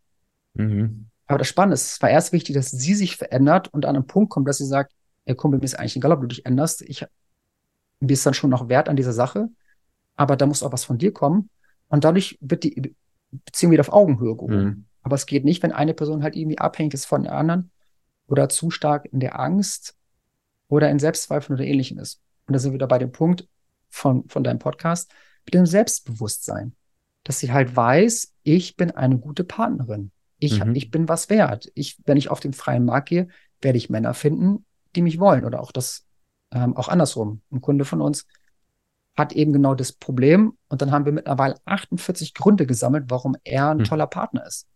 Mhm. 0.54 1.08
Aber 1.26 1.40
das 1.40 1.48
Spannende 1.48 1.74
ist, 1.74 1.94
es 1.94 2.02
war 2.02 2.10
erst 2.10 2.32
wichtig, 2.32 2.56
dass 2.56 2.70
sie 2.70 2.94
sich 2.94 3.18
verändert 3.18 3.74
und 3.74 3.86
an 3.86 3.96
einen 3.96 4.08
Punkt 4.08 4.30
kommt, 4.30 4.48
dass 4.48 4.60
sie 4.60 4.66
sagt, 4.66 4.94
ey 5.26 5.36
Kumpel, 5.36 5.60
mir 5.60 5.66
ist 5.66 5.78
eigentlich 5.78 5.98
egal, 5.98 6.12
ob 6.12 6.22
du 6.22 6.28
dich 6.28 6.46
änderst. 6.46 6.82
Ich, 6.84 7.06
mir 8.00 8.14
ist 8.14 8.26
dann 8.26 8.34
schon 8.34 8.50
noch 8.50 8.70
wert 8.70 8.88
an 8.88 8.96
dieser 8.96 9.14
Sache 9.14 9.50
aber 10.18 10.36
da 10.36 10.46
muss 10.46 10.64
auch 10.64 10.74
was 10.74 10.84
von 10.84 10.98
dir 10.98 11.14
kommen. 11.14 11.50
Und 11.88 12.04
dadurch 12.04 12.38
wird 12.42 12.64
die 12.64 12.96
Beziehung 13.32 13.72
wieder 13.72 13.82
auf 13.82 13.94
Augenhöhe 13.94 14.36
gehoben. 14.36 14.64
Mhm. 14.64 14.86
Aber 15.08 15.16
es 15.16 15.26
geht 15.26 15.46
nicht, 15.46 15.64
wenn 15.64 15.72
eine 15.72 15.94
Person 15.94 16.22
halt 16.22 16.36
irgendwie 16.36 16.58
abhängig 16.58 16.94
ist 16.94 17.06
von 17.06 17.24
der 17.24 17.32
anderen 17.32 17.72
oder 18.28 18.50
zu 18.50 18.70
stark 18.72 19.06
in 19.06 19.22
der 19.22 19.40
Angst 19.40 19.96
oder 20.68 20.92
in 20.92 21.00
Selbstzweifeln 21.00 21.58
oder 21.58 21.66
ähnlichem 21.66 21.98
ist. 21.98 22.22
Und 22.46 22.54
da 22.54 22.60
sind 22.60 22.72
wir 22.72 22.76
wieder 22.76 22.88
bei 22.88 22.98
dem 22.98 23.14
Punkt 23.14 23.48
von, 23.88 24.28
von 24.28 24.44
deinem 24.44 24.60
Podcast 24.60 25.10
mit 25.46 25.54
dem 25.54 25.66
Selbstbewusstsein. 25.66 26.76
Dass 27.24 27.40
sie 27.40 27.54
halt 27.54 27.74
weiß, 27.74 28.34
ich 28.44 28.76
bin 28.76 28.92
eine 28.92 29.18
gute 29.18 29.46
Partnerin. 29.46 30.12
Ich, 30.40 30.62
mhm. 30.62 30.76
ich 30.76 30.92
bin 30.92 31.08
was 31.08 31.30
wert. 31.30 31.72
Ich, 31.74 32.02
wenn 32.04 32.18
ich 32.18 32.30
auf 32.30 32.42
den 32.42 32.52
freien 32.52 32.84
Markt 32.84 33.08
gehe, 33.08 33.30
werde 33.62 33.78
ich 33.78 33.90
Männer 33.90 34.14
finden, 34.14 34.66
die 34.98 35.02
mich 35.02 35.22
wollen. 35.22 35.46
Oder 35.46 35.62
auch 35.62 35.72
das, 35.72 36.06
ähm, 36.52 36.76
auch 36.76 36.90
andersrum. 36.90 37.40
Ein 37.50 37.62
Kunde 37.62 37.86
von 37.86 38.02
uns 38.02 38.26
hat 39.16 39.32
eben 39.32 39.54
genau 39.54 39.74
das 39.74 39.94
Problem. 39.94 40.58
Und 40.68 40.82
dann 40.82 40.92
haben 40.92 41.06
wir 41.06 41.14
mittlerweile 41.14 41.56
48 41.64 42.34
Gründe 42.34 42.66
gesammelt, 42.66 43.06
warum 43.08 43.38
er 43.46 43.70
ein 43.70 43.80
hm. 43.80 43.86
toller 43.86 44.08
Partner 44.08 44.46
ist. 44.46 44.68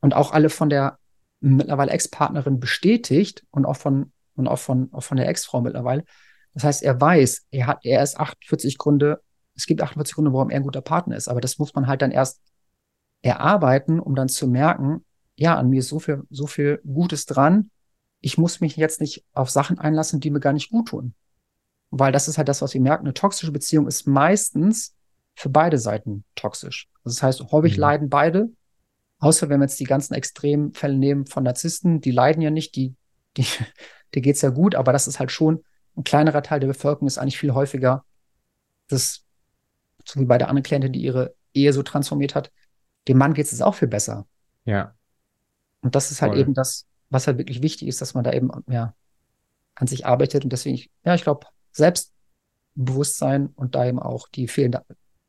Und 0.00 0.14
auch 0.14 0.32
alle 0.32 0.50
von 0.50 0.70
der 0.70 0.98
mittlerweile 1.40 1.90
Ex-Partnerin 1.92 2.60
bestätigt 2.60 3.44
und 3.50 3.64
auch 3.64 3.76
von, 3.76 4.12
und 4.34 4.46
auch 4.48 4.58
von, 4.58 4.92
auch 4.92 5.02
von 5.02 5.16
der 5.16 5.28
Ex-Frau 5.28 5.60
mittlerweile. 5.60 6.04
Das 6.54 6.64
heißt, 6.64 6.82
er 6.82 7.00
weiß, 7.00 7.46
er 7.50 7.66
hat, 7.66 7.80
er 7.84 8.02
ist 8.02 8.18
48 8.18 8.78
Gründe, 8.78 9.22
es 9.54 9.66
gibt 9.66 9.82
48 9.82 10.14
Gründe, 10.14 10.32
warum 10.32 10.50
er 10.50 10.56
ein 10.56 10.62
guter 10.62 10.80
Partner 10.80 11.16
ist. 11.16 11.28
Aber 11.28 11.40
das 11.40 11.58
muss 11.58 11.74
man 11.74 11.86
halt 11.86 12.02
dann 12.02 12.10
erst 12.10 12.40
erarbeiten, 13.22 14.00
um 14.00 14.14
dann 14.14 14.28
zu 14.28 14.48
merken, 14.48 15.04
ja, 15.36 15.56
an 15.56 15.70
mir 15.70 15.80
ist 15.80 15.88
so 15.88 15.98
viel, 15.98 16.22
so 16.30 16.46
viel 16.46 16.80
Gutes 16.84 17.26
dran. 17.26 17.70
ich 18.22 18.36
muss 18.36 18.60
mich 18.60 18.76
jetzt 18.76 19.00
nicht 19.00 19.24
auf 19.32 19.48
Sachen 19.48 19.78
einlassen, 19.78 20.20
die 20.20 20.30
mir 20.30 20.40
gar 20.40 20.52
nicht 20.52 20.70
gut 20.70 20.88
tun. 20.88 21.14
Weil 21.90 22.12
das 22.12 22.28
ist 22.28 22.36
halt 22.36 22.48
das, 22.48 22.60
was 22.60 22.74
wir 22.74 22.80
merken. 22.80 23.06
Eine 23.06 23.14
toxische 23.14 23.50
Beziehung 23.50 23.86
ist 23.86 24.06
meistens 24.06 24.94
für 25.34 25.48
beide 25.48 25.78
Seiten 25.78 26.24
toxisch. 26.34 26.90
Das 27.02 27.22
heißt, 27.22 27.50
häufig 27.50 27.76
mhm. 27.76 27.80
leiden 27.80 28.08
beide. 28.10 28.50
Außer 29.20 29.48
wenn 29.48 29.60
wir 29.60 29.66
jetzt 29.66 29.78
die 29.78 29.84
ganzen 29.84 30.14
Extremfälle 30.14 30.96
nehmen 30.96 31.26
von 31.26 31.44
Narzissten, 31.44 32.00
die 32.00 32.10
leiden 32.10 32.42
ja 32.42 32.50
nicht, 32.50 32.74
die, 32.74 32.94
die, 33.36 33.44
dir 34.14 34.22
geht's 34.22 34.42
ja 34.42 34.50
gut, 34.50 34.74
aber 34.74 34.92
das 34.92 35.06
ist 35.06 35.20
halt 35.20 35.30
schon 35.30 35.62
ein 35.96 36.04
kleinerer 36.04 36.42
Teil 36.42 36.60
der 36.60 36.68
Bevölkerung 36.68 37.06
ist 37.06 37.18
eigentlich 37.18 37.38
viel 37.38 37.52
häufiger, 37.52 38.04
das, 38.88 39.24
so 40.04 40.20
wie 40.20 40.24
bei 40.24 40.38
der 40.38 40.48
anderen 40.48 40.62
Klientin, 40.62 40.92
die 40.92 41.02
ihre 41.02 41.34
Ehe 41.52 41.72
so 41.72 41.82
transformiert 41.82 42.34
hat, 42.34 42.50
dem 43.08 43.18
Mann 43.18 43.34
geht 43.34 43.50
es 43.50 43.62
auch 43.62 43.74
viel 43.74 43.88
besser. 43.88 44.26
Ja. 44.64 44.94
Und 45.82 45.94
das 45.94 46.10
ist 46.10 46.22
halt 46.22 46.32
Voll. 46.32 46.40
eben 46.40 46.54
das, 46.54 46.86
was 47.08 47.26
halt 47.26 47.38
wirklich 47.38 47.62
wichtig 47.62 47.88
ist, 47.88 48.00
dass 48.00 48.14
man 48.14 48.24
da 48.24 48.32
eben 48.32 48.50
ja, 48.68 48.94
an 49.74 49.86
sich 49.86 50.06
arbeitet. 50.06 50.44
Und 50.44 50.52
deswegen, 50.52 50.80
ja, 51.04 51.14
ich 51.14 51.22
glaube, 51.22 51.46
Selbstbewusstsein 51.72 53.48
und 53.48 53.74
da 53.74 53.86
eben 53.86 53.98
auch 53.98 54.28
die 54.28 54.48
fehlende, 54.48 54.84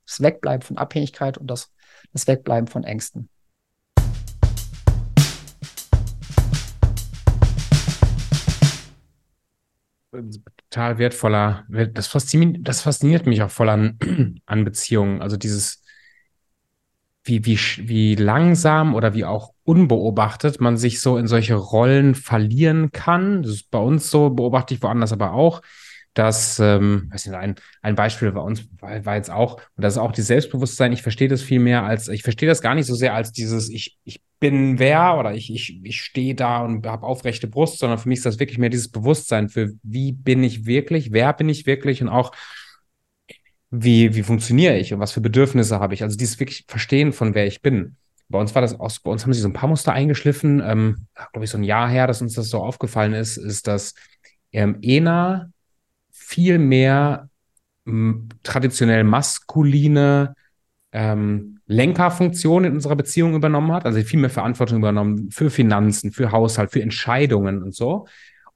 das 0.06 0.22
Wegbleiben 0.22 0.62
von 0.62 0.78
Abhängigkeit 0.78 1.38
und 1.38 1.48
das, 1.48 1.72
das 2.14 2.28
Wegbleiben 2.28 2.68
von 2.68 2.84
Ängsten. 2.84 3.30
Total 10.69 10.97
wertvoller, 10.97 11.65
das 11.69 12.08
fasziniert, 12.08 12.67
das 12.67 12.82
fasziniert 12.82 13.26
mich 13.26 13.41
auch 13.41 13.52
voll 13.52 13.69
an, 13.69 13.97
an 14.45 14.65
Beziehungen. 14.65 15.21
Also 15.21 15.38
dieses, 15.38 15.84
wie, 17.24 17.45
wie, 17.45 17.58
wie 17.88 18.15
langsam 18.15 18.95
oder 18.95 19.13
wie 19.13 19.26
auch 19.26 19.54
unbeobachtet 19.63 20.60
man 20.60 20.78
sich 20.78 21.02
so 21.02 21.17
in 21.17 21.28
solche 21.28 21.56
Rollen 21.56 22.15
verlieren 22.15 22.91
kann. 22.91 23.43
Das 23.43 23.52
ist 23.52 23.71
bei 23.71 23.80
uns 23.80 24.10
so, 24.10 24.30
beobachte 24.32 24.74
ich 24.74 24.82
woanders 24.82 25.13
aber 25.13 25.34
auch, 25.34 25.62
dass, 26.13 26.60
ähm, 26.60 27.10
weiß 27.12 27.28
nicht, 27.28 27.36
ein, 27.36 27.56
ein 27.82 27.95
Beispiel 27.95 28.32
bei 28.32 28.41
uns 28.41 28.67
war, 28.82 29.06
war 29.06 29.15
jetzt 29.15 29.32
auch, 29.32 29.62
und 29.76 29.84
das 29.84 29.93
ist 29.93 30.00
auch 30.00 30.12
die 30.12 30.24
Selbstbewusstsein, 30.24 30.91
ich 30.91 31.04
verstehe 31.04 31.30
das 31.30 31.41
viel 31.41 31.60
mehr 31.60 31.84
als, 31.84 32.10
ich 32.10 32.24
verstehe 32.24 32.50
das 32.50 32.62
gar 32.62 32.76
nicht 32.76 32.88
so 32.88 32.95
sehr 32.95 33.13
als 33.13 33.32
dieses, 33.32 33.69
ich, 33.69 33.97
ich 34.04 34.21
bin 34.42 34.80
wer 34.80 35.18
oder 35.18 35.34
ich, 35.34 35.54
ich, 35.54 35.80
ich 35.86 36.02
stehe 36.02 36.36
da 36.36 36.66
und 36.66 36.86
habe 36.86 37.06
aufrechte 37.06 37.48
Brust, 37.48 37.78
sondern 37.80 38.00
für 38.00 38.10
mich 38.10 38.18
ist 38.18 38.26
das 38.26 38.40
wirklich 38.40 38.58
mehr 38.58 38.72
dieses 38.72 38.90
Bewusstsein 38.90 39.48
für, 39.50 39.72
wie 39.84 40.12
bin 40.12 40.44
ich 40.44 40.66
wirklich, 40.66 41.14
wer 41.14 41.32
bin 41.32 41.48
ich 41.48 41.68
wirklich 41.68 42.02
und 42.02 42.10
auch, 42.10 42.34
wie, 43.70 44.16
wie 44.16 44.24
funktioniere 44.24 44.78
ich 44.78 44.94
und 44.94 45.00
was 45.00 45.12
für 45.12 45.22
Bedürfnisse 45.22 45.80
habe 45.80 45.94
ich. 45.94 46.04
Also 46.04 46.18
dieses 46.18 46.40
wirklich 46.40 46.66
Verstehen 46.68 47.14
von 47.14 47.36
wer 47.36 47.46
ich 47.46 47.62
bin. 47.62 47.96
Bei 48.30 48.40
uns 48.40 48.56
war 48.56 48.64
das 48.64 48.78
auch, 48.80 48.92
bei 49.04 49.12
uns 49.12 49.24
haben 49.24 49.34
sie 49.34 49.42
so 49.42 49.48
ein 49.48 49.54
paar 49.54 49.70
Muster 49.70 49.94
eingeschliffen, 49.94 50.60
ähm, 50.66 51.08
glaube 51.32 51.46
ich, 51.46 51.52
so 51.52 51.58
ein 51.58 51.64
Jahr 51.64 51.88
her, 51.88 52.08
dass 52.08 52.22
uns 52.22 52.34
das 52.34 52.50
so 52.50 52.64
aufgefallen 52.64 53.14
ist, 53.14 53.38
ist, 53.38 53.68
dass 53.68 53.94
ähm, 54.52 54.80
Ena 54.82 55.52
viel 56.12 56.58
mehr 56.58 57.30
traditionell 58.44 59.04
maskuline 59.04 60.34
ähm, 60.92 61.60
Lenkerfunktion 61.68 62.66
in 62.66 62.74
unserer 62.74 62.96
Beziehung 62.96 63.34
übernommen 63.34 63.72
hat, 63.72 63.86
also 63.86 64.02
viel 64.02 64.20
mehr 64.20 64.30
Verantwortung 64.30 64.80
übernommen 64.80 65.32
für 65.32 65.50
Finanzen, 65.50 66.12
für 66.12 66.32
Haushalt, 66.32 66.72
für 66.72 66.82
Entscheidungen 66.82 67.64
und 67.64 67.74
so. 67.74 68.08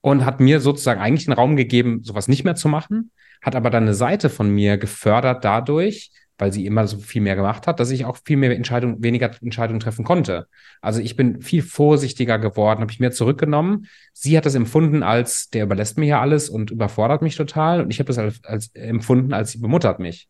Und 0.02 0.26
hat 0.26 0.40
mir 0.40 0.60
sozusagen 0.60 1.02
eigentlich 1.02 1.28
einen 1.28 1.38
Raum 1.38 1.56
gegeben, 1.56 2.04
sowas 2.04 2.28
nicht 2.28 2.44
mehr 2.44 2.56
zu 2.56 2.68
machen, 2.68 3.12
hat 3.42 3.56
aber 3.56 3.70
dann 3.70 3.84
eine 3.84 3.94
Seite 3.94 4.30
von 4.30 4.50
mir 4.50 4.78
gefördert 4.78 5.44
dadurch, 5.44 6.12
weil 6.38 6.52
sie 6.52 6.66
immer 6.66 6.86
so 6.86 6.98
viel 6.98 7.22
mehr 7.22 7.38
gemacht 7.38 7.66
hat, 7.66 7.80
dass 7.80 7.90
ich 7.92 8.06
auch 8.06 8.18
viel 8.24 8.38
mehr 8.38 8.54
Entscheidungen, 8.56 9.02
weniger 9.02 9.32
Entscheidungen 9.42 9.80
treffen 9.80 10.04
konnte. 10.04 10.48
Also 10.82 11.00
ich 11.00 11.16
bin 11.16 11.42
viel 11.42 11.62
vorsichtiger 11.62 12.38
geworden, 12.38 12.82
habe 12.82 12.92
ich 12.92 13.00
mehr 13.00 13.14
zurückgenommen. 13.14 13.88
Sie 14.12 14.38
hat 14.38 14.46
das 14.46 14.54
empfunden 14.54 15.02
als, 15.02 15.50
der 15.50 15.64
überlässt 15.64 15.98
mir 15.98 16.08
ja 16.08 16.22
alles 16.22 16.50
und 16.50 16.72
überfordert 16.72 17.22
mich 17.22 17.38
total. 17.38 17.82
Und 17.82 17.90
ich 17.90 18.00
habe 18.00 18.08
das 18.08 18.18
als, 18.18 18.44
als 18.44 18.76
empfunden, 18.76 19.34
als 19.34 19.54
sie 19.54 19.60
bemuttert 19.60 20.00
mich 20.00 20.28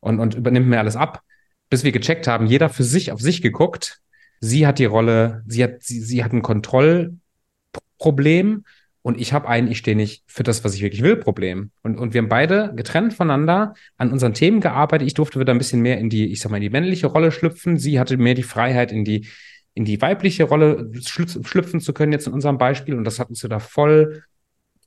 und, 0.00 0.20
und 0.20 0.34
übernimmt 0.34 0.68
mir 0.68 0.78
alles 0.78 0.96
ab. 0.96 1.22
Bis 1.70 1.84
wir 1.84 1.92
gecheckt 1.92 2.26
haben, 2.26 2.46
jeder 2.46 2.70
für 2.70 2.84
sich 2.84 3.12
auf 3.12 3.20
sich 3.20 3.42
geguckt. 3.42 4.00
Sie 4.40 4.66
hat 4.66 4.78
die 4.78 4.86
Rolle, 4.86 5.42
sie 5.46 5.62
hat, 5.64 5.82
sie, 5.82 6.00
sie 6.00 6.24
hat 6.24 6.32
ein 6.32 6.42
Kontrollproblem 6.42 8.64
und 9.02 9.20
ich 9.20 9.32
habe 9.32 9.48
ein, 9.48 9.70
ich 9.70 9.78
stehe 9.78 9.96
nicht 9.96 10.22
für 10.26 10.42
das, 10.42 10.64
was 10.64 10.74
ich 10.74 10.82
wirklich 10.82 11.02
will, 11.02 11.16
Problem. 11.16 11.70
Und, 11.82 11.98
und 11.98 12.14
wir 12.14 12.20
haben 12.20 12.28
beide 12.28 12.72
getrennt 12.74 13.14
voneinander 13.14 13.74
an 13.96 14.12
unseren 14.12 14.34
Themen 14.34 14.60
gearbeitet. 14.60 15.06
Ich 15.06 15.14
durfte 15.14 15.40
wieder 15.40 15.54
ein 15.54 15.58
bisschen 15.58 15.80
mehr 15.80 15.98
in 15.98 16.10
die, 16.10 16.30
ich 16.30 16.40
sag 16.40 16.50
mal, 16.50 16.58
in 16.58 16.62
die 16.62 16.70
männliche 16.70 17.06
Rolle 17.06 17.32
schlüpfen. 17.32 17.78
Sie 17.78 17.98
hatte 17.98 18.16
mehr 18.16 18.34
die 18.34 18.42
Freiheit, 18.42 18.92
in 18.92 19.04
die, 19.04 19.26
in 19.74 19.84
die 19.84 20.00
weibliche 20.00 20.44
Rolle 20.44 20.90
schlüpfen 21.00 21.80
zu 21.80 21.92
können, 21.92 22.12
jetzt 22.12 22.26
in 22.26 22.32
unserem 22.32 22.58
Beispiel. 22.58 22.94
Und 22.94 23.04
das 23.04 23.18
hat 23.18 23.30
uns 23.30 23.40
da 23.40 23.58
voll 23.60 24.24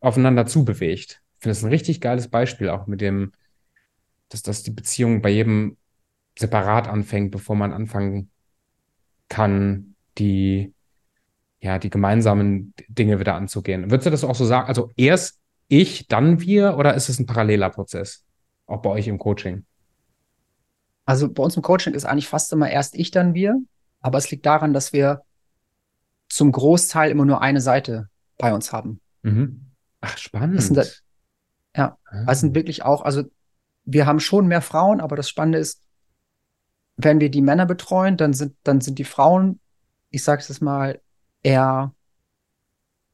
aufeinander 0.01 0.45
zubewegt. 0.45 1.21
Ich 1.37 1.43
finde 1.43 1.55
das 1.55 1.63
ein 1.63 1.69
richtig 1.69 2.01
geiles 2.01 2.27
Beispiel, 2.27 2.69
auch 2.69 2.87
mit 2.87 3.01
dem, 3.01 3.31
dass, 4.33 4.41
dass 4.43 4.63
die 4.63 4.71
Beziehung 4.71 5.21
bei 5.21 5.29
jedem 5.29 5.77
separat 6.37 6.87
anfängt, 6.87 7.31
bevor 7.31 7.55
man 7.55 7.73
anfangen 7.73 8.29
kann, 9.29 9.95
die 10.17 10.73
ja, 11.61 11.77
die 11.77 11.91
gemeinsamen 11.91 12.73
Dinge 12.87 13.19
wieder 13.19 13.35
anzugehen. 13.35 13.91
Würdest 13.91 14.07
du 14.07 14.09
das 14.09 14.23
auch 14.23 14.33
so 14.33 14.45
sagen? 14.45 14.67
Also 14.67 14.91
erst 14.95 15.39
ich, 15.67 16.07
dann 16.07 16.41
wir 16.41 16.75
oder 16.77 16.95
ist 16.95 17.07
es 17.07 17.19
ein 17.19 17.27
paralleler 17.27 17.69
Prozess? 17.69 18.25
Auch 18.65 18.81
bei 18.81 18.89
euch 18.89 19.07
im 19.07 19.19
Coaching? 19.19 19.65
Also 21.05 21.31
bei 21.31 21.43
uns 21.43 21.55
im 21.55 21.61
Coaching 21.61 21.93
ist 21.93 22.05
eigentlich 22.05 22.27
fast 22.27 22.51
immer 22.51 22.69
erst 22.69 22.95
ich, 22.95 23.11
dann 23.11 23.35
wir. 23.35 23.61
Aber 23.99 24.17
es 24.17 24.31
liegt 24.31 24.45
daran, 24.45 24.73
dass 24.73 24.91
wir 24.91 25.21
zum 26.29 26.51
Großteil 26.51 27.11
immer 27.11 27.25
nur 27.25 27.41
eine 27.41 27.61
Seite 27.61 28.09
bei 28.37 28.53
uns 28.53 28.73
haben. 28.73 28.99
Mhm. 29.21 29.67
Ach, 30.01 30.17
spannend. 30.17 30.57
Das 30.57 30.67
sind 30.67 31.03
ja, 31.75 31.97
ah. 32.05 32.25
das 32.25 32.41
sind 32.41 32.55
wirklich 32.55 32.83
auch, 32.83 33.03
also 33.03 33.23
wir 33.83 34.05
haben 34.05 34.19
schon 34.19 34.47
mehr 34.47 34.61
Frauen, 34.61 35.01
aber 35.01 35.15
das 35.15 35.29
Spannende 35.29 35.59
ist, 35.59 35.81
wenn 36.97 37.19
wir 37.19 37.29
die 37.29 37.41
Männer 37.41 37.65
betreuen, 37.65 38.17
dann 38.17 38.33
sind, 38.33 38.55
dann 38.63 38.81
sind 38.81 38.99
die 38.99 39.05
Frauen, 39.05 39.59
ich 40.09 40.23
sage 40.23 40.41
es 40.41 40.49
jetzt 40.49 40.61
mal, 40.61 41.01
eher, 41.41 41.93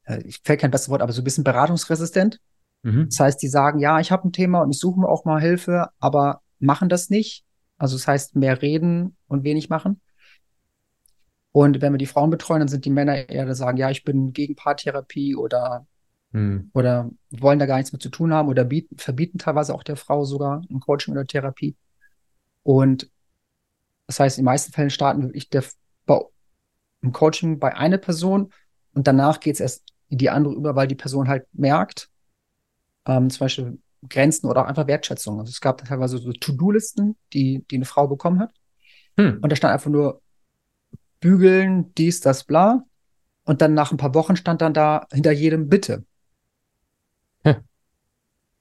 äh, 0.03 0.21
ich 0.23 0.41
fällt 0.43 0.61
kein 0.61 0.71
besseres 0.71 0.89
Wort, 0.89 1.01
aber 1.01 1.13
so 1.13 1.21
ein 1.21 1.23
bisschen 1.23 1.43
beratungsresistent. 1.43 2.39
Mhm. 2.83 3.07
Das 3.09 3.19
heißt, 3.19 3.41
die 3.41 3.47
sagen, 3.47 3.79
ja, 3.79 3.99
ich 3.99 4.11
habe 4.11 4.27
ein 4.27 4.33
Thema 4.33 4.61
und 4.61 4.71
ich 4.71 4.79
suche 4.79 4.99
mir 4.99 5.09
auch 5.09 5.25
mal 5.25 5.41
Hilfe, 5.41 5.89
aber 5.99 6.41
machen 6.59 6.89
das 6.89 7.09
nicht. 7.09 7.45
Also 7.77 7.95
das 7.95 8.07
heißt, 8.07 8.35
mehr 8.35 8.61
reden 8.61 9.15
und 9.27 9.43
wenig 9.43 9.69
machen. 9.69 10.01
Und 11.51 11.81
wenn 11.81 11.93
wir 11.93 11.97
die 11.97 12.05
Frauen 12.05 12.29
betreuen, 12.29 12.59
dann 12.59 12.67
sind 12.67 12.85
die 12.85 12.89
Männer 12.91 13.29
eher, 13.29 13.45
die 13.45 13.55
sagen, 13.55 13.77
ja, 13.77 13.89
ich 13.89 14.03
bin 14.03 14.33
gegen 14.33 14.55
Paartherapie 14.55 15.35
oder, 15.35 15.87
mhm. 16.31 16.69
oder 16.73 17.09
wollen 17.31 17.59
da 17.59 17.65
gar 17.65 17.77
nichts 17.77 17.93
mit 17.93 18.01
zu 18.01 18.09
tun 18.09 18.33
haben 18.33 18.49
oder 18.49 18.63
bieten, 18.63 18.97
verbieten 18.97 19.37
teilweise 19.37 19.73
auch 19.73 19.83
der 19.83 19.95
Frau 19.95 20.25
sogar 20.25 20.61
ein 20.69 20.79
Coaching 20.79 21.13
oder 21.13 21.25
Therapie. 21.25 21.75
Und 22.63 23.09
das 24.07 24.19
heißt, 24.19 24.37
in 24.37 24.43
den 24.43 24.45
meisten 24.45 24.71
Fällen 24.71 24.89
starten 24.89 25.23
wirklich 25.23 25.49
der, 25.49 25.63
im 27.01 27.11
Coaching 27.11 27.59
bei 27.59 27.75
einer 27.75 27.97
Person 27.97 28.51
und 28.93 29.07
danach 29.07 29.39
geht 29.39 29.55
es 29.55 29.59
erst 29.59 29.83
in 30.09 30.17
die 30.17 30.29
andere 30.29 30.55
über, 30.55 30.75
weil 30.75 30.87
die 30.87 30.95
Person 30.95 31.27
halt 31.27 31.45
merkt, 31.53 32.09
ähm, 33.05 33.29
zum 33.29 33.39
Beispiel 33.39 33.79
Grenzen 34.09 34.47
oder 34.47 34.61
auch 34.63 34.67
einfach 34.67 34.87
Wertschätzung. 34.87 35.39
Also 35.39 35.49
es 35.49 35.61
gab 35.61 35.83
teilweise 35.83 36.17
so 36.17 36.31
To-Do-Listen, 36.31 37.15
die, 37.33 37.63
die 37.69 37.75
eine 37.75 37.85
Frau 37.85 38.07
bekommen 38.07 38.39
hat. 38.39 38.51
Hm. 39.17 39.39
Und 39.41 39.51
da 39.51 39.55
stand 39.55 39.73
einfach 39.73 39.89
nur 39.89 40.21
bügeln, 41.19 41.93
dies, 41.95 42.21
das, 42.21 42.43
bla. 42.43 42.83
Und 43.43 43.61
dann 43.61 43.73
nach 43.73 43.91
ein 43.91 43.97
paar 43.97 44.13
Wochen 44.13 44.35
stand 44.35 44.61
dann 44.61 44.73
da 44.73 45.07
hinter 45.11 45.31
jedem 45.31 45.69
Bitte. 45.69 46.05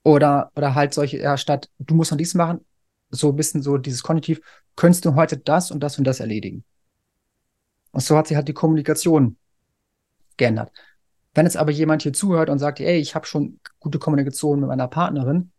Oder, 0.07 0.53
oder 0.55 0.77
halt 0.77 0.95
solche, 0.95 1.19
ja, 1.19 1.37
statt 1.37 1.69
du 1.81 1.97
musst 1.97 2.12
noch 2.12 2.19
dies 2.19 2.35
machen, 2.35 2.64
so 3.11 3.31
ein 3.31 3.35
bisschen 3.35 3.61
so 3.61 3.77
dieses 3.77 4.05
Kognitiv, 4.05 4.40
könntest 4.77 5.05
du 5.05 5.16
heute 5.16 5.37
das 5.37 5.73
und 5.73 5.81
das 5.81 5.99
und 5.99 6.05
das 6.05 6.21
erledigen. 6.21 6.62
Und 7.90 8.05
so 8.05 8.16
hat 8.16 8.29
sich 8.29 8.37
halt 8.37 8.47
die 8.47 8.53
Kommunikation 8.55 9.37
geändert. 10.37 10.71
Wenn 11.35 11.45
jetzt 11.45 11.57
aber 11.57 11.73
jemand 11.73 12.03
hier 12.03 12.12
zuhört 12.12 12.51
und 12.51 12.61
sagt, 12.61 12.79
ey, 12.79 12.99
ich 13.01 13.17
habe 13.17 13.27
schon 13.27 13.59
gute 13.81 13.98
Kommunikation 13.98 14.61
mit 14.61 14.69
meiner 14.69 14.87
Partnerin, 14.87 15.50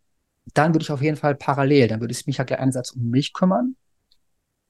dann 0.54 0.72
würde 0.72 0.82
ich 0.82 0.92
auf 0.92 1.02
jeden 1.02 1.18
Fall 1.18 1.34
parallel, 1.34 1.88
dann 1.88 2.00
würde 2.00 2.12
ich 2.12 2.26
mich 2.26 2.38
halt 2.38 2.50
einerseits 2.50 2.92
um 2.92 3.10
mich 3.10 3.34
kümmern 3.34 3.76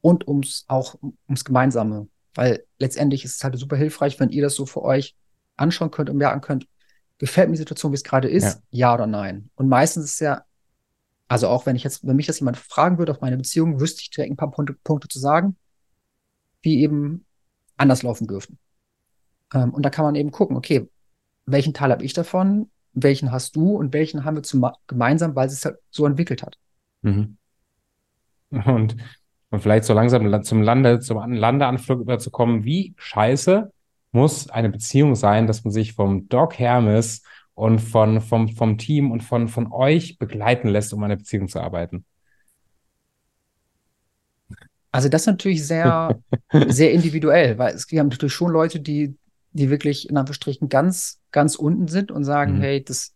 und 0.01 0.26
ums 0.26 0.64
auch 0.66 0.97
ums 1.29 1.45
Gemeinsame. 1.45 2.09
Weil 2.35 2.64
letztendlich 2.81 3.24
ist 3.24 3.37
es 3.37 3.45
halt 3.45 3.57
super 3.57 3.76
hilfreich, 3.76 4.18
wenn 4.18 4.31
ihr 4.31 4.43
das 4.43 4.57
so 4.57 4.66
für 4.66 4.83
euch 4.83 5.14
anschauen 5.57 5.93
könnt 5.93 6.11
und 6.11 6.16
merken 6.16 6.41
könnt, 6.41 6.66
gefällt 7.19 7.49
mir 7.49 7.55
die 7.55 7.59
Situation, 7.59 7.93
wie 7.93 7.97
es 7.97 8.05
gerade 8.05 8.29
ist, 8.29 8.61
ja. 8.71 8.89
ja. 8.89 8.95
oder 8.95 9.07
nein. 9.07 9.51
Und 9.57 9.69
meistens 9.69 10.05
ist 10.05 10.21
ja, 10.21 10.45
also 11.27 11.49
auch 11.49 11.66
wenn 11.66 11.77
ich 11.77 11.85
jetzt, 11.85 12.07
wenn 12.07 12.16
mich 12.16 12.27
das 12.27 12.41
jemand 12.41 12.57
fragen 12.57 12.99
würde 12.99 13.12
auf 13.12 13.21
meine 13.21 13.37
Beziehung, 13.37 13.81
wüsste 13.81 14.03
ich 14.03 14.11
direkt 14.11 14.33
ein 14.33 14.37
paar 14.37 14.51
Punkte, 14.51 14.75
Punkte 14.85 15.09
zu 15.09 15.19
sagen, 15.19 15.57
wie 16.62 16.81
eben 16.81 17.27
anders 17.77 18.03
laufen 18.03 18.27
dürften. 18.27 18.59
Ähm, 19.53 19.75
und 19.75 19.83
da 19.83 19.91
kann 19.91 20.05
man 20.05 20.14
eben 20.14 20.31
gucken, 20.31 20.57
okay, 20.57 20.89
welchen 21.47 21.75
Teil 21.75 21.91
habe 21.91 22.05
ich 22.05 22.12
davon, 22.12 22.71
welchen 22.93 23.33
hast 23.33 23.57
du 23.57 23.77
und 23.77 23.93
welchen 23.93 24.25
haben 24.25 24.37
wir 24.37 24.43
zum, 24.43 24.66
gemeinsam, 24.87 25.35
weil 25.35 25.49
es 25.49 25.57
sich 25.57 25.64
halt 25.64 25.79
so 25.91 26.07
entwickelt 26.07 26.43
hat. 26.43 26.59
Mhm. 27.03 27.37
Und, 28.51 28.97
und 29.51 29.61
vielleicht 29.61 29.85
so 29.85 29.93
langsam 29.93 30.43
zum 30.43 30.62
Lande, 30.62 31.01
zum 31.01 31.33
Landeanflug 31.33 32.01
überzukommen, 32.01 32.64
wie 32.64 32.95
scheiße 32.97 33.71
muss 34.12 34.48
eine 34.50 34.70
Beziehung 34.70 35.14
sein, 35.14 35.46
dass 35.46 35.64
man 35.64 35.72
sich 35.72 35.92
vom 35.94 36.28
Doc 36.28 36.59
Hermes 36.59 37.22
und 37.54 37.80
von, 37.80 38.20
vom, 38.20 38.48
vom 38.48 38.78
Team 38.78 39.11
und 39.11 39.22
von, 39.22 39.48
von 39.48 39.72
euch 39.72 40.18
begleiten 40.18 40.68
lässt, 40.68 40.92
um 40.92 41.02
eine 41.02 41.16
Beziehung 41.16 41.48
zu 41.48 41.61
arbeiten? 41.61 42.04
Also 44.90 45.09
das 45.09 45.22
ist 45.22 45.26
natürlich 45.26 45.66
sehr, 45.66 46.18
sehr 46.68 46.92
individuell, 46.92 47.59
weil 47.59 47.74
es, 47.74 47.90
wir 47.90 48.00
haben 48.00 48.09
natürlich 48.09 48.32
schon 48.32 48.52
Leute, 48.52 48.80
die, 48.80 49.16
die 49.52 49.70
wirklich 49.70 50.09
in 50.09 50.16
Anführungsstrichen 50.16 50.68
ganz, 50.68 51.20
ganz 51.30 51.56
unten 51.56 51.88
sind 51.88 52.11
und 52.11 52.24
sagen, 52.24 52.59
mhm. 52.59 52.62
hey, 52.62 52.84
das, 52.84 53.14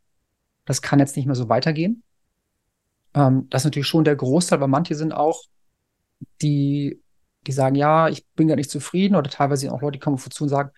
das 0.65 0.83
kann 0.83 0.99
jetzt 0.99 1.17
nicht 1.17 1.27
mehr 1.27 1.35
so 1.35 1.49
weitergehen. 1.49 2.03
Ähm, 3.15 3.47
das 3.49 3.63
ist 3.63 3.67
natürlich 3.67 3.89
schon 3.89 4.05
der 4.05 4.17
Großteil, 4.17 4.59
aber 4.59 4.69
manche 4.69 4.95
sind 4.95 5.13
auch, 5.13 5.45
die, 6.41 7.01
die 7.47 7.53
sagen, 7.53 7.75
ja, 7.75 8.09
ich 8.09 8.27
bin 8.35 8.49
gar 8.49 8.57
nicht 8.57 8.71
zufrieden 8.71 9.17
oder 9.17 9.31
teilweise 9.31 9.73
auch 9.73 9.83
Leute, 9.83 9.93
die 9.93 9.99
kommen 9.99 10.17
uns 10.17 10.29
zu 10.29 10.45
und 10.45 10.51
sagen, 10.51 10.71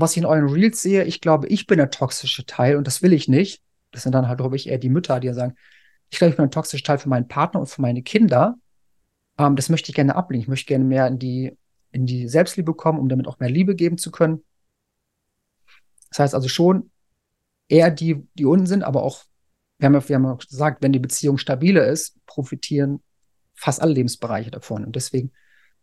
was 0.00 0.12
ich 0.12 0.18
in 0.18 0.26
euren 0.26 0.48
Reels 0.48 0.82
sehe, 0.82 1.04
ich 1.04 1.20
glaube, 1.20 1.46
ich 1.46 1.68
bin 1.68 1.78
der 1.78 1.90
toxische 1.90 2.44
Teil 2.46 2.76
und 2.76 2.86
das 2.86 3.00
will 3.00 3.12
ich 3.12 3.28
nicht. 3.28 3.62
Das 3.92 4.02
sind 4.02 4.12
dann 4.12 4.26
halt, 4.26 4.38
glaube 4.38 4.56
ich, 4.56 4.68
eher 4.68 4.78
die 4.78 4.88
Mütter, 4.88 5.20
die 5.20 5.32
sagen, 5.32 5.54
ich 6.10 6.18
glaube, 6.18 6.30
ich 6.30 6.36
bin 6.36 6.46
ein 6.46 6.50
toxischer 6.50 6.84
Teil 6.84 6.98
für 6.98 7.08
meinen 7.08 7.28
Partner 7.28 7.60
und 7.60 7.66
für 7.68 7.80
meine 7.80 8.02
Kinder. 8.02 8.56
Ähm, 9.38 9.54
das 9.54 9.68
möchte 9.68 9.90
ich 9.90 9.94
gerne 9.94 10.16
ablehnen. 10.16 10.42
Ich 10.42 10.48
möchte 10.48 10.66
gerne 10.66 10.84
mehr 10.84 11.06
in 11.06 11.20
die, 11.20 11.56
in 11.92 12.06
die 12.06 12.28
Selbstliebe 12.28 12.74
kommen, 12.74 12.98
um 12.98 13.08
damit 13.08 13.28
auch 13.28 13.38
mehr 13.38 13.50
Liebe 13.50 13.76
geben 13.76 13.96
zu 13.96 14.10
können. 14.10 14.42
Das 16.10 16.18
heißt 16.18 16.34
also 16.34 16.48
schon 16.48 16.90
eher 17.68 17.90
die, 17.92 18.26
die 18.34 18.46
unten 18.46 18.66
sind, 18.66 18.82
aber 18.82 19.04
auch, 19.04 19.22
wir 19.78 19.86
haben 19.86 19.94
ja, 19.94 20.08
wir 20.08 20.16
haben 20.16 20.24
ja 20.24 20.34
gesagt, 20.34 20.82
wenn 20.82 20.92
die 20.92 20.98
Beziehung 20.98 21.38
stabiler 21.38 21.86
ist, 21.86 22.16
profitieren 22.26 23.00
fast 23.54 23.80
alle 23.80 23.94
Lebensbereiche 23.94 24.50
davon. 24.50 24.84
Und 24.84 24.96
deswegen 24.96 25.32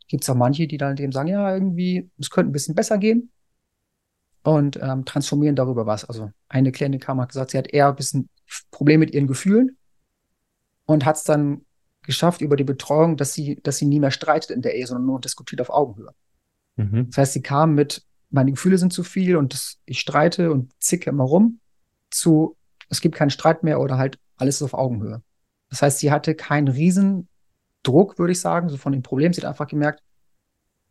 gibt 0.10 0.24
es 0.24 0.30
auch 0.30 0.36
manche, 0.36 0.68
die 0.68 0.78
dann 0.78 0.98
dem 0.98 1.14
sagen, 1.14 1.30
ja, 1.30 1.54
irgendwie, 1.54 2.10
es 2.20 2.30
könnte 2.30 2.50
ein 2.50 2.54
bisschen 2.54 2.76
besser 2.76 2.98
gehen 2.98 3.32
und 4.44 4.80
ähm, 4.82 5.06
transformieren 5.06 5.56
darüber 5.56 5.86
was. 5.86 6.06
Also 6.06 6.32
eine 6.50 6.72
Klientin 6.72 7.00
kam 7.00 7.22
hat 7.22 7.30
gesagt, 7.30 7.52
sie 7.52 7.58
hat 7.58 7.68
eher 7.68 7.90
ein 7.90 7.96
bisschen 7.96 8.30
Probleme 8.72 9.06
mit 9.06 9.14
ihren 9.14 9.28
Gefühlen 9.28 9.78
und 10.86 11.06
hat 11.06 11.18
es 11.18 11.24
dann 11.24 11.66
geschafft 12.04 12.42
über 12.42 12.56
die 12.56 12.64
Betreuung, 12.64 13.18
dass 13.18 13.34
sie, 13.34 13.62
dass 13.62 13.78
sie 13.78 13.86
nie 13.86 14.00
mehr 14.00 14.12
streitet 14.12 14.52
in 14.52 14.62
der 14.62 14.76
Ehe, 14.76 14.88
sondern 14.88 15.06
nur 15.06 15.22
diskutiert 15.22 15.62
auf 15.62 15.70
Augenhöhe. 15.70 16.12
Mhm. 16.76 17.08
Das 17.08 17.18
heißt, 17.18 17.34
sie 17.34 17.42
kam 17.42 17.76
mit, 17.76 18.04
meine 18.30 18.52
Gefühle 18.52 18.78
sind 18.78 18.92
zu 18.92 19.04
viel 19.04 19.36
und 19.36 19.54
das, 19.54 19.80
ich 19.86 20.00
streite 20.00 20.52
und 20.52 20.72
zicke 20.82 21.10
immer 21.10 21.24
rum, 21.24 21.60
zu, 22.10 22.58
es 22.90 23.02
gibt 23.02 23.16
keinen 23.16 23.30
Streit 23.30 23.64
mehr 23.64 23.80
oder 23.80 23.98
halt 23.98 24.18
alles 24.38 24.56
ist 24.56 24.64
auf 24.64 24.74
Augenhöhe. 24.74 25.22
Das 25.70 25.82
heißt, 25.82 26.00
sie 26.00 26.12
hatte 26.12 26.34
keinen 26.34 26.68
riesen 26.68 27.28
Druck, 27.84 28.18
würde 28.18 28.34
ich 28.34 28.42
sagen, 28.42 28.70
so 28.70 28.78
von 28.78 28.92
dem 28.92 29.04
Problem. 29.04 29.34
Sie 29.34 29.42
hat 29.42 29.48
einfach 29.48 29.68
gemerkt, 29.68 30.02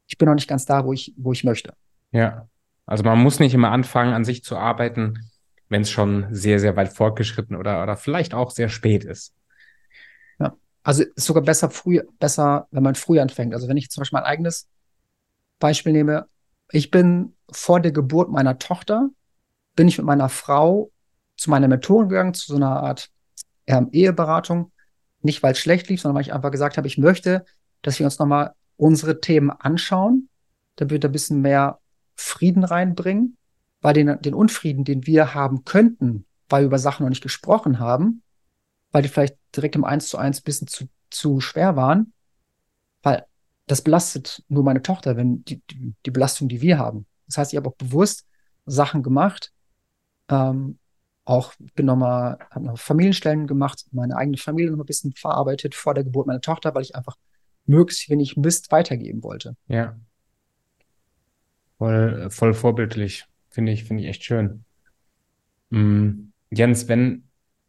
ich 0.06 0.16
bin 0.16 0.26
noch 0.26 0.34
nicht 0.34 0.48
ganz 0.48 0.64
da, 0.64 0.84
wo 0.84 0.92
ich, 0.92 1.14
wo 1.16 1.32
ich 1.32 1.44
möchte. 1.44 1.74
Ja. 2.12 2.48
Also 2.90 3.04
man 3.04 3.20
muss 3.20 3.38
nicht 3.38 3.54
immer 3.54 3.70
anfangen, 3.70 4.12
an 4.14 4.24
sich 4.24 4.42
zu 4.42 4.56
arbeiten, 4.56 5.30
wenn 5.68 5.82
es 5.82 5.90
schon 5.90 6.26
sehr, 6.32 6.58
sehr 6.58 6.74
weit 6.74 6.92
fortgeschritten 6.92 7.54
oder, 7.54 7.84
oder 7.84 7.96
vielleicht 7.96 8.34
auch 8.34 8.50
sehr 8.50 8.68
spät 8.68 9.04
ist. 9.04 9.32
Also 10.82 11.04
ist 11.04 11.26
sogar 11.26 11.44
besser 11.44 11.70
früh, 11.70 12.00
besser, 12.18 12.66
wenn 12.72 12.82
man 12.82 12.96
früh 12.96 13.20
anfängt. 13.20 13.54
Also 13.54 13.68
wenn 13.68 13.76
ich 13.76 13.90
zum 13.90 14.00
Beispiel 14.00 14.18
mein 14.18 14.26
eigenes 14.26 14.68
Beispiel 15.60 15.92
nehme, 15.92 16.26
ich 16.72 16.90
bin 16.90 17.36
vor 17.52 17.80
der 17.80 17.92
Geburt 17.92 18.30
meiner 18.30 18.58
Tochter, 18.58 19.10
bin 19.76 19.86
ich 19.86 19.98
mit 19.98 20.06
meiner 20.06 20.28
Frau 20.28 20.90
zu 21.36 21.48
meiner 21.48 21.68
Mentorin 21.68 22.08
gegangen, 22.08 22.34
zu 22.34 22.46
so 22.48 22.56
einer 22.56 22.82
Art 22.82 23.10
ähm, 23.66 23.88
Eheberatung. 23.92 24.72
Nicht, 25.22 25.42
weil 25.44 25.52
es 25.52 25.60
schlecht 25.60 25.88
lief, 25.88 26.00
sondern 26.00 26.16
weil 26.16 26.22
ich 26.22 26.32
einfach 26.32 26.50
gesagt 26.50 26.76
habe, 26.76 26.88
ich 26.88 26.98
möchte, 26.98 27.44
dass 27.82 28.00
wir 28.00 28.06
uns 28.06 28.18
nochmal 28.18 28.54
unsere 28.76 29.20
Themen 29.20 29.50
anschauen, 29.50 30.28
damit 30.74 30.90
wir 30.90 30.98
da 31.00 31.08
ein 31.08 31.12
bisschen 31.12 31.42
mehr 31.42 31.79
Frieden 32.20 32.64
reinbringen, 32.64 33.36
weil 33.80 33.94
den, 33.94 34.20
den 34.20 34.34
Unfrieden, 34.34 34.84
den 34.84 35.06
wir 35.06 35.34
haben 35.34 35.64
könnten, 35.64 36.26
weil 36.48 36.62
wir 36.62 36.66
über 36.66 36.78
Sachen 36.78 37.04
noch 37.04 37.10
nicht 37.10 37.22
gesprochen 37.22 37.78
haben, 37.78 38.22
weil 38.92 39.02
die 39.02 39.08
vielleicht 39.08 39.36
direkt 39.56 39.76
im 39.76 39.84
Eins 39.84 40.08
zu 40.08 40.18
eins 40.18 40.40
bisschen 40.40 40.66
zu, 40.66 40.88
zu 41.10 41.40
schwer 41.40 41.76
waren, 41.76 42.12
weil 43.02 43.24
das 43.66 43.82
belastet 43.82 44.42
nur 44.48 44.64
meine 44.64 44.82
Tochter, 44.82 45.16
wenn 45.16 45.44
die, 45.44 45.62
die, 45.70 45.94
die 46.04 46.10
Belastung, 46.10 46.48
die 46.48 46.60
wir 46.60 46.78
haben. 46.78 47.06
Das 47.26 47.38
heißt, 47.38 47.52
ich 47.52 47.56
habe 47.56 47.68
auch 47.68 47.76
bewusst 47.76 48.26
Sachen 48.66 49.02
gemacht, 49.02 49.52
ähm, 50.28 50.78
auch 51.24 51.52
bin 51.74 51.86
nochmal, 51.86 52.38
habe 52.50 52.66
noch 52.66 52.78
Familienstellen 52.78 53.46
gemacht, 53.46 53.86
meine 53.92 54.16
eigene 54.16 54.36
Familie 54.36 54.72
noch 54.72 54.82
ein 54.82 54.86
bisschen 54.86 55.12
verarbeitet 55.12 55.74
vor 55.74 55.94
der 55.94 56.02
Geburt 56.02 56.26
meiner 56.26 56.40
Tochter, 56.40 56.74
weil 56.74 56.82
ich 56.82 56.96
einfach 56.96 57.16
möglichst 57.66 58.10
wenig 58.10 58.36
Mist 58.36 58.72
weitergeben 58.72 59.22
wollte. 59.22 59.54
Ja. 59.68 59.96
Voll, 61.80 62.28
voll 62.28 62.52
vorbildlich. 62.52 63.24
Finde 63.48 63.72
ich, 63.72 63.84
finde 63.84 64.02
ich 64.02 64.10
echt 64.10 64.22
schön. 64.22 64.64
Mhm. 65.70 66.32
Jens, 66.50 66.88
wenn 66.88 67.24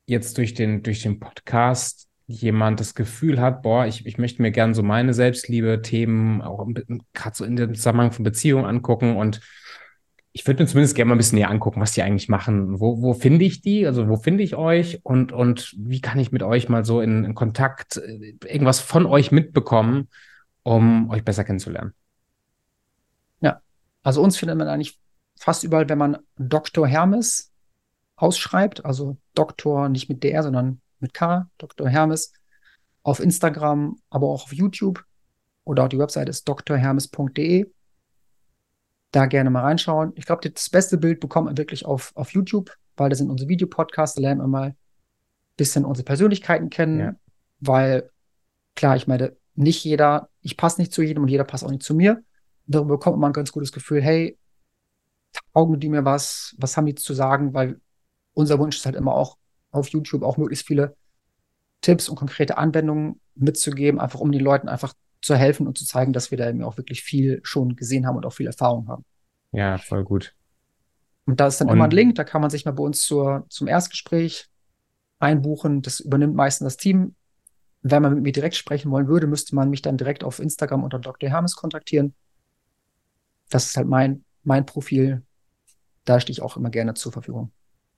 jetzt 0.06 0.38
durch 0.38 0.54
den, 0.54 0.84
durch 0.84 1.02
den 1.02 1.22
Podcast 1.22 2.10
jemand 2.28 2.82
das 2.82 2.94
Gefühl 2.94 3.40
hat, 3.40 3.62
boah, 3.62 3.86
ich, 3.86 4.06
ich 4.06 4.18
möchte 4.18 4.42
mir 4.42 4.52
gerne 4.52 4.76
so 4.76 4.84
meine 4.84 5.14
Selbstliebe-Themen 5.14 6.42
auch 6.42 6.68
gerade 7.14 7.36
so 7.38 7.46
in 7.46 7.56
dem 7.56 7.74
Zusammenhang 7.74 8.12
von 8.12 8.26
Beziehungen 8.26 8.66
angucken 8.66 9.16
und 9.16 9.40
ich 10.34 10.46
würde 10.46 10.62
mir 10.62 10.68
zumindest 10.68 10.96
gerne 10.96 11.08
mal 11.08 11.16
ein 11.16 11.18
bisschen 11.18 11.38
näher 11.38 11.50
angucken, 11.50 11.80
was 11.80 11.94
die 11.94 12.04
eigentlich 12.04 12.28
machen. 12.28 12.82
Wo, 12.82 13.02
wo 13.02 13.14
finde 13.14 13.46
ich 13.46 13.62
die? 13.62 13.88
Also 13.88 14.10
wo 14.10 14.18
finde 14.18 14.44
ich 14.44 14.56
euch? 14.56 15.00
Und, 15.04 15.32
und 15.32 15.74
wie 15.78 16.02
kann 16.02 16.20
ich 16.20 16.34
mit 16.34 16.44
euch 16.44 16.68
mal 16.68 16.84
so 16.84 17.00
in, 17.00 17.24
in 17.24 17.34
Kontakt, 17.34 17.96
äh, 17.96 18.36
irgendwas 18.46 18.82
von 18.82 19.06
euch 19.06 19.32
mitbekommen, 19.32 20.10
um 20.64 21.10
euch 21.10 21.24
besser 21.24 21.46
kennenzulernen? 21.46 21.94
Also 24.04 24.22
uns 24.22 24.38
findet 24.38 24.58
man 24.58 24.68
eigentlich 24.68 25.00
fast 25.40 25.64
überall, 25.64 25.90
wenn 25.90 25.98
man 25.98 26.18
Dr. 26.38 26.88
Hermes 26.88 27.52
ausschreibt, 28.16 28.86
also 28.86 29.18
Doktor 29.34 29.90
nicht 29.90 30.10
mit 30.10 30.24
DR, 30.24 30.44
sondern 30.44 30.82
mit 31.00 31.14
K, 31.14 31.50
Dr. 31.58 31.90
Hermes, 31.90 32.34
auf 33.04 33.20
Instagram, 33.20 33.98
aber 34.10 34.28
auch 34.28 34.44
auf 34.44 34.54
YouTube 34.54 35.04
oder 35.64 35.84
auch 35.84 35.90
die 35.90 35.98
Website 35.98 36.30
ist 36.30 36.46
drhermes.de. 36.46 37.72
Da 39.12 39.26
gerne 39.26 39.50
mal 39.50 39.62
reinschauen. 39.62 40.14
Ich 40.16 40.26
glaube, 40.26 40.48
das 40.50 40.70
beste 40.70 40.98
Bild 40.98 41.20
bekommt 41.20 41.48
man 41.48 41.58
wirklich 41.58 41.86
auf, 41.86 42.12
auf 42.16 42.32
YouTube, 42.32 42.72
weil 42.96 43.10
da 43.10 43.16
sind 43.16 43.30
unsere 43.30 43.50
Videopodcasts, 43.50 44.16
da 44.16 44.22
lernen 44.22 44.42
wir 44.42 44.48
mal 44.48 44.68
ein 44.68 44.78
bisschen 45.58 45.86
unsere 45.86 46.06
Persönlichkeiten 46.06 46.70
kennen, 46.70 47.00
ja. 47.00 47.16
weil 47.60 48.10
klar, 48.76 48.96
ich 48.96 49.08
meine, 49.08 49.36
nicht 49.56 49.84
jeder, 49.84 50.30
ich 50.42 50.56
passe 50.56 50.80
nicht 50.80 50.94
zu 50.94 51.02
jedem 51.02 51.24
und 51.24 51.30
jeder 51.30 51.44
passt 51.44 51.64
auch 51.64 51.72
nicht 51.72 51.84
zu 51.84 51.94
mir. 51.94 52.24
Darüber 52.72 52.98
bekommt 52.98 53.20
man 53.20 53.32
ein 53.32 53.34
ganz 53.34 53.52
gutes 53.52 53.72
Gefühl, 53.72 54.02
hey, 54.02 54.38
taugen 55.54 55.80
die 55.80 55.90
mir 55.90 56.06
was, 56.06 56.56
was 56.58 56.78
haben 56.78 56.86
die 56.86 56.96
zu 56.96 57.14
sagen, 57.14 57.54
weil 57.54 57.80
unser 58.34 58.60
Wunsch 58.60 58.78
ist 58.78 58.86
halt 58.86 58.96
immer 58.96 59.14
auch 59.14 59.38
auf 59.72 59.90
YouTube 59.90 60.24
auch 60.24 60.38
möglichst 60.38 60.68
viele 60.68 60.96
Tipps 61.82 62.10
und 62.10 62.16
konkrete 62.16 62.58
Anwendungen 62.58 63.20
mitzugeben, 63.36 64.00
einfach 64.00 64.20
um 64.20 64.32
den 64.32 64.42
Leuten 64.42 64.70
einfach 64.70 64.94
zu 65.22 65.36
helfen 65.36 65.68
und 65.68 65.78
zu 65.78 65.86
zeigen, 65.86 66.14
dass 66.14 66.32
wir 66.32 66.38
da 66.38 66.50
eben 66.50 66.64
auch 66.64 66.78
wirklich 66.78 67.04
viel 67.04 67.40
schon 67.44 67.76
gesehen 67.76 68.06
haben 68.06 68.18
und 68.18 68.26
auch 68.26 68.34
viel 68.34 68.48
Erfahrung 68.48 68.88
haben. 68.88 69.06
Ja, 69.52 69.78
voll 69.78 70.04
gut. 70.04 70.34
Und 71.26 71.40
da 71.40 71.48
ist 71.48 71.62
dann 71.62 71.70
und 71.70 71.76
immer 71.76 71.86
ein 71.86 71.92
Link, 71.92 72.16
da 72.16 72.24
kann 72.24 72.42
man 72.42 72.50
sich 72.50 72.66
mal 72.66 72.72
bei 72.72 72.84
uns 72.84 73.04
zur, 73.04 73.46
zum 73.50 73.68
Erstgespräch 73.68 74.50
einbuchen. 75.20 75.82
Das 75.82 76.00
übernimmt 76.00 76.36
meistens 76.36 76.66
das 76.66 76.78
Team. 76.78 77.16
Wenn 77.84 78.02
man 78.02 78.16
mit 78.16 78.24
mir 78.24 78.32
direkt 78.32 78.56
sprechen 78.56 78.92
wollen 78.92 79.08
würde, 79.08 79.28
müsste 79.28 79.56
man 79.56 79.70
mich 79.70 79.82
dann 79.82 79.98
direkt 79.98 80.24
auf 80.24 80.40
Instagram 80.40 80.84
unter 80.84 81.00
Dr. 81.00 81.30
Hermes 81.30 81.56
kontaktieren. 81.56 82.14
Das 83.52 83.68
ist 83.68 83.78
halt 83.78 83.88
mein, 83.88 84.24
mein 84.44 84.66
Profil. 84.66 85.22
Da 86.06 86.20
stehe 86.20 86.34
ich 86.34 86.42
auch 86.42 86.58
immer 86.58 86.72
gerne 86.72 86.96
zur 86.96 87.12
Verfügung. 87.12 87.52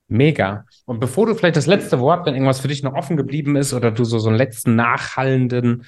Mega. 0.08 0.66
Und 0.86 1.00
bevor 1.00 1.26
du 1.26 1.34
vielleicht 1.34 1.56
das 1.56 1.66
letzte 1.66 2.00
Wort, 2.00 2.26
wenn 2.26 2.34
irgendwas 2.34 2.60
für 2.60 2.68
dich 2.68 2.84
noch 2.84 2.94
offen 2.94 3.16
geblieben 3.16 3.56
ist 3.56 3.74
oder 3.74 3.92
du 3.92 4.04
so, 4.04 4.20
so 4.20 4.28
einen 4.28 4.38
letzten 4.38 4.76
nachhallenden 4.76 5.86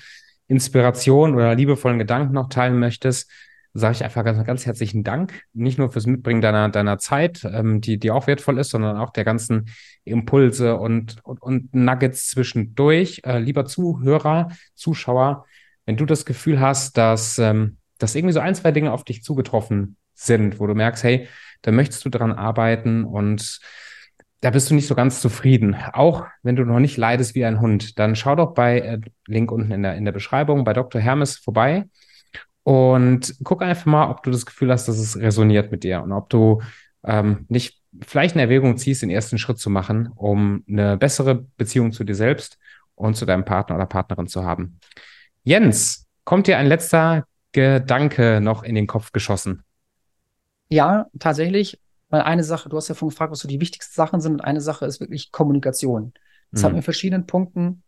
Inspiration 0.48 1.36
oder 1.36 1.56
liebevollen 1.56 2.00
Gedanken 2.00 2.34
noch 2.34 2.50
teilen 2.50 2.80
möchtest, 2.80 3.30
sage 3.74 3.96
ich 3.96 4.04
einfach 4.06 4.24
ganz, 4.24 4.42
ganz 4.46 4.66
herzlichen 4.66 5.04
Dank. 5.04 5.44
Nicht 5.54 5.78
nur 5.78 5.92
fürs 5.92 6.06
Mitbringen 6.06 6.40
deiner, 6.40 6.70
deiner 6.70 6.98
Zeit, 6.98 7.44
ähm, 7.44 7.82
die, 7.82 8.00
die 8.00 8.10
auch 8.10 8.26
wertvoll 8.26 8.58
ist, 8.58 8.70
sondern 8.70 8.98
auch 8.98 9.10
der 9.10 9.26
ganzen 9.26 9.70
Impulse 10.06 10.78
und, 10.78 11.18
und, 11.24 11.42
und 11.42 11.74
Nuggets 11.76 12.30
zwischendurch. 12.30 13.22
Äh, 13.26 13.40
lieber 13.40 13.66
Zuhörer, 13.66 14.50
Zuschauer, 14.76 15.46
wenn 15.86 15.98
du 15.98 16.06
das 16.06 16.26
Gefühl 16.26 16.62
hast, 16.62 16.98
dass, 16.98 17.38
ähm, 17.38 17.78
dass 17.98 18.16
irgendwie 18.16 18.34
so 18.34 18.40
ein, 18.40 18.56
zwei 18.56 18.72
Dinge 18.72 18.92
auf 18.92 19.04
dich 19.04 19.24
zugetroffen 19.24 19.98
sind, 20.14 20.60
wo 20.60 20.68
du 20.68 20.76
merkst, 20.76 21.04
hey, 21.04 21.28
da 21.62 21.72
möchtest 21.72 22.06
du 22.06 22.10
dran 22.10 22.32
arbeiten 22.32 23.04
und 23.04 23.60
da 24.42 24.52
bist 24.52 24.70
du 24.70 24.76
nicht 24.76 24.88
so 24.88 24.96
ganz 24.96 25.22
zufrieden. 25.22 25.76
Auch 25.94 26.26
wenn 26.44 26.56
du 26.56 26.66
noch 26.66 26.80
nicht 26.80 26.98
leidest 26.98 27.36
wie 27.36 27.46
ein 27.46 27.62
Hund, 27.62 27.98
dann 27.98 28.16
schau 28.16 28.36
doch 28.36 28.54
bei 28.54 28.80
äh, 28.80 29.02
Link 29.28 29.52
unten 29.52 29.72
in 29.72 29.84
der, 29.84 29.96
in 29.96 30.06
der 30.06 30.12
Beschreibung 30.12 30.64
bei 30.64 30.74
Dr. 30.74 31.02
Hermes 31.02 31.38
vorbei 31.38 31.86
und 32.64 33.36
guck 33.44 33.62
einfach 33.62 33.86
mal, 33.86 34.10
ob 34.10 34.24
du 34.24 34.32
das 34.32 34.46
Gefühl 34.46 34.72
hast, 34.72 34.88
dass 34.88 34.98
es 34.98 35.18
resoniert 35.18 35.72
mit 35.72 35.84
dir 35.84 36.02
und 36.02 36.12
ob 36.12 36.30
du 36.30 36.62
ähm, 37.04 37.46
nicht 37.48 37.82
vielleicht 38.02 38.36
eine 38.36 38.44
Erwägung 38.44 38.78
ziehst, 38.78 39.02
den 39.02 39.10
ersten 39.10 39.38
Schritt 39.38 39.58
zu 39.58 39.70
machen, 39.70 40.10
um 40.16 40.64
eine 40.68 40.98
bessere 40.98 41.46
Beziehung 41.58 41.92
zu 41.92 42.04
dir 42.04 42.16
selbst 42.16 42.58
und 42.96 43.16
zu 43.16 43.26
deinem 43.26 43.46
Partner 43.46 43.76
oder 43.76 43.86
Partnerin 43.86 44.28
zu 44.28 44.44
haben. 44.44 44.80
Jens, 45.44 46.08
kommt 46.24 46.48
dir 46.48 46.58
ein 46.58 46.68
letzter 46.68 47.26
Gedanke 47.56 48.42
noch 48.42 48.64
in 48.64 48.76
den 48.76 48.86
Kopf 48.86 49.14
geschossen? 49.14 49.64
Ja, 50.68 51.08
tatsächlich. 51.20 51.80
Weil 52.10 52.22
eine 52.22 52.44
Sache, 52.44 52.68
du 52.68 52.76
hast 52.76 52.90
ja 52.90 52.96
vorhin 52.96 53.12
gefragt, 53.12 53.32
was 53.32 53.40
so 53.40 53.48
die 53.48 53.62
wichtigsten 53.62 53.94
Sachen 53.94 54.20
sind. 54.20 54.34
Und 54.34 54.42
eine 54.42 54.60
Sache 54.60 54.86
ist 54.86 55.00
wirklich 55.00 55.32
Kommunikation. 55.32 56.14
Das 56.52 56.62
mhm. 56.62 56.66
hat 56.66 56.72
mir 56.74 56.78
in 56.80 56.84
verschiedenen 56.84 57.26
Punkten 57.26 57.82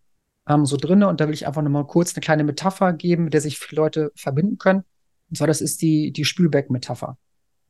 ähm, 0.48 0.66
so 0.66 0.78
drinne. 0.78 1.10
Und 1.10 1.20
da 1.20 1.28
will 1.28 1.34
ich 1.34 1.46
einfach 1.46 1.62
nochmal 1.62 1.86
kurz 1.86 2.16
eine 2.16 2.22
kleine 2.22 2.46
Metapher 2.46 2.94
geben, 2.94 3.26
mit 3.26 3.34
der 3.34 3.42
sich 3.42 3.60
viele 3.60 3.82
Leute 3.82 4.14
verbinden 4.16 4.58
können. 4.58 4.86
Und 5.30 5.38
zwar, 5.38 5.48
das 5.48 5.60
ist 5.60 5.82
die, 5.82 6.14
die 6.14 6.24
Spülbecken-Metapher. 6.24 7.18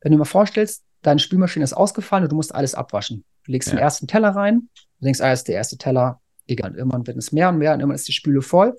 Wenn 0.01 0.11
du 0.11 0.17
dir 0.17 0.19
mal 0.19 0.25
vorstellst, 0.25 0.83
deine 1.01 1.19
Spülmaschine 1.19 1.63
ist 1.63 1.73
ausgefallen 1.73 2.25
und 2.25 2.31
du 2.31 2.35
musst 2.35 2.53
alles 2.53 2.75
abwaschen. 2.75 3.25
Du 3.45 3.53
legst 3.53 3.69
ja. 3.69 3.75
den 3.75 3.79
ersten 3.79 4.05
Teller 4.05 4.29
rein, 4.29 4.69
du 4.99 5.05
denkst, 5.05 5.21
ah, 5.21 5.33
ist 5.33 5.47
der 5.47 5.55
erste 5.55 5.79
Teller, 5.79 6.21
egal. 6.45 6.75
Irgendwann 6.75 7.07
wird 7.07 7.17
es 7.17 7.31
mehr 7.31 7.49
und 7.49 7.57
mehr 7.57 7.73
und 7.73 7.79
irgendwann 7.79 7.95
ist 7.95 8.07
die 8.07 8.13
Spüle 8.13 8.43
voll. 8.43 8.77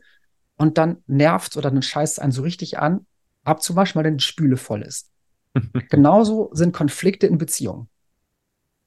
Und 0.56 0.78
dann 0.78 0.98
nervt 1.08 1.56
oder 1.56 1.70
dann 1.70 1.82
scheißt 1.82 2.20
einen 2.20 2.32
so 2.32 2.42
richtig 2.42 2.78
an, 2.78 3.06
abzuwaschen, 3.49 3.96
weil 3.96 4.05
dann 4.05 4.18
die 4.18 4.24
Spüle 4.24 4.57
voll 4.57 4.82
ist. 4.82 5.11
Genauso 5.90 6.51
sind 6.53 6.72
Konflikte 6.72 7.26
in 7.26 7.38
Beziehungen. 7.38 7.88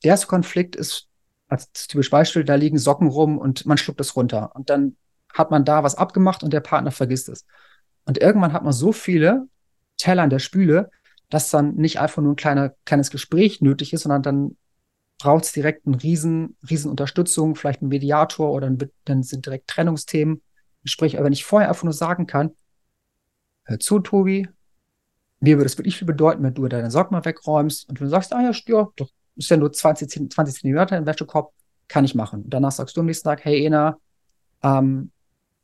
Der 0.03 0.11
erste 0.11 0.27
Konflikt 0.27 0.75
ist 0.75 1.07
als 1.47 1.71
typisch 1.73 2.09
Beispiel, 2.09 2.45
da 2.45 2.55
liegen 2.55 2.77
Socken 2.77 3.09
rum 3.09 3.37
und 3.37 3.65
man 3.65 3.77
schluckt 3.77 3.99
es 3.99 4.15
runter. 4.15 4.55
Und 4.55 4.69
dann 4.69 4.95
hat 5.33 5.51
man 5.51 5.65
da 5.65 5.83
was 5.83 5.95
abgemacht 5.95 6.43
und 6.43 6.53
der 6.53 6.61
Partner 6.61 6.91
vergisst 6.91 7.29
es. 7.29 7.45
Und 8.05 8.17
irgendwann 8.17 8.53
hat 8.53 8.63
man 8.63 8.73
so 8.73 8.91
viele 8.91 9.47
Teller 9.97 10.23
in 10.23 10.29
der 10.29 10.39
Spüle, 10.39 10.89
dass 11.29 11.49
dann 11.49 11.75
nicht 11.75 11.99
einfach 11.99 12.21
nur 12.21 12.33
ein 12.33 12.37
kleiner, 12.37 12.73
kleines 12.85 13.11
Gespräch 13.11 13.61
nötig 13.61 13.93
ist, 13.93 14.03
sondern 14.03 14.23
dann 14.23 14.57
braucht 15.19 15.45
es 15.45 15.51
direkt 15.51 15.85
eine 15.85 16.01
riesen, 16.01 16.57
riesen 16.69 16.89
Unterstützung, 16.89 17.55
vielleicht 17.55 17.81
ein 17.81 17.89
Mediator 17.89 18.51
oder 18.51 18.67
ein, 18.67 18.77
dann 19.05 19.23
sind 19.23 19.45
direkt 19.45 19.67
Trennungsthemen. 19.67 20.41
Sprich, 20.83 21.17
aber 21.17 21.25
wenn 21.25 21.33
ich 21.33 21.45
vorher 21.45 21.69
einfach 21.69 21.83
nur 21.83 21.93
sagen 21.93 22.25
kann, 22.25 22.51
hör 23.71 23.79
zu, 23.79 23.99
Tobi, 23.99 24.47
mir 25.39 25.57
würde 25.57 25.65
es 25.65 25.77
wirklich 25.77 25.97
viel 25.97 26.07
bedeuten, 26.07 26.43
wenn 26.43 26.53
du 26.53 26.67
deine 26.67 26.91
Socken 26.91 27.15
mal 27.15 27.25
wegräumst 27.25 27.89
und 27.89 27.99
du 27.99 28.07
sagst, 28.07 28.33
ah 28.33 28.41
ja, 28.41 28.51
ja, 28.51 28.89
doch, 28.95 29.09
ist 29.35 29.49
ja 29.49 29.57
nur 29.57 29.73
20, 29.73 30.31
20 30.31 30.55
Zentimeter 30.55 30.97
im 30.97 31.05
Wäschekorb, 31.05 31.53
kann 31.87 32.05
ich 32.05 32.15
machen. 32.15 32.43
Und 32.43 32.53
danach 32.53 32.71
sagst 32.71 32.95
du 32.95 33.01
am 33.01 33.07
nächsten 33.07 33.27
Tag, 33.27 33.43
hey 33.43 33.65
Ena, 33.65 33.97
ähm, 34.61 35.11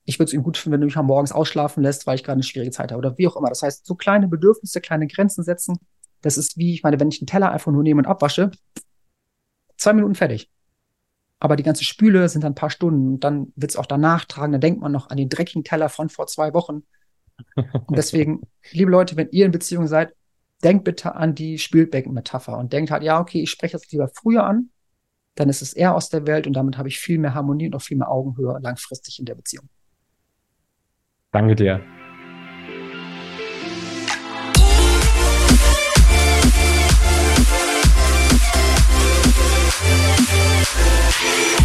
ich 0.05 0.19
würde 0.19 0.29
es 0.29 0.33
ihm 0.33 0.43
gut 0.43 0.57
finden, 0.57 0.73
wenn 0.73 0.81
du 0.81 0.87
mich 0.87 0.95
mal 0.95 1.03
morgens 1.03 1.31
ausschlafen 1.31 1.83
lässt, 1.83 2.07
weil 2.07 2.15
ich 2.15 2.23
gerade 2.23 2.37
eine 2.37 2.43
schwierige 2.43 2.71
Zeit 2.71 2.91
habe 2.91 2.99
oder 2.99 3.17
wie 3.17 3.27
auch 3.27 3.35
immer. 3.35 3.49
Das 3.49 3.61
heißt, 3.61 3.85
so 3.85 3.95
kleine 3.95 4.27
Bedürfnisse, 4.27 4.81
kleine 4.81 5.05
Grenzen 5.07 5.43
setzen, 5.43 5.77
das 6.21 6.37
ist 6.37 6.57
wie, 6.57 6.73
ich 6.73 6.83
meine, 6.83 6.99
wenn 6.99 7.09
ich 7.09 7.21
einen 7.21 7.27
Teller 7.27 7.51
einfach 7.51 7.71
nur 7.71 7.83
nehme 7.83 7.99
und 7.99 8.07
abwasche, 8.07 8.51
zwei 9.77 9.93
Minuten 9.93 10.15
fertig. 10.15 10.49
Aber 11.39 11.55
die 11.55 11.63
ganze 11.63 11.83
Spüle 11.83 12.27
sind 12.29 12.43
dann 12.43 12.53
ein 12.53 12.55
paar 12.55 12.69
Stunden 12.71 13.13
und 13.13 13.23
dann 13.23 13.53
wird 13.55 13.71
es 13.71 13.77
auch 13.77 13.85
danach 13.85 14.25
tragen. 14.25 14.53
Dann 14.53 14.61
denkt 14.61 14.81
man 14.81 14.91
noch 14.91 15.09
an 15.09 15.17
den 15.17 15.29
dreckigen 15.29 15.63
Teller 15.63 15.89
von 15.89 16.09
vor 16.09 16.25
zwei 16.27 16.53
Wochen. 16.53 16.83
Und 17.55 17.97
deswegen, 17.97 18.41
liebe 18.71 18.91
Leute, 18.91 19.15
wenn 19.15 19.29
ihr 19.31 19.45
in 19.45 19.51
Beziehung 19.51 19.87
seid, 19.87 20.13
denkt 20.63 20.83
bitte 20.83 21.15
an 21.15 21.35
die 21.35 21.59
Spielbecken-Metapher 21.59 22.57
und 22.57 22.73
denkt 22.73 22.91
halt, 22.91 23.03
ja, 23.03 23.19
okay, 23.19 23.41
ich 23.41 23.51
spreche 23.51 23.73
das 23.73 23.91
lieber 23.91 24.09
früher 24.13 24.43
an, 24.43 24.69
dann 25.35 25.49
ist 25.49 25.61
es 25.61 25.73
eher 25.73 25.95
aus 25.95 26.09
der 26.09 26.25
Welt 26.25 26.47
und 26.47 26.53
damit 26.53 26.77
habe 26.77 26.87
ich 26.87 26.99
viel 26.99 27.19
mehr 27.19 27.33
Harmonie 27.33 27.67
und 27.67 27.75
auch 27.75 27.81
viel 27.81 27.97
mehr 27.97 28.09
Augenhöhe 28.09 28.57
langfristig 28.61 29.19
in 29.19 29.25
der 29.25 29.35
Beziehung. 29.35 29.69
Danke 31.31 31.55
dir. 31.55 31.83
Yeah. 41.19 41.56